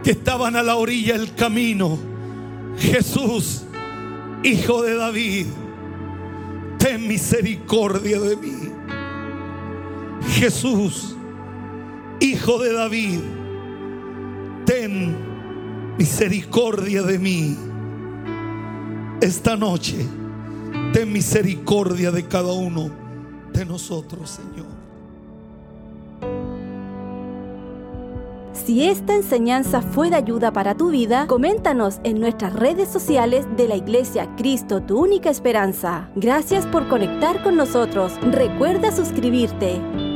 que 0.03 0.13
estaban 0.13 0.57
a 0.57 0.63
la 0.63 0.77
orilla 0.77 1.19
del 1.19 1.35
camino. 1.35 1.99
Jesús, 2.79 3.65
Hijo 4.43 4.81
de 4.81 4.95
David, 4.95 5.47
ten 6.79 7.07
misericordia 7.07 8.19
de 8.19 8.37
mí. 8.37 8.57
Jesús, 10.27 11.15
Hijo 12.19 12.59
de 12.61 12.73
David, 12.73 13.21
ten 14.65 15.30
misericordia 16.01 17.03
de 17.03 17.19
mí. 17.19 17.59
Esta 19.21 19.55
noche, 19.55 20.07
ten 20.95 21.13
misericordia 21.13 22.11
de 22.11 22.27
cada 22.27 22.55
uno 22.55 22.91
de 23.53 23.67
nosotros, 23.67 24.31
Señor. 24.31 24.71
Si 28.55 28.85
esta 28.85 29.15
enseñanza 29.15 29.83
fue 29.83 30.09
de 30.09 30.17
ayuda 30.17 30.55
para 30.55 30.75
tu 30.75 30.89
vida, 30.91 31.27
coméntanos 31.27 32.01
en 32.03 32.19
nuestras 32.19 32.55
redes 32.55 32.89
sociales 32.89 33.45
de 33.59 33.69
la 33.69 33.77
Iglesia 33.77 34.35
Cristo, 34.37 34.81
tu 34.81 35.01
única 35.01 35.29
esperanza. 35.29 36.09
Gracias 36.17 36.67
por 36.67 36.89
conectar 36.89 37.43
con 37.43 37.57
nosotros. 37.57 38.15
Recuerda 38.23 38.91
suscribirte. 38.91 40.10